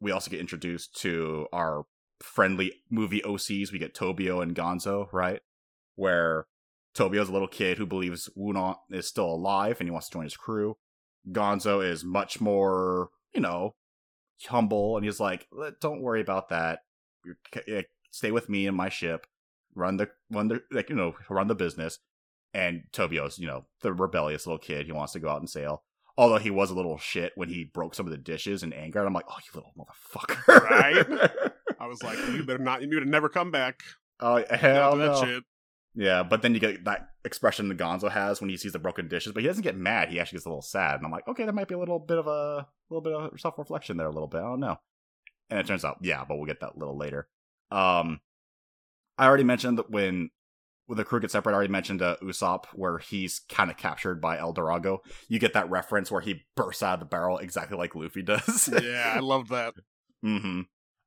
we 0.00 0.10
also 0.10 0.30
get 0.30 0.40
introduced 0.40 0.96
to 1.00 1.46
our 1.52 1.84
friendly 2.20 2.72
movie 2.90 3.22
OCs. 3.22 3.72
We 3.72 3.78
get 3.78 3.94
Tobio 3.94 4.42
and 4.42 4.54
Gonzo, 4.54 5.12
right? 5.12 5.40
Where 5.94 6.46
Tobio's 6.94 7.28
a 7.28 7.32
little 7.32 7.48
kid 7.48 7.78
who 7.78 7.86
believes 7.86 8.28
Wunan 8.36 8.76
is 8.90 9.06
still 9.06 9.26
alive 9.26 9.76
and 9.80 9.88
he 9.88 9.90
wants 9.90 10.08
to 10.08 10.14
join 10.14 10.24
his 10.24 10.36
crew. 10.36 10.76
Gonzo 11.30 11.84
is 11.84 12.04
much 12.04 12.40
more, 12.40 13.10
you 13.34 13.40
know, 13.40 13.74
humble 14.44 14.96
and 14.96 15.04
he's 15.04 15.20
like, 15.20 15.48
"Don't 15.80 16.02
worry 16.02 16.20
about 16.20 16.50
that. 16.50 16.80
You're, 17.24 17.38
eh, 17.66 17.82
stay 18.10 18.30
with 18.30 18.48
me 18.48 18.66
and 18.66 18.76
my 18.76 18.88
ship. 18.88 19.26
Run 19.74 19.96
the 19.96 20.10
run 20.30 20.48
the 20.48 20.62
like 20.70 20.90
you 20.90 20.96
know 20.96 21.14
run 21.28 21.48
the 21.48 21.54
business." 21.54 21.98
And 22.54 22.84
Tobio's, 22.92 23.38
you 23.38 23.46
know, 23.46 23.66
the 23.82 23.92
rebellious 23.92 24.46
little 24.46 24.58
kid. 24.58 24.86
He 24.86 24.92
wants 24.92 25.12
to 25.12 25.20
go 25.20 25.28
out 25.28 25.40
and 25.40 25.50
sail. 25.50 25.82
Although 26.18 26.38
he 26.38 26.50
was 26.50 26.70
a 26.70 26.74
little 26.74 26.96
shit 26.96 27.32
when 27.34 27.50
he 27.50 27.64
broke 27.64 27.94
some 27.94 28.06
of 28.06 28.12
the 28.12 28.16
dishes 28.16 28.62
in 28.62 28.72
anger, 28.72 29.00
and 29.00 29.06
I'm 29.06 29.12
like, 29.12 29.26
oh, 29.28 29.36
you 29.44 29.60
little 29.60 29.74
motherfucker! 29.76 30.46
Right? 30.48 31.52
I 31.80 31.86
was 31.86 32.02
like, 32.02 32.16
you 32.18 32.42
better 32.44 32.62
not. 32.62 32.80
You 32.80 32.88
better 32.88 33.04
never 33.04 33.28
come 33.28 33.50
back. 33.50 33.82
Oh 34.20 34.42
hell 34.48 34.96
no! 34.96 35.40
Yeah, 35.94 36.22
but 36.22 36.42
then 36.42 36.54
you 36.54 36.60
get 36.60 36.84
that 36.84 37.10
expression 37.26 37.68
that 37.68 37.76
Gonzo 37.76 38.10
has 38.10 38.40
when 38.40 38.48
he 38.48 38.56
sees 38.56 38.72
the 38.72 38.78
broken 38.78 39.08
dishes, 39.08 39.32
but 39.32 39.42
he 39.42 39.48
doesn't 39.48 39.62
get 39.62 39.76
mad. 39.76 40.08
He 40.08 40.18
actually 40.18 40.36
gets 40.36 40.46
a 40.46 40.48
little 40.48 40.62
sad, 40.62 40.96
and 40.96 41.04
I'm 41.04 41.12
like, 41.12 41.28
okay, 41.28 41.44
there 41.44 41.52
might 41.52 41.68
be 41.68 41.74
a 41.74 41.78
little 41.78 41.98
bit 41.98 42.18
of 42.18 42.26
a, 42.26 42.66
little 42.88 43.02
bit 43.02 43.12
of 43.12 43.38
self 43.40 43.58
reflection 43.58 43.96
there, 43.96 44.06
a 44.06 44.12
little 44.12 44.28
bit. 44.28 44.38
I 44.38 44.44
don't 44.44 44.60
know. 44.60 44.78
And 45.50 45.58
it 45.60 45.66
turns 45.66 45.84
out, 45.84 45.98
yeah, 46.00 46.24
but 46.26 46.36
we'll 46.36 46.46
get 46.46 46.60
that 46.60 46.74
a 46.76 46.78
little 46.78 46.96
later. 46.96 47.28
Um, 47.70 48.20
I 49.18 49.26
already 49.26 49.44
mentioned 49.44 49.78
that 49.78 49.90
when 49.90 50.30
with 50.88 50.98
the 50.98 51.04
crew 51.04 51.20
gets 51.20 51.32
separated, 51.32 51.54
I 51.54 51.58
already 51.58 51.72
mentioned 51.72 52.02
uh, 52.02 52.16
Usopp, 52.22 52.66
where 52.74 52.98
he's 52.98 53.40
kind 53.48 53.70
of 53.70 53.76
captured 53.76 54.20
by 54.20 54.38
El 54.38 54.52
Dorago. 54.52 55.02
You 55.28 55.38
get 55.38 55.52
that 55.54 55.70
reference 55.70 56.10
where 56.10 56.20
he 56.20 56.44
bursts 56.54 56.82
out 56.82 56.94
of 56.94 57.00
the 57.00 57.06
barrel 57.06 57.38
exactly 57.38 57.76
like 57.76 57.94
Luffy 57.94 58.22
does. 58.22 58.68
yeah, 58.82 59.14
I 59.16 59.20
love 59.20 59.48
that. 59.48 59.74
mm-hmm. 60.24 60.62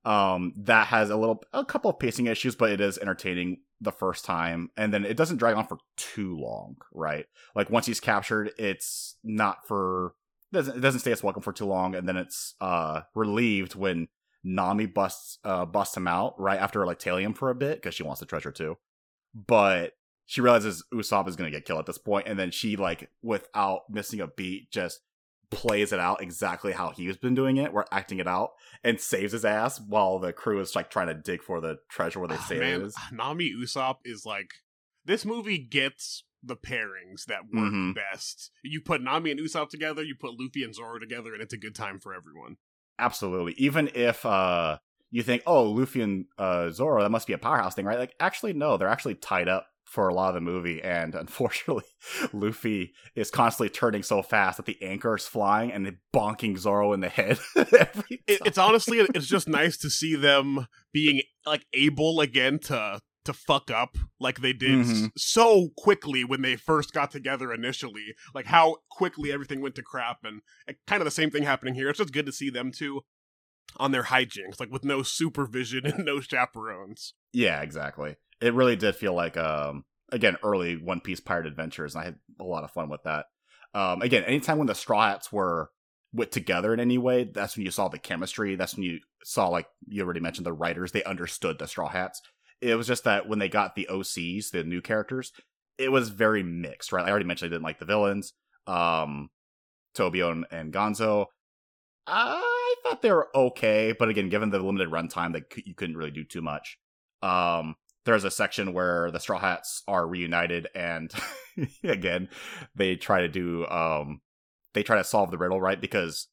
Um, 0.05 0.53
that 0.57 0.87
has 0.87 1.09
a 1.09 1.17
little, 1.17 1.43
a 1.51 1.65
couple 1.65 1.91
of 1.91 1.99
pacing 1.99 2.27
issues, 2.27 2.55
but 2.55 2.71
it 2.71 2.79
is 2.79 2.97
entertaining 2.97 3.59
the 3.81 3.91
first 3.91 4.25
time, 4.25 4.71
and 4.77 4.93
then 4.93 5.05
it 5.05 5.17
doesn't 5.17 5.37
drag 5.37 5.55
on 5.55 5.67
for 5.67 5.77
too 5.95 6.37
long, 6.37 6.77
right? 6.93 7.25
Like 7.55 7.69
once 7.69 7.85
he's 7.85 7.99
captured, 7.99 8.51
it's 8.57 9.15
not 9.23 9.67
for 9.67 10.13
doesn't 10.51 10.77
it 10.77 10.81
doesn't 10.81 11.01
stay 11.01 11.12
as 11.12 11.23
welcome 11.23 11.43
for 11.43 11.53
too 11.53 11.65
long, 11.65 11.95
and 11.95 12.07
then 12.07 12.17
it's 12.17 12.55
uh 12.59 13.01
relieved 13.15 13.75
when 13.75 14.07
Nami 14.43 14.85
busts 14.85 15.38
uh 15.43 15.65
busts 15.65 15.95
him 15.95 16.07
out 16.07 16.39
right 16.39 16.59
after 16.59 16.85
like 16.85 16.99
tailing 16.99 17.25
him 17.25 17.33
for 17.33 17.49
a 17.49 17.55
bit 17.55 17.81
because 17.81 17.95
she 17.95 18.03
wants 18.03 18.19
the 18.19 18.25
treasure 18.25 18.51
too. 18.51 18.77
But 19.33 19.93
she 20.25 20.41
realizes 20.41 20.83
Usopp 20.93 21.27
is 21.27 21.35
to 21.35 21.49
get 21.49 21.65
killed 21.65 21.79
at 21.79 21.85
this 21.85 21.97
point, 21.97 22.27
and 22.27 22.38
then 22.38 22.51
she 22.51 22.75
like 22.75 23.09
without 23.21 23.83
missing 23.89 24.19
a 24.19 24.27
beat 24.27 24.71
just 24.71 24.99
plays 25.51 25.91
it 25.91 25.99
out 25.99 26.21
exactly 26.21 26.71
how 26.71 26.91
he's 26.91 27.17
been 27.17 27.35
doing 27.35 27.57
it. 27.57 27.73
We're 27.73 27.85
acting 27.91 28.19
it 28.19 28.27
out 28.27 28.51
and 28.83 28.99
saves 28.99 29.33
his 29.33 29.45
ass 29.45 29.79
while 29.79 30.19
the 30.19 30.33
crew 30.33 30.59
is 30.59 30.75
like 30.75 30.89
trying 30.89 31.07
to 31.07 31.13
dig 31.13 31.41
for 31.41 31.59
the 31.59 31.79
treasure 31.89 32.19
where 32.19 32.27
they 32.27 32.35
oh, 32.35 32.45
say 32.47 32.59
man. 32.59 32.81
it 32.81 32.85
is. 32.85 32.95
Nami 33.12 33.53
Usopp 33.53 33.97
is 34.05 34.25
like 34.25 34.51
this 35.05 35.25
movie 35.25 35.57
gets 35.57 36.23
the 36.43 36.55
pairings 36.55 37.25
that 37.27 37.41
work 37.51 37.71
mm-hmm. 37.71 37.93
best. 37.93 38.51
You 38.63 38.81
put 38.81 39.01
Nami 39.01 39.31
and 39.31 39.39
Usopp 39.39 39.69
together, 39.69 40.03
you 40.03 40.15
put 40.15 40.39
Luffy 40.39 40.63
and 40.63 40.73
Zoro 40.73 40.99
together, 40.99 41.33
and 41.33 41.41
it's 41.41 41.53
a 41.53 41.57
good 41.57 41.75
time 41.75 41.99
for 41.99 42.13
everyone. 42.13 42.57
Absolutely. 42.97 43.53
Even 43.57 43.89
if 43.93 44.25
uh 44.25 44.77
you 45.12 45.23
think, 45.23 45.43
oh, 45.45 45.63
Luffy 45.63 46.01
and 46.01 46.25
uh, 46.38 46.69
Zoro, 46.69 47.01
that 47.01 47.09
must 47.09 47.27
be 47.27 47.33
a 47.33 47.38
powerhouse 47.38 47.73
thing, 47.73 47.85
right? 47.85 47.97
Like, 47.97 48.13
actually, 48.19 48.53
no, 48.53 48.77
they're 48.77 48.88
actually 48.88 49.15
tied 49.15 49.47
up 49.47 49.65
for 49.89 50.08
a 50.08 50.13
lot 50.13 50.30
of 50.30 50.36
the 50.36 50.41
movie, 50.41 50.82
and 50.84 51.15
unfortunately, 51.15 51.84
Luffy 52.34 52.93
is 53.15 53.32
constantly 53.32 53.69
turning 53.69 54.04
so 54.04 54.21
fast 54.21 54.58
that 54.58 54.67
the 54.67 54.78
anchor 54.84 55.15
is 55.15 55.25
flying 55.25 55.71
and 55.71 55.97
bonking 56.13 56.58
Zoro 56.60 56.93
in 56.93 56.99
the 56.99 57.10
head. 57.10 57.39
it, 57.56 58.19
it's 58.28 58.60
honestly, 58.60 58.99
it's 59.15 59.25
just 59.25 59.49
nice 59.49 59.78
to 59.78 59.89
see 59.89 60.15
them 60.15 60.67
being 60.93 61.21
like 61.45 61.65
able 61.73 62.21
again 62.21 62.60
to 62.60 62.99
to 63.25 63.34
fuck 63.34 63.69
up 63.69 63.97
like 64.19 64.39
they 64.39 64.54
did 64.54 64.86
mm-hmm. 64.86 65.08
so 65.17 65.69
quickly 65.78 66.23
when 66.23 66.41
they 66.41 66.56
first 66.56 66.93
got 66.93 67.12
together 67.12 67.52
initially. 67.52 68.13
Like 68.36 68.45
how 68.45 68.78
quickly 68.91 69.32
everything 69.32 69.60
went 69.60 69.73
to 69.75 69.84
crap, 69.84 70.19
and 70.23 70.41
kind 70.86 71.02
of 71.02 71.06
the 71.06 71.12
same 71.12 71.32
thing 71.32 71.43
happening 71.43 71.73
here. 71.73 71.89
It's 71.89 71.97
just 71.97 72.13
good 72.13 72.28
to 72.28 72.32
see 72.32 72.52
them 72.52 72.71
two 72.71 73.02
on 73.78 73.91
their 73.91 74.04
hijinks, 74.04 74.60
like 74.60 74.71
with 74.71 74.86
no 74.86 75.02
supervision 75.02 75.88
and 75.88 76.06
no 76.06 76.21
chaperones. 76.21 77.15
Yeah, 77.34 77.62
exactly. 77.62 78.17
It 78.41 78.54
really 78.54 78.75
did 78.75 78.95
feel 78.95 79.13
like 79.13 79.38
um 79.38 79.84
again 80.12 80.38
early 80.43 80.78
One 80.78 81.02
Piece 81.02 81.19
pirate 81.19 81.47
adventures, 81.47 81.95
and 81.95 82.02
I 82.02 82.06
had 82.06 82.15
a 82.39 82.43
lot 82.43 82.63
of 82.63 82.71
fun 82.71 82.89
with 82.89 83.04
that. 83.04 83.25
Um, 83.73 84.02
again, 84.02 84.23
anytime 84.23 84.58
when 84.58 84.67
the 84.67 84.75
Straw 84.75 85.08
Hats 85.08 85.32
were 85.32 85.69
put 86.15 86.32
together 86.32 86.73
in 86.73 86.80
any 86.80 86.97
way, 86.97 87.25
that's 87.25 87.56
when 87.56 87.65
you 87.65 87.71
saw 87.71 87.88
the 87.88 87.99
chemistry. 87.99 88.56
That's 88.56 88.75
when 88.75 88.84
you 88.84 88.99
saw, 89.23 89.47
like 89.49 89.67
you 89.88 90.04
already 90.04 90.19
mentioned, 90.19 90.45
the 90.45 90.54
writers 90.54 90.91
they 90.91 91.04
understood 91.04 91.60
the 91.60 91.67
Straw 91.67 91.88
Hats. 91.88 92.21
It 92.62 92.75
was 92.75 92.88
just 92.88 93.04
that 93.04 93.28
when 93.30 93.39
they 93.39 93.49
got 93.49 93.75
the 93.75 93.88
OCs, 93.89 94.52
the 94.52 94.63
new 94.63 94.82
characters, 94.82 95.32
it 95.78 95.91
was 95.91 96.10
very 96.10 96.43
mixed, 96.43 96.91
right? 96.91 97.06
I 97.06 97.10
already 97.10 97.25
mentioned 97.25 97.52
I 97.52 97.56
didn't 97.56 97.63
like 97.63 97.80
the 97.80 97.86
villains, 97.86 98.34
um, 98.67 99.30
Tobio 99.95 100.32
and, 100.32 100.45
and 100.52 100.73
Gonzo. 100.73 101.28
I 102.06 102.75
thought 102.84 103.02
they 103.02 103.12
were 103.12 103.30
okay, 103.34 103.93
but 103.97 104.10
again, 104.10 104.30
given 104.30 104.49
the 104.49 104.60
limited 104.60 104.89
runtime, 104.89 105.34
that 105.34 105.43
you 105.65 105.75
couldn't 105.75 105.95
really 105.95 106.12
do 106.12 106.23
too 106.23 106.41
much. 106.41 106.78
Um, 107.21 107.75
there's 108.05 108.23
a 108.23 108.31
section 108.31 108.73
where 108.73 109.12
the 109.12 109.19
Straw 109.19 109.39
Hats 109.39 109.83
are 109.88 110.07
reunited, 110.07 110.67
and 110.73 111.12
again, 111.83 112.29
they 112.75 112.95
try 112.95 113.21
to 113.21 113.27
do 113.27 113.67
um, 113.67 114.21
they 114.73 114.83
try 114.83 114.97
to 114.97 115.03
solve 115.03 115.31
the 115.31 115.38
riddle 115.38 115.62
right 115.62 115.79
because 115.79 116.27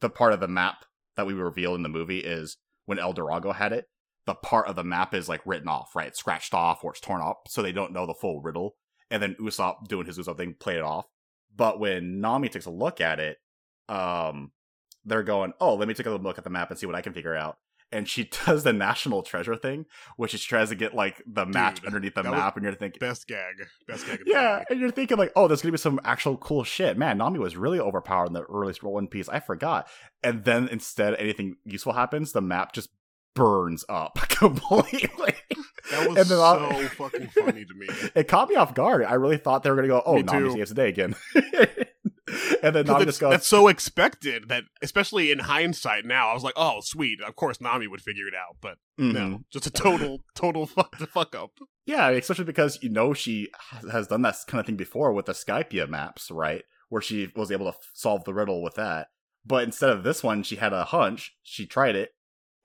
the 0.00 0.10
part 0.10 0.32
of 0.32 0.40
the 0.40 0.48
map 0.48 0.84
that 1.16 1.26
we 1.26 1.32
reveal 1.32 1.74
in 1.74 1.82
the 1.82 1.88
movie 1.88 2.18
is 2.18 2.56
when 2.86 2.98
El 2.98 3.12
Dorado 3.12 3.52
had 3.52 3.72
it. 3.72 3.86
The 4.26 4.34
part 4.34 4.68
of 4.68 4.76
the 4.76 4.84
map 4.84 5.14
is 5.14 5.28
like 5.28 5.42
written 5.44 5.68
off, 5.68 5.94
right? 5.94 6.16
Scratched 6.16 6.54
off 6.54 6.82
or 6.82 6.92
it's 6.92 7.00
torn 7.00 7.20
up, 7.20 7.42
so 7.48 7.62
they 7.62 7.72
don't 7.72 7.92
know 7.92 8.06
the 8.06 8.14
full 8.14 8.40
riddle. 8.40 8.76
And 9.10 9.22
then 9.22 9.36
Usopp 9.38 9.86
doing 9.86 10.06
his 10.06 10.18
Usopp 10.18 10.38
thing 10.38 10.54
played 10.58 10.78
it 10.78 10.82
off. 10.82 11.06
But 11.54 11.78
when 11.78 12.20
Nami 12.20 12.48
takes 12.48 12.66
a 12.66 12.70
look 12.70 13.00
at 13.00 13.20
it, 13.20 13.36
um, 13.88 14.50
they're 15.04 15.22
going, 15.22 15.52
oh, 15.60 15.74
let 15.74 15.86
me 15.86 15.94
take 15.94 16.06
a 16.06 16.10
look 16.10 16.38
at 16.38 16.44
the 16.44 16.50
map 16.50 16.70
and 16.70 16.78
see 16.78 16.86
what 16.86 16.96
I 16.96 17.02
can 17.02 17.12
figure 17.12 17.36
out. 17.36 17.58
And 17.94 18.08
she 18.08 18.24
does 18.46 18.64
the 18.64 18.72
national 18.72 19.22
treasure 19.22 19.56
thing, 19.56 19.86
which 20.16 20.34
is 20.34 20.40
she 20.40 20.48
tries 20.48 20.68
to 20.70 20.74
get 20.74 20.94
like 20.94 21.22
the 21.26 21.46
match 21.46 21.76
Dude, 21.76 21.86
underneath 21.86 22.14
the 22.14 22.24
map, 22.24 22.56
and 22.56 22.64
you're 22.64 22.74
thinking 22.74 22.98
best 22.98 23.26
gag, 23.26 23.54
best 23.86 24.06
gag. 24.06 24.20
yeah, 24.26 24.64
and 24.68 24.80
you're 24.80 24.90
thinking 24.90 25.16
like, 25.16 25.32
oh, 25.36 25.48
there's 25.48 25.62
gonna 25.62 25.72
be 25.72 25.78
some 25.78 26.00
actual 26.04 26.36
cool 26.36 26.64
shit. 26.64 26.98
Man, 26.98 27.18
Nami 27.18 27.38
was 27.38 27.56
really 27.56 27.80
overpowered 27.80 28.26
in 28.26 28.32
the 28.32 28.42
earliest 28.42 28.82
One 28.82 29.06
Piece. 29.06 29.28
I 29.28 29.40
forgot. 29.40 29.88
And 30.22 30.44
then 30.44 30.68
instead, 30.68 31.14
anything 31.14 31.56
useful 31.64 31.92
happens, 31.92 32.32
the 32.32 32.40
map 32.40 32.72
just 32.72 32.90
burns 33.34 33.84
up 33.88 34.14
completely. 34.28 35.34
That 35.90 36.08
was 36.08 36.28
so 36.28 36.88
fucking 36.88 37.28
funny 37.28 37.64
to 37.64 37.74
me. 37.74 37.88
It 38.14 38.28
caught 38.28 38.48
me 38.48 38.56
off 38.56 38.74
guard. 38.74 39.04
I 39.04 39.14
really 39.14 39.36
thought 39.36 39.62
they 39.62 39.70
were 39.70 39.76
gonna 39.76 39.88
go, 39.88 40.02
"Oh, 40.04 40.16
Nami 40.16 40.50
saves 40.52 40.70
the 40.70 40.74
day 40.74 40.88
again." 40.88 41.14
and 42.62 42.74
then 42.74 42.86
Nami 42.86 43.04
just 43.04 43.20
goes. 43.20 43.30
That's 43.30 43.46
so 43.46 43.68
expected 43.68 44.48
that, 44.48 44.64
especially 44.82 45.30
in 45.30 45.40
hindsight 45.40 46.04
now, 46.04 46.28
I 46.28 46.34
was 46.34 46.42
like, 46.42 46.54
oh, 46.56 46.80
sweet. 46.80 47.20
Of 47.20 47.36
course, 47.36 47.60
Nami 47.60 47.86
would 47.86 48.00
figure 48.00 48.26
it 48.26 48.34
out, 48.34 48.56
but 48.60 48.78
mm-hmm. 48.98 49.12
no, 49.12 49.40
just 49.50 49.66
a 49.66 49.70
total, 49.70 50.20
total 50.34 50.66
fuck, 50.66 50.98
the 50.98 51.06
fuck 51.06 51.34
up. 51.34 51.50
Yeah, 51.86 52.08
especially 52.10 52.44
because 52.44 52.78
you 52.82 52.88
know 52.88 53.12
she 53.12 53.48
has 53.90 54.06
done 54.06 54.22
that 54.22 54.36
kind 54.46 54.60
of 54.60 54.66
thing 54.66 54.76
before 54.76 55.12
with 55.12 55.26
the 55.26 55.32
Skypiea 55.32 55.88
maps, 55.88 56.30
right? 56.30 56.62
Where 56.88 57.02
she 57.02 57.30
was 57.36 57.50
able 57.50 57.70
to 57.70 57.78
solve 57.92 58.24
the 58.24 58.34
riddle 58.34 58.62
with 58.62 58.74
that. 58.74 59.08
But 59.46 59.64
instead 59.64 59.90
of 59.90 60.02
this 60.02 60.22
one, 60.22 60.42
she 60.42 60.56
had 60.56 60.72
a 60.72 60.84
hunch. 60.84 61.36
She 61.42 61.66
tried 61.66 61.96
it. 61.96 62.13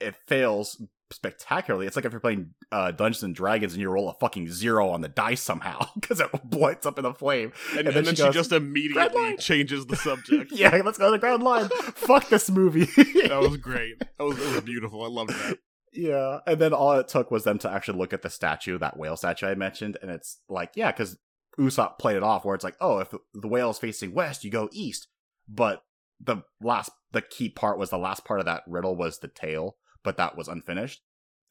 It 0.00 0.16
fails 0.26 0.80
spectacularly. 1.12 1.86
It's 1.86 1.96
like 1.96 2.04
if 2.04 2.12
you're 2.12 2.20
playing 2.20 2.54
uh, 2.70 2.92
Dungeons 2.92 3.22
and 3.22 3.34
Dragons 3.34 3.72
and 3.72 3.82
you 3.82 3.90
roll 3.90 4.08
a 4.08 4.14
fucking 4.14 4.50
zero 4.50 4.88
on 4.90 5.00
the 5.00 5.08
dice 5.08 5.42
somehow 5.42 5.86
because 6.00 6.20
it 6.20 6.30
lights 6.54 6.86
up 6.86 6.98
in 6.98 7.04
a 7.04 7.14
flame. 7.14 7.52
And, 7.76 7.88
and, 7.88 7.96
then, 7.96 8.04
then, 8.04 8.14
she, 8.14 8.22
goes, 8.22 8.34
just 8.34 8.52
immediately 8.52 9.36
changes 9.36 9.86
the 9.86 9.96
subject. 9.96 10.52
yeah, 10.52 10.80
let's 10.84 10.98
go 10.98 11.06
to 11.06 11.12
the 11.12 11.18
Grand 11.18 11.42
Line. 11.42 11.68
Fuck 11.94 12.28
this 12.28 12.50
movie. 12.50 12.84
that 12.84 13.40
was 13.40 13.56
great. 13.56 13.98
That 13.98 14.24
was, 14.24 14.38
was 14.38 14.60
beautiful. 14.62 15.04
I 15.04 15.08
loved 15.08 15.30
that. 15.30 15.58
Yeah, 15.92 16.38
and 16.46 16.60
then 16.60 16.72
all 16.72 16.92
it 16.92 17.08
took 17.08 17.32
was 17.32 17.42
them 17.42 17.58
to 17.58 17.70
actually 17.70 17.98
look 17.98 18.12
at 18.12 18.22
the 18.22 18.30
statue, 18.30 18.78
that 18.78 18.96
whale 18.96 19.16
statue 19.16 19.48
I 19.48 19.56
mentioned, 19.56 19.98
and 20.00 20.10
it's 20.10 20.38
like, 20.48 20.70
yeah, 20.76 20.92
because 20.92 21.18
Usopp 21.58 21.98
played 21.98 22.16
it 22.16 22.22
off 22.22 22.44
where 22.44 22.54
it's 22.54 22.62
like, 22.62 22.76
oh, 22.80 22.98
if 22.98 23.12
the 23.34 23.48
whale 23.48 23.70
is 23.70 23.78
facing 23.78 24.14
west, 24.14 24.44
you 24.44 24.50
go 24.50 24.68
east. 24.72 25.08
But 25.48 25.82
the 26.20 26.44
last, 26.62 26.92
the 27.10 27.22
key 27.22 27.48
part 27.48 27.76
was 27.76 27.90
the 27.90 27.98
last 27.98 28.24
part 28.24 28.38
of 28.38 28.46
that 28.46 28.62
riddle 28.68 28.94
was 28.94 29.18
the 29.18 29.26
tail, 29.26 29.76
but 30.04 30.16
that 30.16 30.36
was 30.36 30.48
unfinished. 30.48 31.02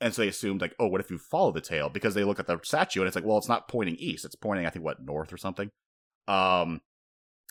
And 0.02 0.14
so 0.14 0.22
they 0.22 0.30
assumed 0.30 0.62
like, 0.62 0.76
oh, 0.80 0.88
what 0.88 1.02
if 1.02 1.12
you 1.12 1.18
follow 1.18 1.52
the 1.52 1.62
tail? 1.62 1.90
Because 1.90 2.14
they 2.14 2.24
look 2.24 2.40
at 2.40 2.48
the 2.48 2.60
statue 2.64 3.02
and 3.02 3.08
it's 3.08 3.16
like, 3.16 3.26
well, 3.26 3.38
it's 3.38 3.50
not 3.50 3.68
pointing 3.68 3.96
east; 3.96 4.26
it's 4.26 4.36
pointing, 4.36 4.66
I 4.66 4.70
think, 4.70 4.86
what 4.86 5.04
north 5.04 5.34
or 5.34 5.38
something. 5.38 5.70
Um, 6.28 6.82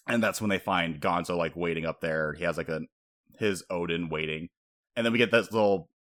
and 0.07 0.23
that's 0.23 0.41
when 0.41 0.49
they 0.51 0.59
find 0.59 1.01
Gonzo 1.01 1.37
like 1.37 1.57
waiting 1.57 1.85
up 1.85 2.01
there. 2.01 2.33
He 2.33 2.45
has 2.45 2.57
like 2.57 2.71
a 2.71 2.81
his 3.39 3.63
Oden 3.71 4.11
waiting, 4.11 4.49
and 4.97 5.05
then 5.05 5.13
we 5.13 5.19
get 5.19 5.31
this 5.31 5.53
little 5.53 5.91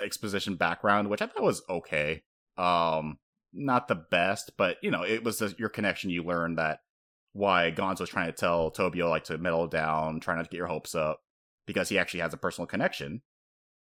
exposition 0.00 0.54
background, 0.54 1.08
which 1.08 1.22
I 1.22 1.26
thought 1.26 1.42
was 1.42 1.62
okay. 1.68 2.22
Um, 2.56 3.18
not 3.52 3.88
the 3.88 4.04
best, 4.10 4.52
but 4.56 4.76
you 4.82 4.90
know, 4.90 5.02
it 5.02 5.24
was 5.24 5.42
a, 5.42 5.54
your 5.58 5.68
connection. 5.68 6.10
You 6.10 6.22
learned 6.22 6.58
that 6.58 6.80
why 7.32 7.72
Gonzo's 7.76 8.08
trying 8.08 8.26
to 8.26 8.32
tell 8.32 8.70
Tobio 8.70 9.10
like 9.10 9.24
to 9.24 9.38
mellow 9.38 9.66
down, 9.66 10.20
try 10.20 10.36
not 10.36 10.44
to 10.44 10.50
get 10.50 10.58
your 10.58 10.68
hopes 10.68 10.94
up, 10.94 11.20
because 11.66 11.88
he 11.88 11.98
actually 11.98 12.20
has 12.20 12.32
a 12.32 12.38
personal 12.38 12.66
connection, 12.66 13.22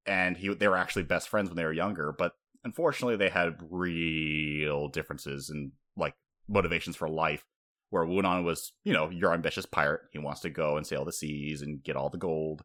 and 0.07 0.37
he 0.37 0.53
they 0.55 0.69
were 0.69 0.77
actually 0.77 1.05
best 1.05 1.29
friends 1.29 1.49
when 1.49 1.57
they 1.57 1.65
were 1.65 1.73
younger. 1.73 2.13
But 2.13 2.33
unfortunately, 2.65 3.17
they 3.17 3.31
had 3.31 3.59
real 3.71 4.89
differences 4.89 5.51
in 5.51 5.73
like 5.97 6.15
motivations 6.49 6.97
for 6.97 7.09
life. 7.09 7.45
Where 7.91 8.05
Wunan 8.05 8.43
was, 8.45 8.73
you 8.83 8.93
know, 8.93 9.09
your 9.09 9.33
ambitious 9.33 9.67
pirate. 9.67 10.01
He 10.11 10.19
wants 10.19 10.41
to 10.41 10.51
go 10.51 10.77
and 10.77 10.87
sail 10.87 11.05
the 11.05 11.13
seas 11.13 11.63
and 11.63 11.83
get 11.83 11.95
all 11.95 12.11
the 12.11 12.19
gold. 12.19 12.63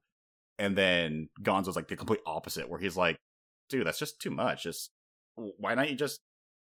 And 0.57 0.75
then 0.75 1.29
Gonzo's 1.43 1.75
like 1.75 1.87
the 1.87 1.95
complete 1.95 2.21
opposite, 2.25 2.67
where 2.67 2.79
he's 2.79 2.97
like, 2.97 3.17
dude, 3.69 3.85
that's 3.85 3.99
just 3.99 4.19
too 4.19 4.31
much. 4.31 4.63
Just 4.63 4.91
why 5.35 5.75
not 5.75 5.89
you 5.89 5.95
just 5.95 6.21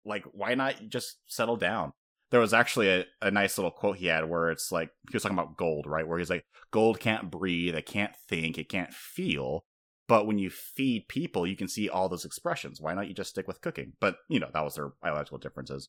like 0.05 0.24
why 0.33 0.55
not 0.55 0.88
just 0.88 1.18
settle 1.26 1.57
down? 1.57 1.92
There 2.31 2.40
was 2.40 2.55
actually 2.55 2.88
a, 2.88 3.05
a 3.22 3.31
nice 3.31 3.59
little 3.59 3.70
quote 3.70 3.98
he 3.98 4.07
had 4.07 4.29
where 4.29 4.50
it's 4.50 4.72
like 4.72 4.90
he 5.11 5.14
was 5.14 5.22
talking 5.22 5.38
about 5.38 5.57
gold, 5.57 5.87
right? 5.87 6.07
Where 6.07 6.18
he's 6.18 6.31
like, 6.31 6.44
gold 6.70 6.98
can't 6.98 7.31
breathe, 7.31 7.74
it 7.74 7.87
can't 7.87 8.16
think, 8.29 8.59
it 8.59 8.68
can't 8.68 8.92
feel. 8.92 9.64
But 10.09 10.27
when 10.27 10.38
you 10.38 10.51
feed 10.51 11.09
people, 11.09 11.47
you 11.47 11.57
can 11.57 11.69
see 11.69 11.88
all 11.88 12.09
those 12.09 12.25
expressions. 12.25 12.81
Why 12.81 12.95
not 12.95 13.09
you 13.09 13.14
just 13.14 13.31
stick 13.31 13.49
with 13.49 13.61
cooking? 13.61 13.95
But 14.01 14.16
you 14.29 14.38
know, 14.38 14.49
that 14.53 14.64
was 14.64 14.77
their 14.77 14.92
biological 15.03 15.38
differences. 15.38 15.88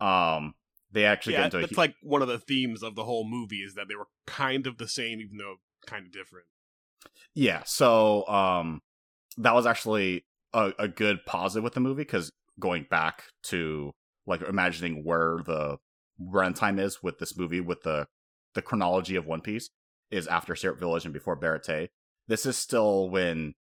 Um 0.00 0.54
they 0.90 1.04
actually 1.06 1.34
yeah, 1.34 1.48
get 1.48 1.54
into 1.54 1.66
it's 1.66 1.78
like 1.78 1.94
one 2.02 2.22
of 2.22 2.28
the 2.28 2.38
themes 2.38 2.82
of 2.82 2.96
the 2.96 3.04
whole 3.04 3.26
movie 3.26 3.62
is 3.62 3.74
that 3.74 3.88
they 3.88 3.94
were 3.94 4.08
kind 4.26 4.66
of 4.66 4.76
the 4.76 4.88
same 4.88 5.20
even 5.20 5.38
though 5.38 5.56
kind 5.86 6.06
of 6.06 6.12
different. 6.12 6.46
Yeah, 7.34 7.62
so 7.64 8.26
um 8.28 8.82
that 9.38 9.54
was 9.54 9.66
actually 9.66 10.26
a, 10.52 10.72
a 10.78 10.88
good 10.88 11.24
positive 11.24 11.64
with 11.64 11.74
the 11.74 11.80
movie 11.80 12.02
because 12.02 12.30
going 12.60 12.86
back 12.90 13.24
to 13.44 13.92
like 14.26 14.42
imagining 14.42 15.04
where 15.04 15.38
the 15.44 15.78
runtime 16.20 16.78
is 16.78 17.02
with 17.02 17.18
this 17.18 17.36
movie 17.36 17.60
with 17.60 17.82
the 17.82 18.06
the 18.54 18.62
chronology 18.62 19.16
of 19.16 19.26
One 19.26 19.40
Piece 19.40 19.70
is 20.10 20.26
after 20.26 20.54
Syrup 20.54 20.78
Village 20.78 21.04
and 21.04 21.14
before 21.14 21.38
Baratie. 21.38 21.88
This 22.28 22.46
is 22.46 22.56
still 22.56 23.08
when 23.08 23.54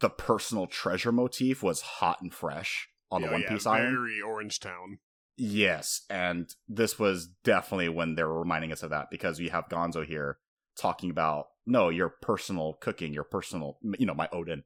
the 0.00 0.10
personal 0.10 0.66
treasure 0.66 1.12
motif 1.12 1.62
was 1.62 1.80
hot 1.82 2.18
and 2.22 2.32
fresh 2.32 2.88
on 3.10 3.22
yeah, 3.22 3.26
the 3.26 3.32
One 3.32 3.42
yeah, 3.42 3.48
Piece 3.48 3.64
very 3.64 3.78
island. 3.78 3.96
Very 3.96 4.20
Orange 4.20 4.60
Town. 4.60 4.98
Yes, 5.36 6.02
and 6.10 6.54
this 6.68 6.98
was 6.98 7.28
definitely 7.44 7.88
when 7.88 8.14
they 8.14 8.24
were 8.24 8.38
reminding 8.38 8.72
us 8.72 8.82
of 8.82 8.90
that 8.90 9.10
because 9.10 9.38
we 9.38 9.48
have 9.48 9.68
Gonzo 9.68 10.04
here 10.04 10.38
talking 10.76 11.10
about 11.10 11.46
no, 11.66 11.88
your 11.88 12.08
personal 12.08 12.74
cooking, 12.74 13.14
your 13.14 13.24
personal, 13.24 13.78
you 13.98 14.06
know, 14.06 14.14
my 14.14 14.26
Oden 14.28 14.62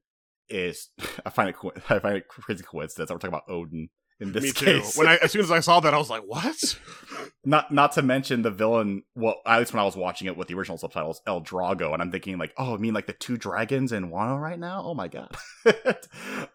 is 0.48 0.90
I 1.26 1.30
find 1.30 1.48
it 1.48 1.56
I 1.90 1.98
find 1.98 2.16
it 2.16 2.28
crazy 2.28 2.64
coincidence 2.64 3.08
that 3.08 3.14
we're 3.14 3.18
talking 3.18 3.34
about 3.34 3.48
Oden 3.48 3.88
in 4.20 4.33
this 4.33 4.44
Me 4.44 4.53
too. 4.53 4.64
case. 4.64 4.96
When 4.96 5.07
I 5.09 5.16
as 5.16 5.33
soon 5.33 5.42
as 5.42 5.50
I 5.50 5.61
saw 5.61 5.81
that, 5.81 5.94
I 5.94 5.98
was 5.98 6.11
like, 6.11 6.22
"What?" 6.27 6.79
not 7.44 7.72
not 7.72 7.92
to 7.92 8.03
mention 8.03 8.42
the 8.42 8.50
villain. 8.50 9.03
Well, 9.14 9.40
at 9.46 9.59
least 9.59 9.72
when 9.72 9.81
I 9.81 9.85
was 9.85 9.96
watching 9.96 10.27
it 10.29 10.37
with 10.37 10.48
the 10.48 10.55
original 10.55 10.79
subtitles, 10.79 11.20
El 11.27 11.42
Drago, 11.42 11.92
and 11.92 12.00
I'm 12.03 12.11
thinking 12.11 12.38
like, 12.38 12.53
"Oh, 12.57 12.74
I 12.74 12.77
mean 12.79 12.94
like 12.94 13.07
the 13.07 13.12
two 13.12 13.37
dragons 13.37 13.92
in 13.92 14.11
Wano 14.11 14.40
right 14.40 14.59
now? 14.59 14.83
Oh 14.85 14.94
my 14.94 15.09
god!" 15.09 15.37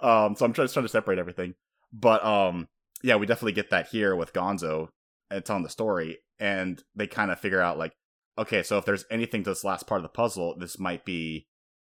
um, 0.01 0.35
so 0.35 0.45
I'm 0.45 0.53
just 0.53 0.73
trying 0.73 0.85
to 0.85 0.89
separate 0.89 1.19
everything, 1.19 1.55
but 1.91 2.23
um, 2.23 2.67
yeah, 3.03 3.15
we 3.15 3.25
definitely 3.25 3.53
get 3.53 3.69
that 3.71 3.87
here 3.87 4.15
with 4.15 4.33
Gonzo. 4.33 4.89
And 5.31 5.45
telling 5.45 5.61
the 5.61 5.69
story, 5.69 6.17
and 6.39 6.81
they 6.95 7.05
kind 7.05 7.29
of 7.29 7.39
figure 7.39 7.61
out 7.61 7.77
like, 7.77 7.93
okay, 8.39 8.63
so 8.63 8.79
if 8.79 8.85
there's 8.85 9.05
anything 9.11 9.43
to 9.43 9.51
this 9.51 9.63
last 9.63 9.85
part 9.85 9.99
of 9.99 10.01
the 10.01 10.09
puzzle, 10.09 10.55
this 10.57 10.79
might 10.79 11.05
be 11.05 11.45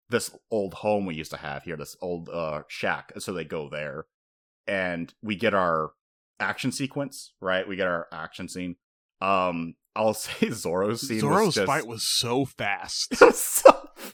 this 0.09 0.35
old 0.51 0.73
home 0.73 1.05
we 1.05 1.15
used 1.15 1.33
to 1.33 1.37
have 1.37 1.65
here, 1.65 1.77
this 1.77 1.99
old 2.01 2.31
uh, 2.31 2.63
shack. 2.69 3.13
So 3.19 3.35
they 3.35 3.45
go 3.45 3.69
there, 3.69 4.07
and 4.67 5.13
we 5.23 5.37
get 5.37 5.55
our 5.55 5.93
action 6.41 6.73
sequence. 6.73 7.33
Right, 7.41 7.67
we 7.67 7.77
get 7.77 7.87
our 7.87 8.07
action 8.13 8.49
scene. 8.49 8.77
Um, 9.21 9.75
I'll 9.95 10.15
say 10.15 10.51
Zoro's 10.51 11.07
scene. 11.07 11.21
Zoro's 11.21 11.47
was 11.47 11.55
just... 11.57 11.67
fight 11.67 11.87
was 11.87 12.07
so 12.07 12.45
fast, 12.45 13.15
so 13.17 13.31
fast. 13.33 13.67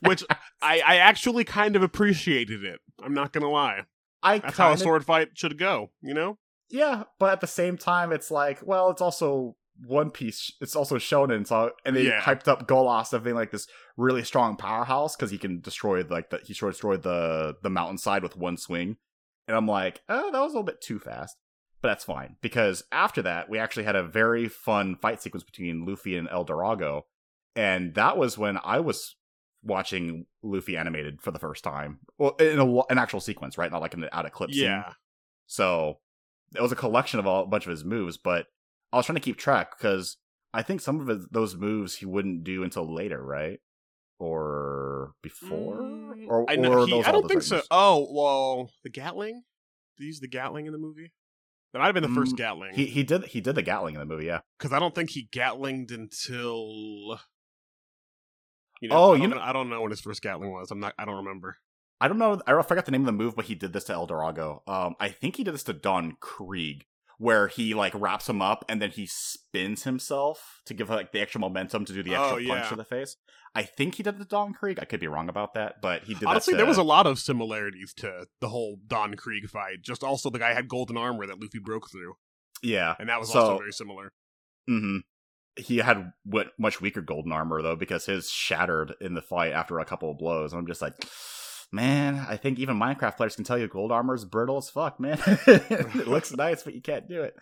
which 0.03 0.25
I, 0.61 0.81
I 0.81 0.97
actually 0.97 1.45
kind 1.45 1.77
of 1.77 1.83
appreciated 1.83 2.65
it. 2.65 2.81
I'm 3.03 3.15
not 3.15 3.33
gonna 3.33 3.51
lie. 3.51 3.83
I 4.23 4.39
That's 4.39 4.57
kinda... 4.57 4.69
how 4.69 4.73
a 4.75 4.79
sword 4.79 5.05
fight 5.05 5.31
should 5.35 5.59
go. 5.59 5.91
You 6.03 6.15
know. 6.15 6.39
Yeah, 6.71 7.05
but 7.19 7.33
at 7.33 7.41
the 7.43 7.47
same 7.47 7.77
time, 7.77 8.13
it's 8.13 8.31
like, 8.31 8.61
well, 8.63 8.91
it's 8.91 9.03
also 9.03 9.57
one 9.85 10.11
Piece. 10.11 10.53
It's 10.61 10.75
also 10.77 10.97
shonen, 10.97 11.47
so 11.47 11.73
and 11.85 11.95
they 11.97 12.07
Yeah. 12.07 12.21
hyped 12.21 12.49
up 12.49 12.67
Galas 12.67 13.13
of 13.13 13.25
being 13.25 13.37
like 13.37 13.51
this 13.51 13.67
really 13.97 14.23
strong 14.25 14.57
powerhouse 14.57 15.15
because 15.17 15.31
he 15.31 15.39
can 15.39 15.61
destroy 15.61 16.03
like 16.03 16.31
the 16.31 16.39
he 16.39 16.55
destroyed 16.55 17.03
the 17.03 17.57
the 17.63 17.71
mountainside 17.71 18.23
with 18.23 18.37
one 18.37 18.57
swing. 18.57 18.97
And 19.53 19.59
I'm 19.59 19.69
like, 19.69 20.01
oh, 20.09 20.33
that 20.33 20.41
was 20.41 20.55
a 20.55 20.57
little 20.57 20.63
bit 20.63 20.81
too 20.81 20.99
fast, 20.99 21.37
but 21.83 21.89
that's 21.89 22.05
fine 22.05 22.37
because 22.41 22.85
after 22.91 23.21
that 23.21 23.51
we 23.51 23.59
actually 23.59 23.83
had 23.83 23.97
a 23.97 24.03
very 24.03 24.49
fun 24.49 24.97
fight 24.97 25.21
sequence 25.21 25.45
between 25.45 25.85
Luffy 25.85 26.17
and 26.17 26.27
El 26.31 26.45
Dorago, 26.45 27.05
and 27.55 27.95
that 27.97 28.17
was 28.17 28.39
when 28.39 28.59
I 28.65 28.81
was 28.81 29.15
watching 29.63 30.25
Luffy 30.43 30.75
animated 30.75 31.21
for 31.21 31.33
the 31.33 31.39
first 31.39 31.63
time. 31.63 31.99
Well, 32.17 32.35
in 32.41 32.59
a, 32.59 32.79
an 32.85 32.97
actual 32.97 33.21
sequence, 33.21 33.59
right? 33.59 33.71
Not 33.71 33.83
like 33.83 33.93
an 33.93 34.09
out 34.11 34.25
of 34.25 34.33
clip 34.33 34.53
scene. 34.53 34.65
Yeah. 34.65 34.95
So 35.47 35.99
it 36.57 36.63
was 36.63 36.73
a 36.73 36.77
collection 36.77 37.21
of 37.21 37.27
all, 37.27 37.43
a 37.43 37.47
bunch 37.47 37.67
of 37.67 37.73
his 37.73 37.85
moves, 37.85 38.17
but 38.17 38.47
I 38.91 38.97
was 38.97 39.05
trying 39.05 39.17
to 39.17 39.21
keep 39.21 39.37
track 39.37 39.77
because 39.77 40.17
I 40.55 40.63
think 40.63 40.81
some 40.81 40.99
of 40.99 41.09
his, 41.09 41.27
those 41.31 41.57
moves 41.57 41.97
he 41.97 42.07
wouldn't 42.07 42.43
do 42.43 42.63
until 42.63 42.91
later, 42.91 43.23
right? 43.23 43.61
Or 44.23 45.15
before? 45.21 45.81
Mm, 45.81 46.29
or 46.29 46.49
I, 46.49 46.55
know, 46.55 46.73
are 46.83 46.87
he- 46.87 46.93
those 46.93 47.07
I 47.07 47.11
don't 47.13 47.27
think 47.27 47.43
so. 47.43 47.61
Oh 47.73 48.07
well, 48.13 48.71
the 48.85 48.91
Gatling. 48.91 49.43
Did 49.99 50.05
he 50.05 50.07
use 50.07 50.21
the 50.21 50.29
Gatling 50.29 50.67
in 50.67 50.73
the 50.73 50.79
movie? 50.79 51.13
That 51.73 51.81
might 51.81 51.87
have 51.87 51.95
been 51.95 52.05
the 52.05 52.09
first 52.21 52.35
Mm, 52.35 52.39
Gatling. 52.39 52.75
He 52.75 52.87
he 52.87 53.03
did 53.03 53.25
he 53.25 53.41
did 53.41 53.57
the 53.57 53.63
Gatling 53.63 53.95
in 53.95 53.99
the 54.01 54.07
movie, 54.07 54.27
yeah. 54.27 54.41
because 54.59 54.73
I 54.73 54.79
don't 54.79 54.95
think 54.95 55.11
he 55.11 55.29
Gatlinged 55.33 55.91
until. 55.93 57.19
You 58.81 58.89
know, 58.89 58.97
Oh, 58.97 59.13
I 59.13 59.17
you 59.17 59.23
don't 59.23 59.31
know- 59.31 59.43
I 59.43 59.53
don't 59.53 59.69
know 59.71 59.81
when 59.81 59.91
his 59.91 60.01
first 60.01 60.23
Gatling 60.23 60.53
was. 60.53 60.71
I'm 60.71 60.81
not. 60.81 60.95
I 60.99 61.05
don't 61.05 61.17
remember. 61.17 61.57
I 62.01 62.07
don't 62.09 62.19
know. 62.19 62.41
I 62.47 62.63
forgot 62.63 62.85
the 62.85 62.91
name 62.93 63.03
of 63.03 63.07
the 63.07 63.13
move, 63.13 63.35
but 63.37 63.45
he 63.47 63.55
did 63.55 63.73
this 63.73 63.85
to 63.85 63.93
El 63.93 64.07
Dorago. 64.07 64.63
Um, 64.67 64.95
I 65.01 65.09
think 65.09 65.37
he 65.37 65.45
did 65.45 65.55
this 65.55 65.63
to 65.65 65.73
Don 65.73 66.17
Krieg, 66.21 66.85
where 67.23 67.47
he 67.47 67.73
like 67.73 67.93
wraps 67.95 68.29
him 68.29 68.43
up 68.43 68.65
and 68.69 68.83
then 68.83 68.91
he 68.91 69.07
spins 69.07 69.85
himself 69.85 70.61
to 70.67 70.75
give 70.75 70.91
like 70.91 71.13
the 71.13 71.21
extra 71.21 71.41
momentum 71.41 71.85
to 71.85 71.93
do 71.93 72.03
the 72.03 72.15
extra 72.17 72.33
Oh, 72.43 72.47
punch 72.49 72.65
yeah. 72.65 72.69
to 72.69 72.77
the 72.77 72.85
face. 72.85 73.17
I 73.55 73.63
think 73.63 73.95
he 73.95 74.03
did 74.03 74.19
the 74.19 74.25
Don 74.25 74.55
Krieg. 74.55 74.79
I 74.81 74.87
could 74.87 74.99
be 74.99 75.07
wrong 75.07 75.29
about 75.29 75.55
that, 75.55 75.77
but 75.81 76.03
he 76.05 76.15
did. 76.15 76.25
Honestly, 76.25 76.53
that 76.55 76.57
there 76.57 76.67
was 76.67 76.79
a 76.79 76.83
lot 76.83 77.07
of 77.07 77.19
similarities 77.21 77.93
to 77.99 78.27
the 78.41 78.49
whole 78.49 78.79
Don 78.87 79.15
Krieg 79.15 79.49
fight. 79.49 79.83
Just 79.83 80.03
also 80.03 80.31
the 80.31 80.39
guy 80.41 80.53
had 80.53 80.67
golden 80.69 80.97
armor 80.97 81.25
that 81.27 81.41
Luffy 81.41 81.61
broke 81.61 81.89
through, 81.91 82.15
yeah. 82.63 82.95
and 82.99 83.09
that 83.09 83.21
was 83.21 83.31
So- 83.31 83.39
also 83.41 83.59
very 83.59 83.73
similar. 83.73 84.13
hmm 84.67 84.99
He 85.57 85.77
had 85.79 86.13
w- 86.27 86.51
much 86.59 86.81
weaker 86.81 87.03
golden 87.03 87.31
armor 87.31 87.61
though 87.63 87.77
because 87.77 88.07
his 88.07 88.31
shattered 88.31 88.95
in 89.01 89.15
the 89.15 89.23
fight 89.23 89.53
after 89.53 89.79
a 89.79 89.85
couple 89.85 90.11
of 90.11 90.19
blows. 90.19 90.53
And 90.53 90.59
I'm 90.59 90.67
just 90.67 90.81
like, 90.83 90.95
man, 91.73 92.25
I 92.29 92.37
think 92.37 92.59
even 92.59 92.79
Minecraft 92.79 93.17
players 93.17 93.35
can 93.35 93.45
tell 93.45 93.59
you 93.59 93.67
gold 93.67 93.91
armor 93.91 94.15
is 94.15 94.25
brittle 94.25 94.59
as 94.59 94.71
fuck, 94.71 95.01
man. 95.01 95.19
it 95.27 96.07
looks 96.07 96.31
nice, 96.37 96.63
but 96.63 96.75
you 96.75 96.83
can't 96.83 97.09
do 97.09 97.23
it. 97.23 97.35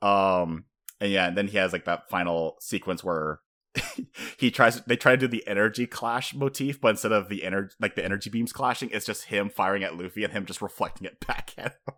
Um, 0.00 0.64
and 1.00 1.10
yeah, 1.10 1.26
and 1.28 1.36
then 1.36 1.48
he 1.48 1.58
has 1.58 1.72
like 1.72 1.84
that 1.86 2.08
final 2.08 2.56
sequence 2.60 3.02
where 3.02 3.40
he 4.38 4.50
tries. 4.50 4.80
They 4.82 4.96
try 4.96 5.12
to 5.12 5.16
do 5.18 5.28
the 5.28 5.46
energy 5.46 5.86
clash 5.86 6.34
motif, 6.34 6.80
but 6.80 6.88
instead 6.88 7.12
of 7.12 7.28
the 7.28 7.42
energy, 7.44 7.74
like 7.80 7.96
the 7.96 8.04
energy 8.04 8.30
beams 8.30 8.52
clashing, 8.52 8.90
it's 8.92 9.06
just 9.06 9.24
him 9.24 9.50
firing 9.50 9.82
at 9.82 9.96
Luffy 9.96 10.22
and 10.24 10.32
him 10.32 10.46
just 10.46 10.62
reflecting 10.62 11.06
it 11.06 11.18
back 11.26 11.50
at 11.58 11.76
him. 11.86 11.94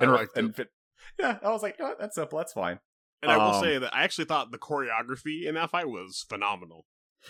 and, 0.00 0.10
I 0.10 0.20
re- 0.22 0.26
and 0.36 0.54
fit- 0.54 0.72
yeah, 1.18 1.38
I 1.42 1.50
was 1.50 1.62
like, 1.62 1.78
know 1.78 1.94
that's 1.98 2.16
simple. 2.16 2.38
That's 2.38 2.52
fine. 2.52 2.80
And 3.22 3.30
I 3.30 3.36
will 3.36 3.54
Um, 3.54 3.62
say 3.62 3.78
that 3.78 3.94
I 3.94 4.02
actually 4.02 4.24
thought 4.24 4.50
the 4.50 4.58
choreography 4.58 5.46
in 5.46 5.54
that 5.54 5.70
fight 5.70 5.88
was 5.88 6.26
phenomenal. 6.28 6.86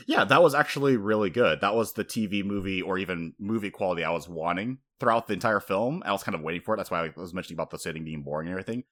Yeah, 0.07 0.25
that 0.25 0.43
was 0.43 0.55
actually 0.55 0.97
really 0.97 1.31
good. 1.31 1.61
That 1.61 1.75
was 1.75 1.93
the 1.93 2.05
TV 2.05 2.45
movie 2.45 2.83
or 2.83 2.99
even 2.99 3.35
movie 3.39 3.71
quality 3.71 4.05
I 4.05 4.11
was 4.11 4.29
wanting 4.29 4.79
throughout 5.01 5.27
the 5.27 5.35
entire 5.35 5.61
film. 5.61 6.03
I 6.05 6.13
was 6.13 6.23
kind 6.23 6.35
of 6.35 6.43
waiting 6.43 6.63
for 6.63 6.75
it. 6.75 6.77
That's 6.79 6.91
why 6.91 7.05
I 7.05 7.13
was 7.17 7.35
mentioning 7.35 7.57
about 7.57 7.71
the 7.71 7.79
setting 7.79 8.05
being 8.05 8.23
boring 8.23 8.49
and 8.49 8.53
everything, 8.53 8.85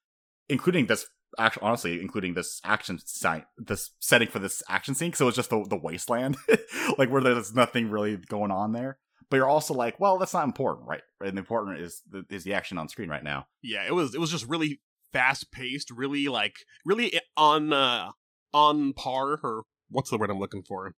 including 0.48 0.86
this. 0.86 1.06
Actually, 1.38 1.62
honestly, 1.62 2.00
including 2.00 2.34
this 2.34 2.60
action 2.64 2.98
scene, 2.98 3.44
this 3.56 3.92
setting 4.00 4.26
for 4.26 4.40
this 4.40 4.64
action 4.68 4.96
scene, 4.96 5.08
because 5.10 5.20
it 5.20 5.24
was 5.24 5.36
just 5.36 5.50
the, 5.50 5.64
the 5.68 5.76
wasteland, 5.76 6.36
like 6.98 7.08
where 7.08 7.22
there's 7.22 7.54
nothing 7.54 7.88
really 7.88 8.16
going 8.16 8.50
on 8.50 8.72
there. 8.72 8.98
But 9.30 9.36
you're 9.36 9.48
also 9.48 9.72
like, 9.72 10.00
well, 10.00 10.18
that's 10.18 10.34
not 10.34 10.44
important, 10.44 10.88
right? 10.88 11.02
And 11.20 11.36
the 11.36 11.38
important 11.38 11.78
is 11.78 12.02
the, 12.10 12.24
is 12.30 12.42
the 12.42 12.54
action 12.54 12.78
on 12.78 12.88
screen 12.88 13.08
right 13.08 13.22
now. 13.22 13.46
Yeah, 13.62 13.86
it 13.86 13.94
was 13.94 14.12
it 14.12 14.20
was 14.20 14.32
just 14.32 14.48
really 14.48 14.80
fast 15.12 15.52
paced, 15.52 15.92
really 15.92 16.26
like 16.26 16.56
really 16.84 17.20
on 17.36 17.72
uh 17.72 18.10
on 18.52 18.92
par 18.92 19.38
or 19.42 19.62
what's 19.90 20.10
the 20.10 20.18
word 20.18 20.30
I'm 20.30 20.38
looking 20.38 20.62
for? 20.62 20.94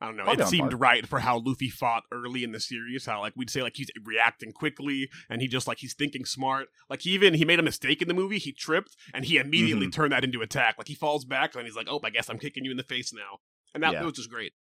I 0.00 0.06
don't 0.06 0.16
know. 0.18 0.24
Probably 0.24 0.44
it 0.44 0.48
seemed 0.48 0.70
par. 0.72 0.78
right 0.78 1.06
for 1.06 1.20
how 1.20 1.38
Luffy 1.38 1.70
fought 1.70 2.02
early 2.12 2.44
in 2.44 2.52
the 2.52 2.60
series. 2.60 3.06
How 3.06 3.20
like 3.20 3.32
we'd 3.34 3.48
say 3.48 3.62
like 3.62 3.76
he's 3.76 3.88
reacting 4.04 4.52
quickly 4.52 5.08
and 5.30 5.40
he 5.40 5.48
just 5.48 5.66
like 5.66 5.78
he's 5.78 5.94
thinking 5.94 6.26
smart. 6.26 6.68
Like 6.90 7.00
he 7.00 7.10
even 7.12 7.32
he 7.32 7.46
made 7.46 7.58
a 7.58 7.62
mistake 7.62 8.02
in 8.02 8.08
the 8.08 8.12
movie. 8.14 8.38
He 8.38 8.52
tripped 8.52 8.94
and 9.14 9.24
he 9.24 9.38
immediately 9.38 9.86
Mhm. 9.86 9.92
turned 9.92 10.12
that 10.12 10.22
into 10.22 10.42
attack. 10.42 10.74
Like 10.76 10.88
he 10.88 10.94
falls 10.94 11.24
back 11.24 11.54
and 11.54 11.64
he's 11.64 11.76
like, 11.76 11.86
oh, 11.88 11.98
I 12.04 12.10
guess 12.10 12.28
I'm 12.28 12.38
kicking 12.38 12.64
you 12.64 12.70
in 12.70 12.76
the 12.76 12.82
face 12.82 13.10
now. 13.14 13.38
And 13.72 13.82
that 13.82 13.92
Yeah. 13.94 14.02
was 14.04 14.12
just 14.14 14.28
great. 14.30 14.52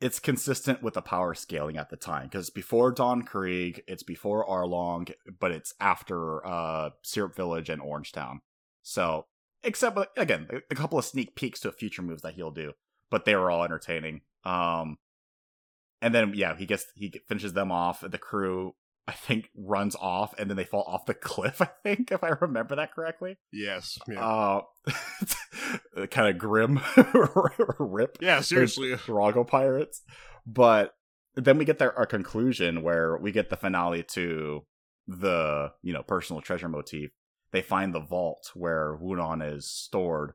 It's 0.00 0.20
consistent 0.20 0.82
with 0.82 0.94
the 0.94 1.02
power 1.02 1.34
scaling 1.34 1.76
at 1.78 1.88
the 1.90 1.96
time 1.96 2.28
because 2.28 2.50
before 2.50 2.92
Don 2.92 3.22
Krieg, 3.22 3.82
it's 3.88 4.02
before 4.04 4.46
Arlong, 4.46 5.10
but 5.40 5.50
it's 5.50 5.72
after 5.80 6.46
uh, 6.46 6.90
Syrup 7.02 7.34
Village 7.34 7.70
and 7.70 7.82
Orangetown. 7.82 8.36
So, 8.82 9.26
except 9.64 9.98
again, 10.16 10.46
a, 10.50 10.58
a 10.70 10.74
couple 10.76 10.96
of 10.98 11.04
sneak 11.04 11.34
peeks 11.34 11.58
to 11.60 11.72
future 11.72 12.02
moves 12.02 12.22
that 12.22 12.34
he'll 12.34 12.50
do, 12.50 12.74
but 13.16 13.24
they 13.24 13.34
were 13.34 13.50
all 13.50 13.64
entertaining. 13.64 14.20
Um, 14.44 14.98
and 16.02 16.14
then 16.14 16.34
yeah, 16.34 16.54
he 16.54 16.66
gets 16.66 16.84
he 16.94 17.10
finishes 17.26 17.54
them 17.54 17.72
off. 17.72 18.02
The 18.02 18.18
crew, 18.18 18.74
I 19.08 19.12
think, 19.12 19.48
runs 19.56 19.96
off, 19.96 20.34
and 20.38 20.50
then 20.50 20.58
they 20.58 20.66
fall 20.66 20.84
off 20.86 21.06
the 21.06 21.14
cliff. 21.30 21.62
I 21.62 21.70
think, 21.82 22.12
if 22.12 22.22
I 22.22 22.32
remember 22.42 22.76
that 22.76 22.92
correctly. 22.92 23.38
Yes. 23.50 23.98
Yeah. 24.06 24.22
Uh, 24.22 24.60
kind 26.10 26.28
of 26.28 26.36
grim 26.36 26.78
rip. 27.78 28.18
yeah. 28.20 28.42
Seriously. 28.42 28.90
Drago 28.92 29.46
pirates. 29.46 30.02
But 30.46 30.92
then 31.36 31.56
we 31.56 31.64
get 31.64 31.78
there 31.78 31.96
our 31.98 32.04
conclusion 32.04 32.82
where 32.82 33.16
we 33.16 33.32
get 33.32 33.48
the 33.48 33.56
finale 33.56 34.02
to 34.12 34.66
the 35.08 35.72
you 35.82 35.94
know 35.94 36.02
personal 36.02 36.42
treasure 36.42 36.68
motif. 36.68 37.12
They 37.52 37.62
find 37.62 37.94
the 37.94 38.00
vault 38.00 38.50
where 38.52 38.94
Wunan 39.02 39.56
is 39.56 39.70
stored 39.70 40.34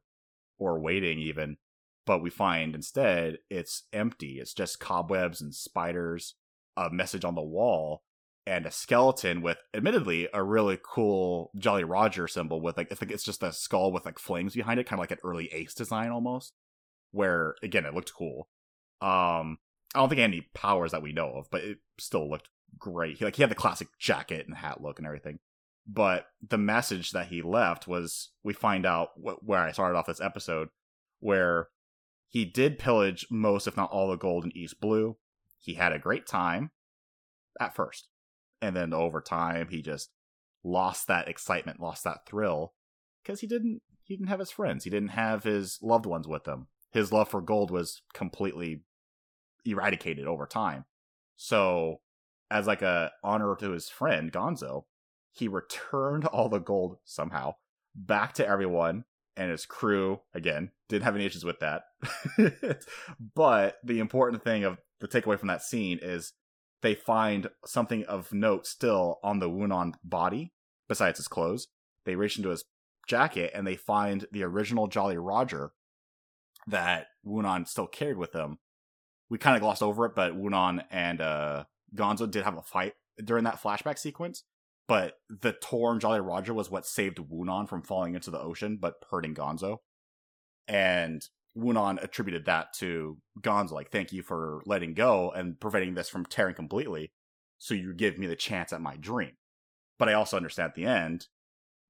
or 0.58 0.80
waiting 0.80 1.20
even, 1.20 1.58
but 2.06 2.22
we 2.22 2.30
find 2.30 2.76
instead 2.76 3.38
it's 3.50 3.84
empty. 3.94 4.40
It's 4.40 4.54
just 4.54 4.80
cobwebs 4.80 5.42
and 5.42 5.54
spiders, 5.54 6.36
a 6.76 6.90
message 6.90 7.26
on 7.26 7.36
the 7.36 7.42
wall, 7.42 8.04
and 8.46 8.66
a 8.66 8.72
skeleton 8.72 9.42
with 9.42 9.58
admittedly 9.74 10.28
a 10.34 10.44
really 10.44 10.80
cool 10.84 11.52
Jolly 11.58 11.84
Roger 11.84 12.28
symbol 12.28 12.62
with 12.62 12.78
like 12.78 12.92
I 12.92 12.96
think 12.96 13.12
it's 13.12 13.24
just 13.24 13.44
a 13.44 13.54
skull 13.54 13.92
with 13.92 14.06
like 14.06 14.20
flames 14.20 14.56
behind 14.56 14.80
it, 14.80 14.88
kind 14.88 15.00
of 15.00 15.04
like 15.04 15.12
an 15.12 15.20
early 15.24 15.48
Ace 15.54 15.74
design 15.74 16.10
almost. 16.10 16.54
Where 17.12 17.56
again 17.62 17.86
it 17.86 17.94
looked 17.94 18.14
cool. 18.14 18.50
Um 19.02 19.60
I 19.94 20.00
don't 20.00 20.10
think 20.10 20.22
any 20.22 20.48
powers 20.54 20.92
that 20.92 21.02
we 21.02 21.12
know 21.12 21.32
of, 21.32 21.52
but 21.52 21.64
it 21.64 21.80
still 22.00 22.30
looked 22.30 22.50
great. 22.78 23.18
He 23.18 23.26
like 23.26 23.36
he 23.36 23.44
had 23.44 23.52
the 23.52 23.56
classic 23.56 23.90
jacket 24.00 24.48
and 24.48 24.58
hat 24.58 24.82
look 24.82 24.98
and 24.98 25.06
everything. 25.06 25.40
But 25.88 26.28
the 26.48 26.58
message 26.58 27.12
that 27.12 27.28
he 27.28 27.42
left 27.42 27.88
was 27.88 28.32
we 28.44 28.54
find 28.54 28.86
out 28.86 29.10
wh- 29.16 29.44
where 29.44 29.60
I 29.60 29.72
started 29.72 29.98
off 29.98 30.06
this 30.06 30.22
episode, 30.22 30.70
where 31.20 31.68
he 32.32 32.46
did 32.46 32.80
pillage 32.80 33.28
most, 33.30 33.68
if 33.68 33.76
not 33.76 33.92
all, 33.92 34.10
the 34.10 34.16
gold 34.16 34.46
in 34.46 34.58
East 34.58 34.80
Blue. 34.80 35.18
He 35.60 35.74
had 35.74 35.92
a 35.92 36.00
great 36.00 36.26
time 36.26 36.72
at 37.60 37.76
first, 37.76 38.08
and 38.62 38.74
then 38.74 38.94
over 38.94 39.20
time 39.20 39.68
he 39.70 39.82
just 39.82 40.12
lost 40.64 41.08
that 41.08 41.28
excitement, 41.28 41.82
lost 41.82 42.06
that 42.06 42.26
thrill, 42.26 42.74
because 43.22 43.42
he 43.42 43.48
didn't 43.48 43.82
he 44.06 44.16
didn't 44.16 44.30
have 44.30 44.40
his 44.40 44.50
friends, 44.50 44.86
he 44.86 44.90
didn't 44.90 45.10
have 45.10 45.44
his 45.44 45.78
loved 45.82 46.06
ones 46.06 46.26
with 46.26 46.48
him. 46.48 46.68
His 46.92 47.12
love 47.12 47.28
for 47.28 47.42
gold 47.42 47.70
was 47.70 48.02
completely 48.14 48.84
eradicated 49.66 50.26
over 50.26 50.46
time. 50.46 50.86
So, 51.36 52.00
as 52.50 52.66
like 52.66 52.82
a 52.82 53.12
honor 53.26 53.58
to 53.58 53.72
his 53.72 53.90
friend 53.90 54.32
Gonzo, 54.32 54.86
he 55.34 55.50
returned 55.50 56.26
all 56.26 56.48
the 56.48 56.60
gold 56.60 56.98
somehow 57.04 57.56
back 57.94 58.34
to 58.36 58.48
everyone 58.48 59.04
and 59.38 59.52
his 59.52 59.66
crew. 59.66 60.22
Again, 60.34 60.72
didn't 60.90 61.04
have 61.04 61.16
any 61.16 61.26
issues 61.26 61.46
with 61.46 61.60
that. 61.60 61.84
but 63.36 63.78
the 63.84 64.00
important 64.00 64.44
thing 64.44 64.64
of 64.64 64.78
the 65.00 65.08
takeaway 65.08 65.38
from 65.38 65.48
that 65.48 65.62
scene 65.62 66.00
is 66.02 66.34
they 66.82 66.96
find 66.96 67.50
something 67.66 68.04
of 68.06 68.34
note 68.34 68.66
still 68.66 69.20
on 69.24 69.40
the 69.40 69.50
Wunan 69.50 69.94
body 70.04 70.54
besides 70.88 71.18
his 71.18 71.28
clothes. 71.28 71.68
They 72.06 72.16
reach 72.16 72.38
into 72.38 72.50
his 72.50 72.64
jacket 73.08 73.52
and 73.54 73.66
they 73.66 73.76
find 73.76 74.26
the 74.32 74.44
original 74.44 74.88
Jolly 74.88 75.18
Roger 75.18 75.72
that 76.68 77.08
Wunan 77.26 77.68
still 77.68 77.88
carried 77.88 78.18
with 78.18 78.34
him. 78.34 78.60
We 79.30 79.38
kind 79.38 79.56
of 79.56 79.62
glossed 79.62 79.84
over 79.84 80.06
it, 80.06 80.16
but 80.16 80.38
Wunan 80.38 80.84
and 80.92 81.22
uh, 81.22 81.64
Gonzo 81.96 82.30
did 82.30 82.44
have 82.44 82.58
a 82.58 82.62
fight 82.62 82.94
during 83.24 83.46
that 83.46 83.62
flashback 83.62 83.98
sequence. 83.98 84.44
But 84.88 85.14
the 85.30 85.54
torn 85.54 86.00
Jolly 86.00 86.20
Roger 86.20 86.54
was 86.54 86.70
what 86.70 86.86
saved 86.86 87.18
Wunan 87.18 87.70
from 87.70 87.82
falling 87.82 88.16
into 88.16 88.32
the 88.32 88.40
ocean, 88.40 88.78
but 88.82 88.96
hurting 89.10 89.36
Gonzo. 89.36 89.78
And 90.68 91.22
Wunan 91.58 92.02
attributed 92.04 92.46
that 92.46 92.74
to 92.80 93.18
Gonzo, 93.40 93.72
like, 93.72 93.92
thank 93.92 94.12
you 94.12 94.22
for 94.22 94.62
letting 94.66 94.94
go 94.94 95.32
and 95.32 95.60
preventing 95.60 95.94
this 95.94 96.10
from 96.10 96.26
tearing 96.26 96.56
completely, 96.56 97.12
so 97.58 97.74
you 97.74 97.94
give 97.94 98.18
me 98.18 98.28
the 98.28 98.36
chance 98.36 98.74
at 98.74 98.82
my 98.82 98.98
dream. 98.98 99.32
But 100.00 100.10
I 100.10 100.14
also 100.14 100.38
understand 100.38 100.70
at 100.70 100.76
the 100.76 100.86
end, 100.86 101.28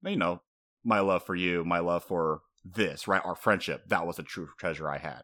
you 0.03 0.17
know, 0.17 0.41
my 0.83 0.99
love 0.99 1.23
for 1.23 1.35
you, 1.35 1.63
my 1.63 1.79
love 1.79 2.03
for 2.03 2.41
this, 2.65 3.07
right? 3.07 3.21
Our 3.23 3.35
friendship, 3.35 3.83
that 3.87 4.05
was 4.05 4.17
the 4.17 4.23
true 4.23 4.49
treasure 4.57 4.89
I 4.89 4.97
had. 4.97 5.21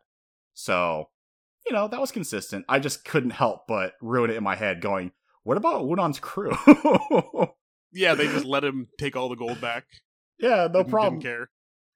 So, 0.54 1.10
you 1.66 1.74
know, 1.74 1.88
that 1.88 2.00
was 2.00 2.12
consistent. 2.12 2.66
I 2.70 2.80
just 2.80 3.06
couldn't 3.06 3.32
help 3.32 3.68
but 3.68 3.94
ruin 4.02 4.30
it 4.30 4.38
in 4.38 4.44
my 4.44 4.56
head 4.56 4.82
going, 4.82 5.12
what 5.48 5.58
about 5.58 5.86
Wunan's 5.86 6.20
crew? 6.20 6.52
Yeah. 7.94 8.16
They 8.16 8.28
just 8.28 8.46
let 8.46 8.64
him 8.66 8.90
take 9.00 9.16
all 9.16 9.30
the 9.30 9.36
gold 9.36 9.62
back. 9.62 9.86
yeah, 10.40 10.68
no 10.72 10.80
Didn't- 10.80 10.90
problem. 10.90 11.20
Didn't 11.20 11.24
care. 11.36 11.50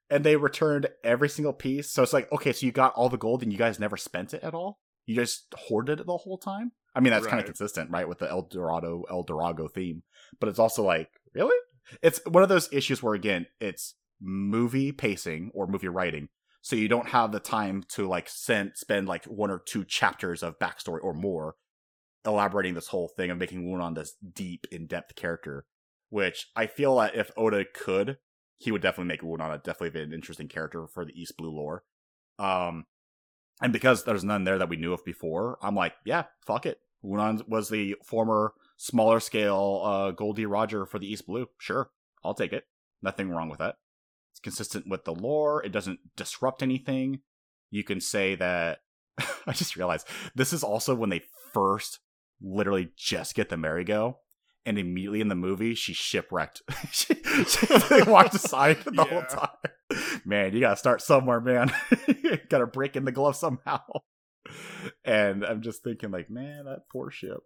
And 0.10 0.24
they 0.24 0.36
returned 0.36 0.88
every 1.04 1.30
single 1.30 1.54
piece. 1.54 1.90
So 1.92 2.02
it's 2.04 2.14
like, 2.14 2.32
okay, 2.32 2.52
so 2.54 2.66
you 2.66 2.72
got 2.72 2.94
all 2.96 3.08
the 3.10 3.18
gold 3.18 3.44
and 3.44 3.52
you 3.52 3.58
guys 3.58 3.80
never 3.80 3.98
spent 3.98 4.34
it 4.34 4.42
at 4.44 4.54
all? 4.54 4.80
You 5.06 5.16
just 5.16 5.54
hoarded 5.58 6.00
it 6.00 6.06
the 6.06 6.18
whole 6.18 6.38
time? 6.38 6.72
I 6.96 7.00
mean, 7.02 7.12
that's 7.12 7.28
kind 7.28 7.40
of 7.40 7.46
consistent, 7.46 7.92
right, 7.92 8.08
with 8.08 8.20
the 8.20 8.30
El 8.30 8.42
Dorado, 8.44 9.04
El 9.10 9.24
Dorado 9.24 9.68
theme. 9.68 10.04
But 10.40 10.50
it's 10.50 10.60
also 10.60 10.84
like, 10.84 11.10
really? 11.34 11.56
It's 12.02 12.20
one 12.26 12.44
of 12.44 12.50
those 12.50 12.68
issues 12.74 13.02
where, 13.04 13.14
again, 13.14 13.46
it's 13.62 13.96
movie 14.20 14.92
pacing 14.92 15.52
or 15.54 15.68
movie 15.68 15.88
writing. 15.88 16.28
So 16.62 16.76
you 16.76 16.88
don't 16.88 17.10
have 17.10 17.32
the 17.32 17.40
time 17.40 17.84
to 17.90 18.08
like 18.08 18.28
send, 18.28 18.74
spend 18.76 19.08
like 19.08 19.26
one 19.26 19.50
or 19.52 19.60
two 19.66 19.84
chapters 19.86 20.42
of 20.44 20.58
backstory 20.60 21.00
or 21.04 21.14
more 21.14 21.56
elaborating 22.26 22.74
this 22.74 22.88
whole 22.88 23.08
thing 23.08 23.30
of 23.32 23.38
making 23.38 23.66
Wunan 23.66 23.96
this 23.96 24.14
deep, 24.34 24.68
in 24.72 24.88
depth 24.88 25.16
character. 25.16 25.66
Which 26.10 26.48
I 26.56 26.68
feel 26.68 26.98
that 26.98 27.16
if 27.16 27.32
Oda 27.38 27.64
could, 27.74 28.18
he 28.58 28.72
would 28.72 28.82
definitely 28.82 29.08
make 29.08 29.22
Wunan 29.22 29.54
a 29.54 29.58
definitely 29.58 30.02
an 30.02 30.14
interesting 30.14 30.50
character 30.50 30.88
for 30.88 31.06
the 31.06 31.20
East 31.20 31.38
Blue 31.38 31.52
lore. 31.52 31.84
Um, 32.38 32.86
and 33.62 33.72
because 33.72 34.04
there's 34.04 34.24
none 34.24 34.44
there 34.44 34.58
that 34.58 34.70
we 34.70 34.76
knew 34.76 34.94
of 34.94 35.06
before, 35.06 35.58
I'm 35.62 35.76
like, 35.76 35.94
yeah, 36.06 36.26
fuck 36.46 36.66
it. 36.66 36.80
Wunan 37.04 37.48
was 37.48 37.70
the 37.70 37.96
former 38.04 38.54
smaller 38.78 39.20
scale 39.20 39.82
uh, 39.84 40.12
Gol 40.12 40.34
D. 40.34 40.46
Roger 40.46 40.86
for 40.86 41.00
the 41.00 41.12
East 41.12 41.28
Blue. 41.28 41.48
Sure, 41.58 41.90
I'll 42.24 42.34
take 42.34 42.54
it. 42.54 42.66
Nothing 43.02 43.30
wrong 43.30 43.50
with 43.50 43.60
that. 43.60 43.76
It's 44.32 44.40
consistent 44.40 44.88
with 44.88 45.06
the 45.06 45.14
lore. 45.14 45.64
It 45.64 45.72
doesn't 45.72 46.00
disrupt 46.16 46.62
anything. 46.62 47.22
You 47.70 47.84
can 47.84 48.02
say 48.02 48.36
that. 48.36 48.80
I 49.48 49.54
just 49.54 49.76
realized 49.76 50.08
this 50.36 50.54
is 50.54 50.64
also 50.64 50.96
when 50.96 51.10
they 51.10 51.24
first 51.54 52.00
literally 52.42 52.90
just 52.96 53.36
get 53.36 53.50
the 53.50 53.58
merry-go 53.58 54.18
and 54.66 54.78
immediately 54.78 55.22
in 55.22 55.28
the 55.28 55.36
movie 55.36 55.74
she 55.74 55.94
shipwrecked. 55.94 56.62
she, 56.92 57.16
she 57.48 58.02
walked 58.08 58.36
aside 58.36 58.78
the 58.86 59.04
whole 59.04 59.24
time. 59.24 60.22
Man, 60.26 60.54
you 60.54 60.60
gotta 60.60 60.78
start 60.78 61.02
somewhere, 61.02 61.42
man. 61.42 61.72
gotta 62.50 62.68
break 62.68 62.96
in 62.96 63.06
the 63.06 63.12
glove 63.12 63.36
somehow. 63.36 63.82
And 65.04 65.46
I'm 65.46 65.62
just 65.62 65.84
thinking, 65.84 66.12
like, 66.12 66.30
man, 66.30 66.66
that 66.66 66.90
poor 66.92 67.12
ship. 67.12 67.40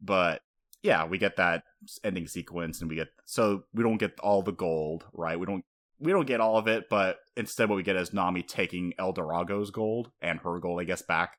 But 0.00 0.42
yeah, 0.82 1.06
we 1.06 1.18
get 1.18 1.36
that 1.36 1.64
ending 2.02 2.26
sequence, 2.26 2.80
and 2.80 2.88
we 2.88 2.96
get 2.96 3.08
so 3.26 3.64
we 3.74 3.82
don't 3.82 3.98
get 3.98 4.18
all 4.20 4.42
the 4.42 4.52
gold, 4.52 5.04
right? 5.12 5.38
We 5.38 5.46
don't 5.46 5.64
we 5.98 6.12
don't 6.12 6.26
get 6.26 6.40
all 6.40 6.56
of 6.56 6.66
it, 6.66 6.84
but 6.88 7.18
instead, 7.36 7.68
what 7.68 7.76
we 7.76 7.82
get 7.82 7.96
is 7.96 8.12
Nami 8.12 8.42
taking 8.42 8.94
El 8.98 9.12
Dorago's 9.12 9.70
gold 9.70 10.10
and 10.22 10.40
her 10.40 10.58
gold, 10.58 10.80
I 10.80 10.84
guess, 10.84 11.02
back, 11.02 11.36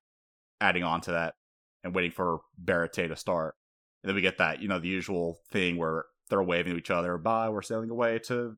adding 0.60 0.84
on 0.84 1.02
to 1.02 1.12
that, 1.12 1.34
and 1.84 1.96
waiting 1.96 2.12
for 2.12 2.42
Baratie 2.64 3.08
to 3.08 3.16
start. 3.16 3.56
And 4.04 4.10
then 4.10 4.16
we 4.16 4.22
get 4.22 4.38
that, 4.40 4.62
you 4.62 4.68
know, 4.68 4.80
the 4.80 4.88
usual 4.88 5.40
thing 5.52 5.78
where 5.78 6.06
they're 6.30 6.42
waving 6.42 6.74
to 6.74 6.80
each 6.80 6.92
other, 6.92 7.18
bye, 7.18 7.50
we're 7.50 7.62
sailing 7.62 7.90
away 7.90 8.20
to 8.20 8.58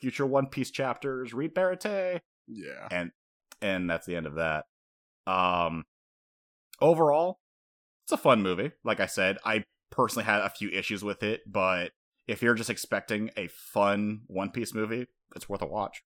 future 0.00 0.26
One 0.26 0.46
Piece 0.46 0.70
chapters, 0.70 1.34
read 1.34 1.54
Baratie. 1.54 2.20
Yeah. 2.46 2.88
And 2.90 3.10
and 3.62 3.88
that's 3.88 4.06
the 4.06 4.16
end 4.16 4.26
of 4.26 4.34
that. 4.34 4.66
Um 5.26 5.84
overall, 6.80 7.40
it's 8.04 8.12
a 8.12 8.16
fun 8.16 8.42
movie. 8.42 8.72
Like 8.84 9.00
I 9.00 9.06
said, 9.06 9.38
I 9.44 9.64
personally 9.90 10.24
had 10.24 10.42
a 10.42 10.50
few 10.50 10.68
issues 10.70 11.02
with 11.02 11.22
it, 11.22 11.40
but 11.46 11.92
if 12.26 12.42
you're 12.42 12.54
just 12.54 12.70
expecting 12.70 13.30
a 13.36 13.48
fun 13.48 14.22
One 14.26 14.50
Piece 14.50 14.74
movie, 14.74 15.06
it's 15.34 15.48
worth 15.48 15.62
a 15.62 15.66
watch. 15.66 16.02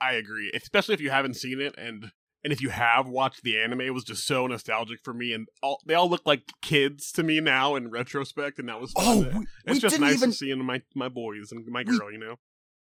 I 0.00 0.14
agree, 0.14 0.50
especially 0.54 0.94
if 0.94 1.00
you 1.00 1.10
haven't 1.10 1.34
seen 1.34 1.60
it, 1.60 1.74
and 1.78 2.12
and 2.44 2.52
if 2.52 2.60
you 2.62 2.70
have 2.70 3.08
watched 3.08 3.42
the 3.42 3.58
anime, 3.58 3.80
it 3.82 3.94
was 3.94 4.04
just 4.04 4.26
so 4.26 4.46
nostalgic 4.46 5.00
for 5.02 5.12
me, 5.14 5.32
and 5.32 5.48
all 5.62 5.80
they 5.86 5.94
all 5.94 6.08
look 6.08 6.22
like 6.24 6.42
kids 6.62 7.12
to 7.12 7.22
me 7.22 7.40
now 7.40 7.74
in 7.76 7.90
retrospect, 7.90 8.58
and 8.58 8.68
that 8.68 8.80
was 8.80 8.92
Oh, 8.96 9.20
we, 9.20 9.46
it's 9.66 9.74
we 9.74 9.78
just 9.80 9.94
didn't 9.96 10.00
nice 10.08 10.14
even. 10.16 10.30
to 10.30 10.36
see 10.36 10.54
my 10.54 10.82
my 10.94 11.08
boys 11.08 11.52
and 11.52 11.66
my 11.66 11.84
We- 11.86 11.98
girl, 11.98 12.10
you 12.12 12.18
know. 12.18 12.36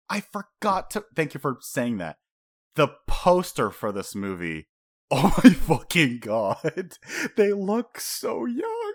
I 0.10 0.22
forgot 0.22 0.90
to. 0.92 1.06
Thank 1.16 1.34
you 1.36 1.40
for 1.40 1.58
saying 1.62 1.98
that. 2.00 2.18
The 2.76 2.88
poster 3.08 3.70
for 3.70 3.92
this 3.92 4.16
movie. 4.16 4.68
Oh 5.12 5.34
my 5.44 5.50
fucking 5.50 6.20
god! 6.20 6.60
They 7.36 7.52
look 7.52 8.00
so 8.00 8.46
young. 8.46 8.94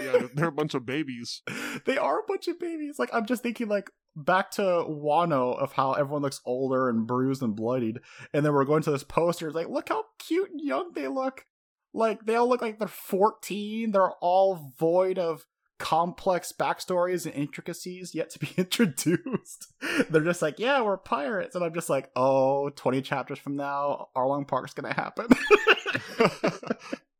Yeah, 0.00 0.28
they're 0.32 0.46
a 0.46 0.52
bunch 0.52 0.74
of 0.74 0.86
babies. 0.86 1.42
they 1.86 1.98
are 1.98 2.20
a 2.20 2.26
bunch 2.28 2.46
of 2.46 2.60
babies. 2.60 3.00
Like 3.00 3.10
I'm 3.12 3.26
just 3.26 3.42
thinking, 3.42 3.66
like 3.66 3.90
back 4.16 4.50
to 4.52 4.62
Wano 4.62 5.56
of 5.56 5.72
how 5.72 5.92
everyone 5.92 6.22
looks 6.22 6.40
older 6.44 6.88
and 6.88 7.06
bruised 7.06 7.42
and 7.42 7.54
bloodied, 7.54 8.00
and 8.32 8.44
then 8.44 8.52
we're 8.52 8.64
going 8.64 8.82
to 8.82 8.90
this 8.90 9.04
poster. 9.04 9.46
It's 9.46 9.54
like, 9.54 9.68
look 9.68 9.90
how 9.90 10.04
cute 10.18 10.50
and 10.50 10.60
young 10.60 10.92
they 10.94 11.06
look. 11.06 11.44
Like 11.92 12.24
they 12.24 12.34
all 12.34 12.48
look 12.48 12.62
like 12.62 12.78
they're 12.78 12.88
14. 12.88 13.92
They're 13.92 14.10
all 14.20 14.72
void 14.78 15.18
of 15.18 15.46
complex 15.78 16.52
backstories 16.58 17.26
and 17.26 17.34
intricacies 17.34 18.14
yet 18.14 18.30
to 18.30 18.38
be 18.38 18.48
introduced. 18.56 19.72
They're 20.10 20.24
just 20.24 20.42
like, 20.42 20.58
yeah, 20.58 20.82
we're 20.82 20.96
pirates, 20.96 21.54
and 21.54 21.64
I'm 21.64 21.74
just 21.74 21.90
like, 21.90 22.10
oh, 22.16 22.70
20 22.70 23.02
chapters 23.02 23.38
from 23.38 23.56
now, 23.56 24.08
Arlong 24.16 24.48
Park's 24.48 24.74
gonna 24.74 24.94
happen. 24.94 25.28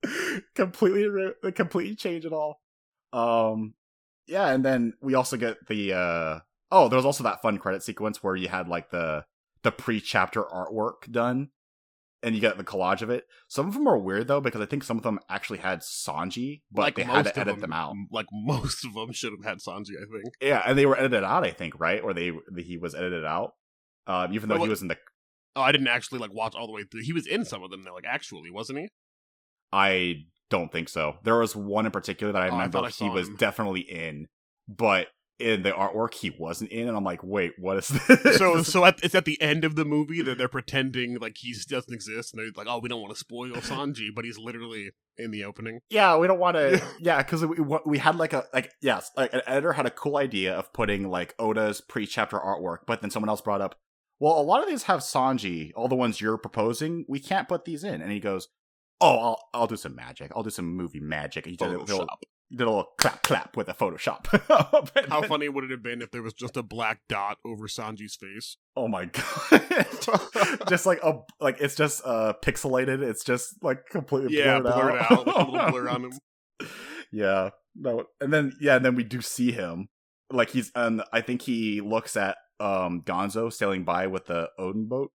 completely, 0.54 1.52
completely 1.52 1.94
change 1.94 2.24
it 2.24 2.32
all. 2.32 2.60
Um, 3.12 3.74
yeah, 4.26 4.48
and 4.48 4.64
then 4.64 4.94
we 5.00 5.14
also 5.14 5.36
get 5.36 5.66
the 5.68 5.92
uh 5.92 6.40
oh, 6.70 6.88
there 6.88 6.96
was 6.96 7.06
also 7.06 7.24
that 7.24 7.42
fun 7.42 7.58
credit 7.58 7.82
sequence 7.82 8.22
where 8.22 8.36
you 8.36 8.48
had 8.48 8.68
like 8.68 8.90
the 8.90 9.24
the 9.62 9.72
pre-chapter 9.72 10.42
artwork 10.44 11.10
done, 11.10 11.48
and 12.22 12.34
you 12.34 12.40
get 12.40 12.56
the 12.58 12.64
collage 12.64 13.02
of 13.02 13.10
it. 13.10 13.24
Some 13.48 13.66
of 13.66 13.74
them 13.74 13.86
are 13.88 13.98
weird 13.98 14.28
though 14.28 14.40
because 14.40 14.60
I 14.60 14.66
think 14.66 14.84
some 14.84 14.96
of 14.96 15.02
them 15.02 15.18
actually 15.28 15.58
had 15.58 15.80
Sanji, 15.80 16.62
but 16.70 16.82
like 16.82 16.94
they 16.96 17.02
had 17.02 17.24
to 17.24 17.38
edit 17.38 17.60
them, 17.60 17.72
out. 17.72 17.94
Like 18.12 18.26
most 18.32 18.84
of 18.84 18.94
them 18.94 19.12
should 19.12 19.32
have 19.32 19.44
had 19.44 19.58
Sanji, 19.58 19.90
I 19.96 20.06
think. 20.10 20.34
Yeah, 20.40 20.62
and 20.66 20.78
they 20.78 20.86
were 20.86 20.96
edited 20.96 21.24
out, 21.24 21.44
I 21.44 21.50
think, 21.50 21.78
right? 21.80 22.00
Or 22.02 22.14
they 22.14 22.32
he 22.58 22.76
was 22.76 22.94
edited 22.94 23.24
out, 23.24 23.52
um, 24.06 24.32
even 24.32 24.48
though 24.48 24.56
Well, 24.56 24.64
he 24.64 24.70
was 24.70 24.82
in 24.82 24.88
the. 24.88 24.96
Oh, 25.56 25.62
I 25.62 25.72
didn't 25.72 25.88
actually 25.88 26.18
like 26.20 26.34
watch 26.34 26.54
all 26.54 26.66
the 26.66 26.72
way 26.72 26.82
through. 26.84 27.02
He 27.02 27.12
was 27.14 27.26
in 27.26 27.44
some 27.44 27.62
of 27.62 27.70
them 27.70 27.84
though, 27.84 27.94
like 27.94 28.04
actually, 28.06 28.50
wasn't 28.50 28.80
he? 28.80 28.88
I 29.72 30.24
don't 30.50 30.70
think 30.70 30.88
so. 30.88 31.16
There 31.24 31.38
was 31.38 31.56
one 31.56 31.86
in 31.86 31.92
particular 31.92 32.32
that 32.32 32.42
I 32.42 32.48
Oh, 32.48 32.52
remember 32.52 32.78
thought 32.78 32.86
I 32.86 32.90
he 32.90 33.08
was 33.10 33.28
him. 33.28 33.36
definitely 33.36 33.80
in, 33.80 34.26
but 34.68 35.08
in 35.38 35.62
the 35.62 35.70
artwork 35.70 36.14
he 36.14 36.30
wasn't 36.30 36.70
in, 36.70 36.88
and 36.88 36.96
I'm 36.96 37.04
like, 37.04 37.22
wait, 37.22 37.52
what 37.58 37.76
is 37.76 37.88
this? 37.88 38.38
So, 38.38 38.62
so 38.62 38.84
at, 38.84 39.02
it's 39.02 39.14
at 39.14 39.24
the 39.24 39.40
end 39.40 39.64
of 39.64 39.76
the 39.76 39.84
movie 39.84 40.22
that 40.22 40.38
they're 40.38 40.48
pretending 40.48 41.18
like 41.18 41.36
he 41.38 41.54
doesn't 41.68 41.92
exist, 41.92 42.32
and 42.32 42.40
they're 42.40 42.50
like, 42.56 42.66
"Oh, 42.68 42.78
we 42.78 42.88
don't 42.88 43.00
want 43.00 43.12
to 43.12 43.18
spoil 43.18 43.52
Sanji," 43.56 44.08
but 44.14 44.24
he's 44.24 44.38
literally 44.38 44.90
in 45.18 45.30
the 45.30 45.44
opening. 45.44 45.80
yeah, 45.90 46.16
we 46.16 46.26
don't 46.26 46.38
want 46.38 46.56
to. 46.56 46.82
yeah, 47.00 47.18
because 47.22 47.44
we 47.44 47.56
we 47.84 47.98
had 47.98 48.16
like 48.16 48.32
a 48.32 48.44
like 48.54 48.72
yes, 48.80 49.10
like 49.16 49.32
an 49.34 49.42
editor 49.46 49.72
had 49.72 49.86
a 49.86 49.90
cool 49.90 50.16
idea 50.16 50.54
of 50.54 50.72
putting 50.72 51.08
like 51.08 51.34
Oda's 51.38 51.80
pre-chapter 51.80 52.38
artwork, 52.38 52.78
but 52.86 53.00
then 53.00 53.10
someone 53.10 53.28
else 53.28 53.40
brought 53.40 53.60
up, 53.60 53.76
well, 54.18 54.40
a 54.40 54.42
lot 54.42 54.62
of 54.62 54.68
these 54.68 54.84
have 54.84 55.00
Sanji. 55.00 55.72
All 55.76 55.88
the 55.88 55.94
ones 55.94 56.20
you're 56.20 56.38
proposing, 56.38 57.04
we 57.08 57.20
can't 57.20 57.48
put 57.48 57.64
these 57.64 57.84
in, 57.84 58.00
and 58.00 58.10
he 58.10 58.20
goes. 58.20 58.48
Oh, 58.98 59.18
I'll 59.18 59.48
I'll 59.52 59.66
do 59.66 59.76
some 59.76 59.94
magic. 59.94 60.32
I'll 60.34 60.42
do 60.42 60.48
some 60.48 60.74
movie 60.74 61.00
magic. 61.00 61.44
And 61.44 61.50
he 61.50 61.58
Photoshop. 61.58 62.06
Did 62.52 62.60
a 62.60 62.66
little 62.66 62.86
clap 62.98 63.22
clap 63.24 63.56
with 63.56 63.68
a 63.68 63.74
Photoshop. 63.74 64.26
How 65.08 65.20
then- 65.20 65.28
funny 65.28 65.48
would 65.48 65.64
it 65.64 65.70
have 65.72 65.82
been 65.82 66.00
if 66.00 66.12
there 66.12 66.22
was 66.22 66.32
just 66.32 66.56
a 66.56 66.62
black 66.62 67.00
dot 67.08 67.38
over 67.44 67.66
Sanji's 67.66 68.14
face? 68.14 68.56
Oh 68.76 68.86
my 68.86 69.06
god! 69.06 69.66
just 70.68 70.86
like 70.86 71.00
a 71.02 71.20
like 71.40 71.56
it's 71.60 71.74
just 71.74 72.02
uh 72.04 72.34
pixelated. 72.44 73.02
It's 73.02 73.24
just 73.24 73.62
like 73.62 73.86
completely 73.90 74.38
Yeah, 74.38 74.60
blurred, 74.60 74.74
blurred 74.74 74.98
out. 75.00 75.10
out, 75.12 75.26
like 75.26 75.36
a 75.36 75.50
little 75.50 75.70
blur 75.70 75.88
on 75.88 76.04
him. 76.04 76.12
Yeah, 77.12 77.50
no, 77.74 78.04
and 78.20 78.32
then 78.32 78.52
yeah, 78.60 78.76
and 78.76 78.84
then 78.84 78.94
we 78.96 79.04
do 79.04 79.20
see 79.22 79.52
him 79.52 79.88
like 80.30 80.50
he's 80.50 80.70
and 80.74 81.02
I 81.12 81.20
think 81.20 81.42
he 81.42 81.80
looks 81.80 82.16
at 82.16 82.36
um 82.58 83.02
Gonzo 83.02 83.52
sailing 83.52 83.84
by 83.84 84.06
with 84.08 84.26
the 84.26 84.48
Oden 84.58 84.88
boat, 84.88 85.12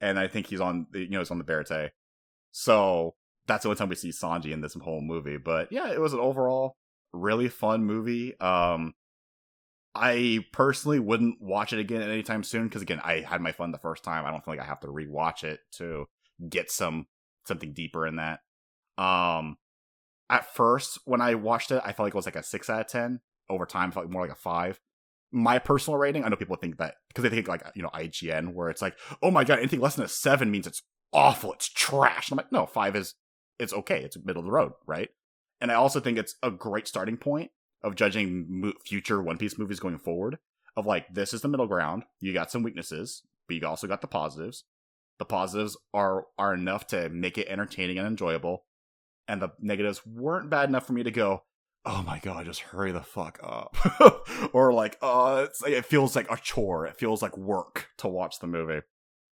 and 0.00 0.18
I 0.18 0.28
think 0.28 0.46
he's 0.46 0.60
on 0.60 0.86
the 0.92 1.00
you 1.00 1.10
know 1.10 1.18
he's 1.20 1.30
on 1.30 1.38
the 1.38 1.44
Baratie. 1.44 1.90
So 2.52 3.14
that's 3.46 3.62
the 3.62 3.68
only 3.68 3.78
time 3.78 3.88
we 3.88 3.94
see 3.94 4.10
Sanji 4.10 4.52
in 4.52 4.60
this 4.60 4.74
whole 4.74 5.00
movie. 5.00 5.36
But 5.36 5.72
yeah, 5.72 5.90
it 5.92 6.00
was 6.00 6.12
an 6.12 6.20
overall 6.20 6.76
really 7.12 7.48
fun 7.48 7.84
movie. 7.84 8.38
Um, 8.40 8.94
I 9.94 10.44
personally 10.52 10.98
wouldn't 10.98 11.40
watch 11.40 11.72
it 11.72 11.78
again 11.78 12.02
anytime 12.02 12.42
soon 12.42 12.64
because 12.64 12.82
again, 12.82 13.00
I 13.02 13.20
had 13.20 13.40
my 13.40 13.52
fun 13.52 13.72
the 13.72 13.78
first 13.78 14.04
time. 14.04 14.26
I 14.26 14.30
don't 14.30 14.44
feel 14.44 14.52
like 14.52 14.60
I 14.60 14.66
have 14.66 14.80
to 14.80 14.88
rewatch 14.88 15.42
it 15.42 15.60
to 15.76 16.06
get 16.48 16.70
some 16.70 17.06
something 17.46 17.72
deeper 17.72 18.06
in 18.06 18.16
that. 18.16 18.40
Um, 18.98 19.56
at 20.28 20.54
first 20.54 20.98
when 21.04 21.20
I 21.20 21.34
watched 21.34 21.70
it, 21.70 21.80
I 21.84 21.92
felt 21.92 22.06
like 22.06 22.14
it 22.14 22.16
was 22.16 22.26
like 22.26 22.36
a 22.36 22.42
six 22.42 22.68
out 22.68 22.80
of 22.80 22.86
ten. 22.88 23.20
Over 23.48 23.64
time, 23.64 23.90
I 23.90 23.92
felt 23.92 24.06
like 24.06 24.12
more 24.12 24.22
like 24.22 24.32
a 24.32 24.34
five. 24.34 24.80
My 25.32 25.58
personal 25.58 25.98
rating, 25.98 26.24
I 26.24 26.28
know 26.28 26.36
people 26.36 26.56
think 26.56 26.78
that 26.78 26.94
because 27.08 27.22
they 27.22 27.30
think 27.30 27.48
like 27.48 27.62
you 27.74 27.82
know 27.82 27.90
IGN, 27.90 28.52
where 28.52 28.68
it's 28.68 28.82
like, 28.82 28.96
oh 29.22 29.30
my 29.30 29.44
god, 29.44 29.60
anything 29.60 29.80
less 29.80 29.96
than 29.96 30.04
a 30.04 30.08
seven 30.08 30.50
means 30.50 30.66
it's 30.66 30.82
awful, 31.12 31.52
it's 31.52 31.68
trash. 31.68 32.30
And 32.30 32.38
I'm 32.38 32.44
like, 32.44 32.52
no, 32.52 32.66
five 32.66 32.96
is 32.96 33.14
it's 33.58 33.72
okay, 33.72 34.02
it's 34.02 34.16
middle 34.24 34.40
of 34.40 34.46
the 34.46 34.52
road, 34.52 34.72
right? 34.86 35.10
And 35.60 35.70
I 35.70 35.74
also 35.74 36.00
think 36.00 36.18
it's 36.18 36.36
a 36.42 36.50
great 36.50 36.86
starting 36.86 37.16
point 37.16 37.50
of 37.82 37.94
judging 37.94 38.46
mo- 38.48 38.72
future 38.84 39.22
One 39.22 39.38
Piece 39.38 39.58
movies 39.58 39.80
going 39.80 39.98
forward. 39.98 40.38
Of 40.76 40.84
like, 40.84 41.14
this 41.14 41.32
is 41.32 41.40
the 41.40 41.48
middle 41.48 41.66
ground. 41.66 42.02
You 42.20 42.34
got 42.34 42.50
some 42.50 42.62
weaknesses, 42.62 43.22
but 43.48 43.56
you 43.56 43.66
also 43.66 43.86
got 43.86 44.02
the 44.02 44.06
positives. 44.06 44.64
The 45.18 45.24
positives 45.24 45.76
are 45.94 46.26
are 46.36 46.52
enough 46.52 46.86
to 46.88 47.08
make 47.08 47.38
it 47.38 47.48
entertaining 47.48 47.96
and 47.96 48.06
enjoyable, 48.06 48.64
and 49.26 49.40
the 49.40 49.52
negatives 49.58 50.04
weren't 50.06 50.50
bad 50.50 50.68
enough 50.68 50.86
for 50.86 50.92
me 50.92 51.02
to 51.02 51.10
go, 51.10 51.44
"Oh 51.86 52.02
my 52.02 52.18
god, 52.18 52.44
just 52.44 52.60
hurry 52.60 52.92
the 52.92 53.00
fuck 53.00 53.40
up," 53.42 53.74
or 54.52 54.74
like, 54.74 54.98
"Uh, 55.00 55.46
it's, 55.48 55.64
it 55.64 55.86
feels 55.86 56.14
like 56.14 56.30
a 56.30 56.36
chore. 56.36 56.86
It 56.86 56.98
feels 56.98 57.22
like 57.22 57.38
work 57.38 57.88
to 57.96 58.08
watch 58.08 58.40
the 58.40 58.46
movie." 58.46 58.82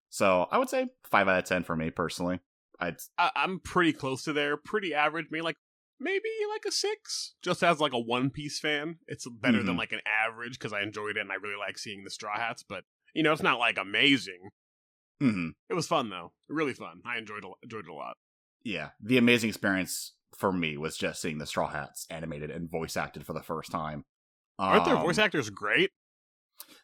So 0.08 0.48
I 0.50 0.56
would 0.56 0.70
say 0.70 0.86
five 1.04 1.28
out 1.28 1.40
of 1.40 1.44
ten 1.44 1.64
for 1.64 1.76
me 1.76 1.90
personally. 1.90 2.40
I'd 2.80 2.96
I, 3.18 3.30
I'm 3.36 3.60
pretty 3.60 3.92
close 3.92 4.24
to 4.24 4.32
there. 4.32 4.56
Pretty 4.56 4.94
average, 4.94 5.26
maybe 5.30 5.42
like 5.42 5.56
maybe 6.00 6.28
like 6.50 6.64
a 6.66 6.72
six. 6.72 7.34
Just 7.42 7.62
as 7.62 7.80
like 7.80 7.92
a 7.92 7.98
One 7.98 8.30
Piece 8.30 8.58
fan, 8.58 8.98
it's 9.06 9.28
better 9.28 9.62
than 9.62 9.74
Mhm. 9.76 9.78
like 9.78 9.92
an 9.92 10.00
average 10.06 10.58
because 10.58 10.72
I 10.72 10.82
enjoyed 10.82 11.16
it 11.16 11.20
and 11.20 11.32
I 11.32 11.36
really 11.36 11.56
like 11.58 11.78
seeing 11.78 12.04
the 12.04 12.10
Straw 12.10 12.36
Hats. 12.36 12.64
But 12.68 12.84
you 13.14 13.22
know, 13.22 13.32
it's 13.32 13.42
not 13.42 13.58
like 13.58 13.78
amazing. 13.78 14.50
mhm. 15.22 15.50
It 15.70 15.74
was 15.74 15.86
fun 15.86 16.10
though, 16.10 16.32
really 16.48 16.74
fun. 16.74 17.00
I 17.06 17.18
enjoyed 17.18 17.44
it, 17.44 17.50
enjoyed 17.62 17.84
it 17.86 17.90
a 17.90 17.94
lot. 17.94 18.16
yeah, 18.64 18.90
the 19.00 19.18
amazing 19.18 19.48
experience 19.50 20.14
for 20.36 20.52
me 20.52 20.76
was 20.76 20.96
just 20.96 21.20
seeing 21.22 21.38
the 21.38 21.46
Straw 21.46 21.68
Hats 21.68 22.06
animated 22.10 22.50
and 22.50 22.68
voice 22.70 22.96
acted 22.96 23.24
for 23.24 23.32
the 23.34 23.42
first 23.42 23.70
time. 23.70 24.04
Aren't 24.58 24.84
their 24.84 24.96
Um, 24.96 25.02
voice 25.02 25.18
actors 25.18 25.48
great? 25.50 25.90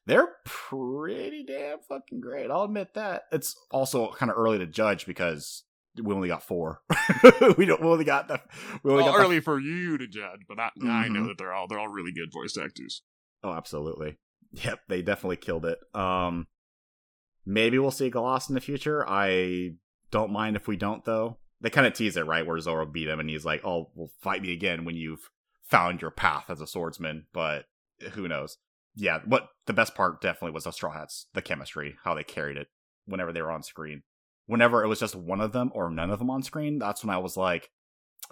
They're 0.07 0.37
pretty 0.45 1.45
damn 1.45 1.79
fucking 1.81 2.21
great. 2.21 2.51
I'll 2.51 2.65
admit 2.65 2.95
that. 2.95 3.25
It's 3.33 3.57
also 3.71 4.13
kind 4.13 4.31
of 4.31 4.37
early 4.39 4.59
to 4.59 4.67
judge 4.67 5.07
because 5.07 5.65
we 6.03 6.15
only 6.15 6.29
got 6.29 6.43
four. 6.43 6.81
we 7.59 7.67
don't. 7.67 7.81
We 7.81 7.89
only 7.89 8.05
got 8.05 8.29
the. 8.29 8.41
We 8.83 8.91
only 8.93 9.03
Well, 9.05 9.13
got 9.13 9.19
the- 9.19 9.25
early 9.25 9.41
for 9.41 9.59
you 9.59 9.99
to 9.99 10.07
judge, 10.07 10.41
but 10.49 10.59
I, 10.59 10.71
I 10.83 11.09
know 11.09 11.21
Mhm. 11.23 11.27
that 11.29 11.39
they're 11.39 11.53
all 11.53 11.67
they're 11.69 11.79
all 11.79 11.89
really 11.89 12.13
good 12.13 12.33
voice 12.33 12.57
actors. 12.57 13.03
oh, 13.43 13.53
absolutely. 13.53 14.19
Yep, 14.53 14.81
they 14.89 15.01
definitely 15.03 15.37
killed 15.37 15.65
it. 15.65 15.79
Um, 15.95 16.49
maybe 17.47 17.79
we'll 17.79 17.91
see 17.93 18.11
Galas 18.11 18.49
in 18.49 18.57
the 18.57 18.61
future. 18.61 19.05
I 19.09 19.75
don't 20.11 20.33
mind 20.33 20.57
if 20.57 20.67
we 20.67 20.77
don't, 20.77 21.05
though. 21.05 21.39
They 21.61 21.71
kind 21.71 21.87
of 21.87 21.93
tease 21.93 22.17
it, 22.17 22.27
right? 22.27 22.45
Where 22.47 22.59
Zoro 22.59 22.85
beat 22.87 23.09
him, 23.09 23.21
and 23.21 23.29
he's 23.31 23.45
like, 23.45 23.65
"Oh, 23.65 23.91
well, 23.95 24.11
fight 24.21 24.43
me 24.43 24.53
again 24.53 24.85
when 24.85 24.97
you've 24.97 25.31
found 25.63 26.01
your 26.03 26.11
path 26.11 26.47
as 26.49 26.61
a 26.61 26.67
swordsman." 26.67 27.27
But 27.33 27.67
who 28.13 28.27
knows? 28.27 28.57
Yeah, 28.97 29.21
what 29.25 29.51
the 29.67 29.73
best 29.73 29.95
part 29.95 30.21
definitely 30.21 30.51
was 30.53 30.65
the 30.65 30.73
Straw 30.73 30.91
Hats, 30.93 31.27
the 31.35 31.43
chemistry, 31.43 31.95
how 32.03 32.15
they 32.15 32.25
carried 32.25 32.57
it 32.57 32.67
whenever 33.07 33.33
they 33.33 33.43
were 33.43 33.53
on 33.53 33.63
screen. 33.63 34.03
Whenever 34.51 34.83
it 34.83 34.89
was 34.89 34.99
just 34.99 35.15
one 35.15 35.41
of 35.41 35.53
them 35.53 35.71
or 35.75 35.91
none 35.91 36.11
of 36.11 36.19
them 36.19 36.29
on 36.29 36.43
screen, 36.43 36.79
that's 36.79 37.05
when 37.05 37.15
I 37.15 37.19
was 37.19 37.37
like, 37.37 37.71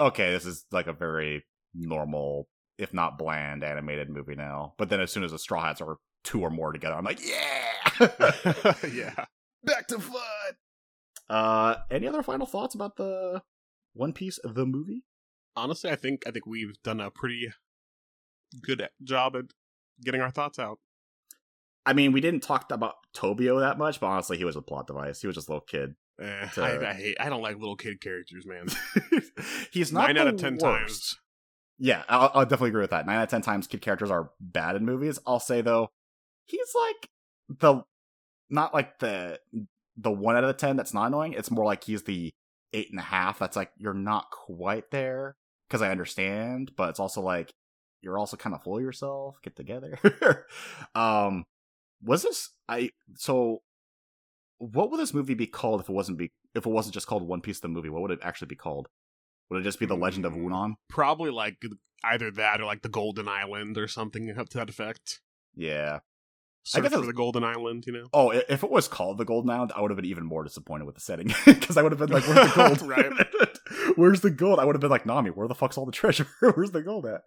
"Okay, 0.01 0.33
this 0.33 0.45
is 0.45 0.67
like 0.73 0.89
a 0.89 0.93
very 0.93 1.45
normal, 1.75 2.49
if 2.77 2.93
not 2.93 3.19
bland, 3.19 3.63
animated 3.63 4.11
movie 4.11 4.35
now." 4.35 4.75
But 4.79 4.89
then 4.89 5.01
as 5.01 5.13
soon 5.13 5.23
as 5.23 5.31
the 5.31 5.39
Straw 5.39 5.63
Hats 5.63 5.81
are 5.81 5.99
two 6.25 6.41
or 6.41 6.51
more 6.51 6.73
together, 6.73 6.97
I'm 6.97 7.05
like, 7.05 7.21
"Yeah, 7.25 8.75
yeah. 8.93 9.25
back 9.63 9.87
to 9.89 10.01
fun." 10.01 10.57
Uh, 11.29 11.77
any 11.91 12.09
other 12.09 12.25
final 12.25 12.47
thoughts 12.47 12.75
about 12.75 12.97
the 12.97 13.43
One 13.93 14.13
Piece 14.13 14.41
the 14.43 14.67
movie? 14.67 15.05
Honestly, 15.55 15.91
I 15.91 15.97
think 15.97 16.27
I 16.27 16.33
think 16.33 16.47
we've 16.47 16.83
done 16.83 17.01
a 17.01 17.11
pretty 17.11 17.53
good 18.63 18.89
job 19.05 19.37
at 19.37 19.45
getting 20.03 20.21
our 20.21 20.31
thoughts 20.31 20.59
out. 20.59 20.79
I 21.89 21.95
mean, 21.95 22.13
we 22.13 22.21
didn't 22.21 22.43
talk 22.43 22.71
about 22.71 22.97
Tobio 23.17 23.61
that 23.61 23.79
much, 23.79 23.99
but 23.99 24.09
honestly, 24.09 24.37
he 24.37 24.45
was 24.45 24.57
a 24.57 24.63
plot 24.63 24.87
device. 24.87 25.23
He 25.23 25.27
was 25.27 25.37
just 25.37 25.49
a 25.49 25.53
little 25.53 25.65
kid. 25.67 25.95
Eh, 26.21 26.47
To- 26.49 26.63
I, 26.63 26.91
I 26.91 26.95
hate. 26.95 27.17
I 27.21 27.29
don't 27.29 27.43
like 27.43 27.59
little 27.59 27.77
kid 27.77 28.01
characters, 28.01 28.45
man. 28.47 28.67
He's 29.71 29.93
not 29.93 30.09
Nine 30.09 30.19
out 30.19 30.27
of 30.29 30.37
ten 30.37 30.55
worst. 30.55 30.63
times. 30.63 31.17
Yeah, 31.79 32.03
I'll, 32.09 32.31
I'll 32.35 32.45
definitely 32.45 32.71
agree 32.71 32.81
with 32.81 32.91
that. 32.91 33.07
Nine 33.07 33.19
out 33.19 33.25
of 33.25 33.29
ten 33.29 33.43
times, 33.43 33.67
kid 33.67 33.81
characters 33.83 34.11
are 34.11 34.31
bad 34.41 34.75
in 34.77 34.85
movies. 34.85 35.19
I'll 35.27 35.39
say 35.41 35.61
though, 35.61 35.91
he's 36.47 36.75
like 36.75 37.09
the 37.61 37.83
not 38.51 38.75
like 38.75 38.99
the 38.99 39.39
the 39.97 40.11
one 40.11 40.37
out 40.37 40.45
of 40.45 40.49
the 40.49 40.55
ten 40.55 40.77
that's 40.77 40.93
not 40.95 41.07
annoying. 41.07 41.35
It's 41.35 41.51
more 41.51 41.65
like 41.65 41.85
he's 41.85 42.03
the 42.03 42.33
eight 42.73 42.91
and 42.91 42.99
a 42.99 43.03
half. 43.03 43.39
That's 43.39 43.57
like 43.57 43.71
you're 43.77 43.95
not 43.95 44.31
quite 44.31 44.91
there 44.91 45.37
because 45.69 45.83
I 45.83 45.91
understand, 45.91 46.73
but 46.77 46.91
it's 46.91 47.01
also 47.01 47.21
like 47.21 47.53
you're 48.03 48.19
also 48.19 48.37
kind 48.37 48.55
of 48.57 48.63
full 48.65 48.77
of 48.79 48.83
yourself. 48.83 49.37
Get 49.43 49.55
together. 49.55 49.99
um, 50.97 51.45
was 52.03 52.23
this 52.25 52.51
I 52.69 52.91
so? 53.15 53.63
What 54.59 54.91
would 54.91 55.01
this 55.01 55.15
movie 55.15 55.35
be 55.35 55.47
called 55.47 55.81
if 55.81 55.89
it 55.89 55.93
wasn't 55.93 56.19
be 56.19 56.33
if 56.55 56.67
it 56.67 56.71
wasn't 56.71 56.95
just 56.95 57.07
called 57.07 57.23
One 57.27 57.41
Piece 57.41 57.61
the 57.61 57.69
movie? 57.69 57.89
What 57.89 58.03
would 58.03 58.11
it 58.11 58.21
actually 58.23 58.49
be 58.49 58.57
called? 58.57 58.89
Would 59.51 59.61
it 59.61 59.65
just 59.65 59.79
be 59.81 59.87
the 59.87 59.97
Legend 59.97 60.25
of 60.27 60.33
Mm. 60.35 60.45
Wunan? 60.45 60.75
Probably 60.89 61.31
like 61.31 61.57
either 62.05 62.31
that 62.33 62.61
or 62.61 62.65
like 62.65 62.83
the 62.83 62.89
Golden 62.89 63.29
Island 63.29 63.79
or 63.79 63.89
something 63.89 64.31
up 64.37 64.49
to 64.51 64.59
that 64.59 64.69
effect. 64.69 65.21
Yeah. 65.55 66.01
Search 66.65 66.83
guess 66.83 66.93
it 66.93 66.99
was- 66.99 67.07
the 67.07 67.13
Golden 67.15 67.45
Island, 67.45 67.85
you 67.87 67.93
know. 67.95 68.07
Oh, 68.13 68.31
if 68.31 68.63
it 68.63 68.71
was 68.71 68.89
called 68.89 69.17
the 69.19 69.25
Golden 69.25 69.49
Island, 69.49 69.73
I 69.75 69.81
would 69.81 69.91
have 69.91 69.97
been 69.97 70.05
even 70.05 70.25
more 70.27 70.45
disappointed 70.45 70.85
with 70.85 70.97
the 70.97 71.01
setting 71.01 71.29
because 71.47 71.77
I 71.79 71.83
would 71.83 71.93
have 71.93 71.99
been 71.99 72.11
like, 72.11 72.27
"Where's 72.27 72.53
the 72.53 72.55
gold? 72.77 72.83
Right. 72.83 73.97
Where's 73.97 74.21
the 74.21 74.31
gold?" 74.31 74.59
I 74.59 74.65
would 74.67 74.75
have 74.75 74.81
been 74.83 74.91
like, 74.91 75.07
"Nami, 75.07 75.31
where 75.31 75.49
the 75.49 75.55
fuck's 75.55 75.79
all 75.79 75.87
the 75.87 75.93
treasure? 75.93 76.27
Where's 76.41 76.73
the 76.73 76.83
gold 76.83 77.07
at?" 77.07 77.23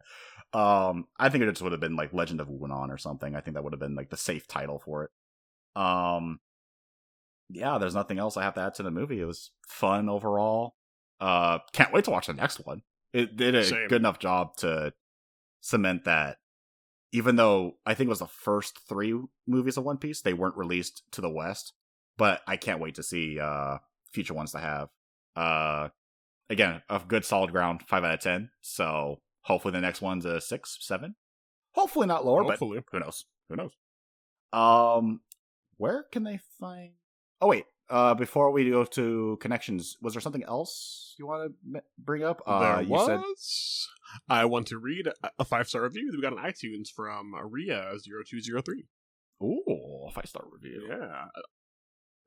Um, 0.53 1.07
I 1.17 1.29
think 1.29 1.43
it 1.43 1.49
just 1.49 1.61
would 1.61 1.71
have 1.71 1.82
been 1.82 1.95
like 1.95 2.13
Legend 2.13 2.39
of 2.41 2.49
Wunan 2.49 2.89
or 2.89 2.97
something. 2.97 3.36
I 3.36 3.41
think 3.41 3.55
that 3.55 3.63
would 3.63 3.73
have 3.73 3.79
been 3.79 3.95
like 3.95 4.09
the 4.09 4.17
safe 4.17 4.47
title 4.47 4.79
for 4.79 5.05
it. 5.05 5.82
Um, 5.82 6.39
yeah, 7.54 7.78
there's 7.78 7.95
nothing 7.95 8.20
else 8.20 8.38
I 8.38 8.43
have 8.43 8.54
to 8.56 8.62
add 8.62 8.76
to 8.76 8.84
the 8.84 8.91
movie. 8.91 9.20
It 9.22 9.26
was 9.26 9.52
fun 9.68 10.10
overall. 10.10 10.76
Uh, 11.20 11.60
can't 11.74 11.93
wait 11.93 12.06
to 12.06 12.12
watch 12.12 12.28
the 12.28 12.34
next 12.34 12.66
one. 12.66 12.82
It 13.14 13.36
did 13.38 13.56
a 13.56 13.64
Same. 13.64 13.88
good 13.88 14.02
enough 14.02 14.20
job 14.20 14.56
to 14.58 14.93
cement 15.62 16.06
that 16.06 16.38
even 17.12 17.36
though 17.36 17.76
I 17.86 17.93
think 17.93 18.08
it 18.08 18.10
was 18.10 18.20
the 18.20 18.28
first 18.28 18.80
three 18.88 19.14
movies 19.45 19.78
of 19.78 19.84
One 19.84 19.97
Piece, 19.97 20.22
they 20.22 20.34
weren't 20.34 20.58
released 20.58 21.04
to 21.12 21.22
the 21.22 21.30
West. 21.30 21.74
But 22.18 22.41
I 22.47 22.58
can't 22.58 22.80
wait 22.80 22.95
to 22.95 23.04
see 23.04 23.39
uh 23.39 23.78
future 24.14 24.34
ones 24.34 24.52
to 24.54 24.60
have. 24.60 24.89
Uh 25.36 25.89
again, 26.49 26.82
a 26.89 27.02
good 27.06 27.26
solid 27.26 27.52
ground, 27.52 27.82
five 27.88 28.04
out 28.04 28.14
of 28.14 28.20
ten. 28.22 28.49
So 28.62 29.22
hopefully 29.41 29.74
the 29.74 29.82
next 29.82 30.02
one's 30.02 30.26
a 30.26 30.39
six, 30.41 30.78
seven. 30.82 31.16
Hopefully 31.74 32.08
not 32.08 32.26
lower, 32.26 32.43
Hopefully. 32.43 32.80
but 32.80 32.86
who 32.91 32.99
knows? 32.99 33.26
Who 33.49 33.56
knows? 33.58 33.72
Um 34.54 35.22
where 35.78 36.04
can 36.12 36.24
they 36.24 36.39
find 36.60 36.91
Oh 37.42 37.48
wait, 37.48 37.66
uh 37.89 38.14
before 38.14 38.52
we 38.52 38.70
go 38.70 38.86
to 38.86 39.38
connections, 39.42 39.98
was 40.02 40.14
there 40.14 40.22
something 40.22 40.44
else 40.44 41.16
you 41.20 41.26
want 41.28 41.52
to 41.74 41.82
bring 41.98 42.24
up? 42.24 42.42
Uh 42.46 42.60
there 42.60 42.82
you 42.84 42.89
was. 42.89 43.08
said 43.08 44.22
I 44.30 44.46
want 44.46 44.68
to 44.68 44.78
read 44.78 45.08
a- 45.08 45.32
a 45.39 45.46
five 45.46 45.68
star 45.68 45.84
review 45.84 46.12
that 46.12 46.18
we 46.18 46.22
got 46.22 46.38
on 46.38 46.44
iTunes 46.44 46.89
from 46.96 47.34
Ria0203. 47.34 48.84
Ooh, 49.44 50.10
five 50.14 50.28
star 50.28 50.44
review. 50.52 50.86
Yeah. 50.89 51.26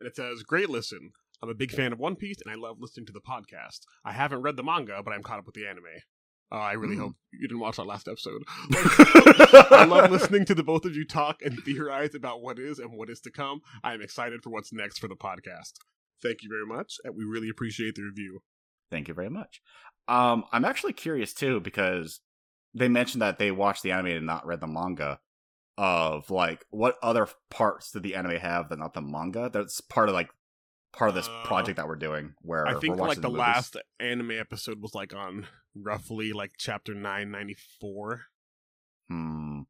And 0.00 0.08
it 0.08 0.16
says, 0.16 0.42
Great 0.42 0.68
listen. 0.70 1.12
I'm 1.42 1.48
a 1.50 1.54
big 1.54 1.70
fan 1.72 1.92
of 1.92 1.98
One 1.98 2.16
Piece 2.16 2.38
and 2.44 2.50
I 2.52 2.56
love 2.56 2.76
listening 2.80 3.06
to 3.06 3.12
the 3.12 3.20
podcast. 3.20 3.80
I 4.04 4.12
haven't 4.12 4.40
read 4.42 4.56
the 4.56 4.62
manga, 4.62 5.02
but 5.04 5.12
I'm 5.12 5.22
caught 5.22 5.38
up 5.38 5.46
with 5.46 5.54
the 5.54 5.66
anime. 5.66 5.84
Uh, 6.52 6.56
I 6.56 6.72
really 6.72 6.94
Hmm. 6.94 7.00
hope 7.02 7.12
you 7.32 7.48
didn't 7.48 7.60
watch 7.60 7.78
our 7.78 7.84
last 7.86 8.06
episode. 8.08 8.42
I 9.70 9.84
love 9.88 10.10
listening 10.10 10.44
to 10.46 10.54
the 10.54 10.62
both 10.62 10.84
of 10.84 10.94
you 10.94 11.04
talk 11.06 11.42
and 11.42 11.58
theorize 11.64 12.14
about 12.14 12.42
what 12.42 12.58
is 12.58 12.78
and 12.78 12.92
what 12.96 13.10
is 13.10 13.20
to 13.20 13.30
come. 13.30 13.60
I 13.82 13.94
am 13.94 14.02
excited 14.02 14.42
for 14.42 14.50
what's 14.50 14.72
next 14.72 14.98
for 14.98 15.08
the 15.08 15.16
podcast. 15.16 15.72
Thank 16.22 16.42
you 16.42 16.48
very 16.48 16.66
much, 16.66 16.94
and 17.04 17.14
we 17.16 17.24
really 17.24 17.48
appreciate 17.48 17.96
the 17.96 18.02
review. 18.02 18.40
Thank 18.90 19.08
you 19.08 19.14
very 19.14 19.30
much. 19.30 19.60
Um, 20.06 20.44
I'm 20.52 20.64
actually 20.64 20.92
curious 20.92 21.32
too 21.34 21.60
because 21.60 22.20
they 22.74 22.88
mentioned 22.88 23.22
that 23.22 23.38
they 23.38 23.50
watched 23.50 23.82
the 23.82 23.92
anime 23.92 24.16
and 24.16 24.26
not 24.26 24.46
read 24.46 24.60
the 24.60 24.66
manga. 24.66 25.20
Of 25.76 26.30
like, 26.30 26.64
what 26.70 26.96
other 27.02 27.26
parts 27.50 27.90
did 27.90 28.04
the 28.04 28.14
anime 28.14 28.36
have 28.36 28.68
that 28.68 28.78
not 28.78 28.94
the 28.94 29.00
manga? 29.00 29.50
That's 29.52 29.80
part 29.80 30.08
of 30.08 30.14
like 30.14 30.30
part 30.96 31.08
of 31.08 31.14
this 31.14 31.28
Uh, 31.28 31.44
project 31.44 31.76
that 31.76 31.88
we're 31.88 31.96
doing. 31.96 32.34
Where 32.42 32.66
I 32.66 32.78
think 32.78 32.96
we're 32.96 33.00
like 33.02 33.08
watching 33.08 33.22
the 33.22 33.30
last 33.30 33.76
anime 34.00 34.32
episode 34.32 34.80
was 34.80 34.94
like 34.94 35.14
on 35.14 35.46
roughly 35.74 36.32
like 36.32 36.52
chapter 36.58 36.94
994. 36.94 38.22
Hmm. 39.08 39.60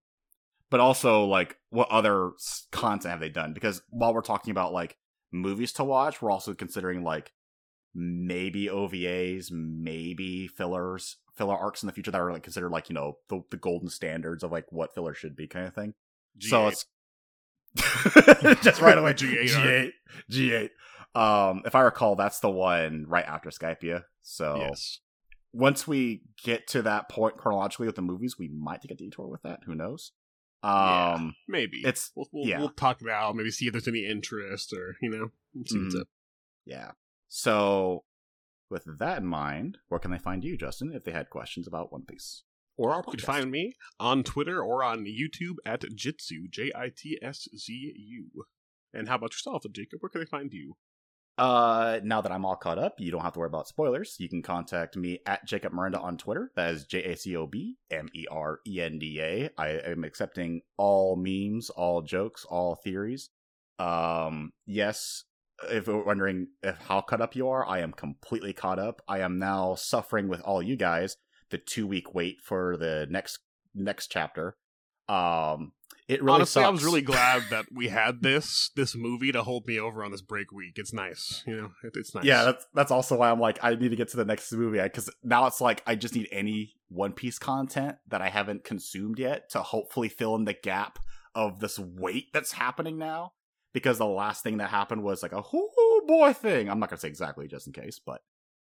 But 0.70 0.80
also, 0.80 1.24
like, 1.24 1.56
what 1.70 1.88
other 1.90 2.32
content 2.72 3.10
have 3.10 3.20
they 3.20 3.28
done? 3.28 3.52
Because 3.52 3.82
while 3.90 4.12
we're 4.12 4.22
talking 4.22 4.50
about 4.50 4.72
like 4.72 4.96
movies 5.30 5.72
to 5.74 5.84
watch, 5.84 6.20
we're 6.20 6.30
also 6.30 6.54
considering 6.54 7.04
like 7.04 7.32
maybe 7.94 8.66
OVAs, 8.66 9.52
maybe 9.52 10.48
fillers, 10.48 11.18
filler 11.36 11.56
arcs 11.56 11.82
in 11.82 11.86
the 11.86 11.92
future 11.92 12.10
that 12.10 12.20
are 12.20 12.32
like 12.32 12.42
considered 12.42 12.70
like 12.70 12.88
you 12.88 12.94
know 12.94 13.18
the, 13.28 13.42
the 13.50 13.56
golden 13.56 13.88
standards 13.88 14.42
of 14.42 14.50
like 14.50 14.66
what 14.70 14.94
filler 14.94 15.14
should 15.14 15.36
be, 15.36 15.46
kind 15.46 15.66
of 15.66 15.74
thing. 15.74 15.94
So 16.40 16.62
G8. 16.62 16.70
it's 16.72 16.86
just 18.64 18.80
right 18.80 18.98
away 18.98 19.12
G8 19.14 19.50
G8, 19.50 19.90
G8. 20.30 20.70
Um, 21.14 21.62
if 21.64 21.74
I 21.74 21.80
recall, 21.82 22.16
that's 22.16 22.40
the 22.40 22.50
one 22.50 23.04
right 23.08 23.24
after 23.24 23.50
Skypiea. 23.50 24.04
So 24.22 24.56
yes. 24.56 24.98
once 25.52 25.86
we 25.86 26.22
get 26.42 26.66
to 26.68 26.82
that 26.82 27.08
point 27.08 27.36
chronologically 27.36 27.86
with 27.86 27.96
the 27.96 28.02
movies, 28.02 28.36
we 28.38 28.48
might 28.48 28.82
take 28.82 28.90
a 28.90 28.94
detour 28.96 29.28
with 29.28 29.42
that. 29.42 29.60
Who 29.66 29.74
knows? 29.74 30.12
Yeah. 30.64 31.14
Um, 31.14 31.34
Maybe 31.46 31.82
it's 31.84 32.10
we'll 32.16 32.26
we'll, 32.32 32.48
yeah. 32.48 32.58
we'll 32.58 32.70
talk 32.70 33.00
about 33.02 33.36
maybe 33.36 33.50
see 33.50 33.66
if 33.66 33.72
there's 33.72 33.86
any 33.86 34.06
interest 34.06 34.72
or 34.72 34.96
you 35.02 35.10
know 35.10 35.30
see 35.66 35.78
what's 35.78 35.94
Mhm. 35.94 36.00
up. 36.00 36.08
yeah. 36.64 36.90
So 37.28 38.04
with 38.70 38.84
that 38.98 39.18
in 39.18 39.26
mind, 39.26 39.78
where 39.88 40.00
can 40.00 40.10
they 40.10 40.18
find 40.18 40.42
you, 40.42 40.56
Justin, 40.56 40.92
if 40.94 41.04
they 41.04 41.12
had 41.12 41.28
questions 41.30 41.66
about 41.68 41.92
One 41.92 42.02
Piece 42.06 42.44
or 42.76 42.92
our 42.92 43.04
You 43.06 43.12
can 43.12 43.20
find 43.20 43.50
me 43.50 43.74
on 44.00 44.24
Twitter 44.24 44.62
or 44.62 44.82
on 44.82 45.04
YouTube 45.04 45.56
at 45.66 45.84
Jitsu 45.94 46.48
J 46.48 46.72
I 46.74 46.90
T 46.96 47.18
S 47.22 47.46
Z 47.56 47.92
U. 47.96 48.46
And 48.92 49.08
how 49.08 49.16
about 49.16 49.32
yourself, 49.32 49.64
Jacob? 49.70 50.00
Where 50.00 50.08
can 50.08 50.22
they 50.22 50.26
find 50.26 50.52
you? 50.52 50.76
Uh, 51.36 51.98
now 52.04 52.20
that 52.20 52.30
I'm 52.30 52.44
all 52.44 52.54
caught 52.54 52.78
up, 52.78 53.00
you 53.00 53.10
don't 53.10 53.22
have 53.22 53.32
to 53.32 53.40
worry 53.40 53.48
about 53.48 53.66
spoilers. 53.66 54.16
You 54.18 54.28
can 54.28 54.42
contact 54.42 54.96
me 54.96 55.18
at 55.26 55.44
Jacob 55.44 55.72
Merenda 55.72 56.00
on 56.00 56.16
Twitter. 56.16 56.52
That 56.54 56.72
is 56.72 56.84
J 56.84 57.02
A 57.04 57.16
C 57.16 57.36
O 57.36 57.46
B 57.46 57.76
M 57.90 58.08
E 58.14 58.26
R 58.30 58.60
E 58.66 58.80
N 58.80 58.98
D 58.98 59.20
A. 59.20 59.50
I 59.58 59.68
am 59.70 60.04
accepting 60.04 60.62
all 60.76 61.16
memes, 61.16 61.70
all 61.70 62.02
jokes, 62.02 62.44
all 62.44 62.76
theories. 62.76 63.30
Um, 63.80 64.52
yes, 64.64 65.24
if 65.70 65.88
you're 65.88 66.04
wondering 66.04 66.48
if 66.62 66.78
how 66.78 67.00
caught 67.00 67.20
up 67.20 67.34
you 67.34 67.48
are, 67.48 67.66
I 67.66 67.80
am 67.80 67.92
completely 67.92 68.52
caught 68.52 68.78
up. 68.78 69.02
I 69.08 69.18
am 69.20 69.38
now 69.38 69.74
suffering 69.74 70.28
with 70.28 70.40
all 70.42 70.62
you 70.62 70.76
guys 70.76 71.16
the 71.50 71.58
two 71.58 71.86
week 71.86 72.14
wait 72.14 72.40
for 72.42 72.76
the 72.76 73.06
next 73.10 73.40
next 73.74 74.08
chapter. 74.08 74.56
Um, 75.08 75.72
it 76.06 76.22
really 76.22 76.34
Honestly, 76.34 76.62
I 76.62 76.68
was 76.68 76.84
really 76.84 77.00
glad 77.00 77.44
that 77.50 77.66
we 77.72 77.88
had 77.88 78.22
this 78.22 78.70
this 78.76 78.94
movie 78.94 79.32
to 79.32 79.42
hold 79.42 79.66
me 79.66 79.80
over 79.80 80.04
on 80.04 80.10
this 80.10 80.20
break 80.20 80.52
week. 80.52 80.74
It's 80.76 80.92
nice, 80.92 81.42
you 81.46 81.56
know. 81.56 81.70
It, 81.82 81.94
it's 81.96 82.14
nice. 82.14 82.24
Yeah, 82.24 82.44
that's 82.44 82.66
that's 82.74 82.90
also 82.90 83.16
why 83.16 83.30
I'm 83.30 83.40
like 83.40 83.58
I 83.62 83.74
need 83.74 83.88
to 83.88 83.96
get 83.96 84.08
to 84.08 84.16
the 84.18 84.24
next 84.24 84.52
movie 84.52 84.80
because 84.82 85.10
now 85.22 85.46
it's 85.46 85.60
like 85.60 85.82
I 85.86 85.94
just 85.94 86.14
need 86.14 86.28
any 86.30 86.74
One 86.88 87.12
Piece 87.12 87.38
content 87.38 87.96
that 88.08 88.20
I 88.20 88.28
haven't 88.28 88.64
consumed 88.64 89.18
yet 89.18 89.48
to 89.50 89.60
hopefully 89.60 90.10
fill 90.10 90.34
in 90.34 90.44
the 90.44 90.52
gap 90.52 90.98
of 91.34 91.60
this 91.60 91.78
wait 91.78 92.32
that's 92.32 92.52
happening 92.52 92.98
now. 92.98 93.32
Because 93.72 93.98
the 93.98 94.06
last 94.06 94.44
thing 94.44 94.58
that 94.58 94.70
happened 94.70 95.02
was 95.02 95.22
like 95.22 95.32
a 95.32 95.42
oh 95.42 96.02
boy 96.06 96.34
thing. 96.34 96.68
I'm 96.68 96.78
not 96.78 96.90
gonna 96.90 97.00
say 97.00 97.08
exactly 97.08 97.48
just 97.48 97.66
in 97.66 97.72
case, 97.72 97.98
but 98.04 98.20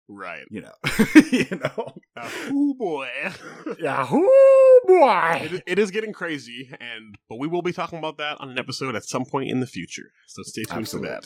right. 0.09 0.45
you 0.51 0.63
know, 0.63 0.73
you 1.31 1.47
know, 1.51 1.95
oh 2.17 2.75
boy. 2.75 3.09
yeah, 3.79 4.07
oh 4.11 4.81
boy. 4.87 5.49
It, 5.57 5.63
it 5.67 5.79
is 5.79 5.91
getting 5.91 6.13
crazy, 6.13 6.71
and 6.81 7.17
but 7.29 7.39
we 7.39 7.47
will 7.47 7.63
be 7.63 7.73
talking 7.73 7.99
about 7.99 8.19
that 8.19 8.41
on 8.41 8.51
an 8.51 8.59
episode 8.59 8.95
at 8.97 9.05
some 9.05 9.25
point 9.25 9.51
in 9.51 9.61
the 9.61 9.67
future. 9.67 10.13
So 10.27 10.43
stay 10.43 10.65
tuned 10.65 10.81
Absolutely. 10.81 11.11
for 11.11 11.21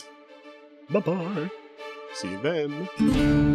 that. 0.90 1.04
Bye 1.04 1.14
bye. 1.14 1.50
See 2.14 2.30
you 2.30 2.40
then. 2.42 3.51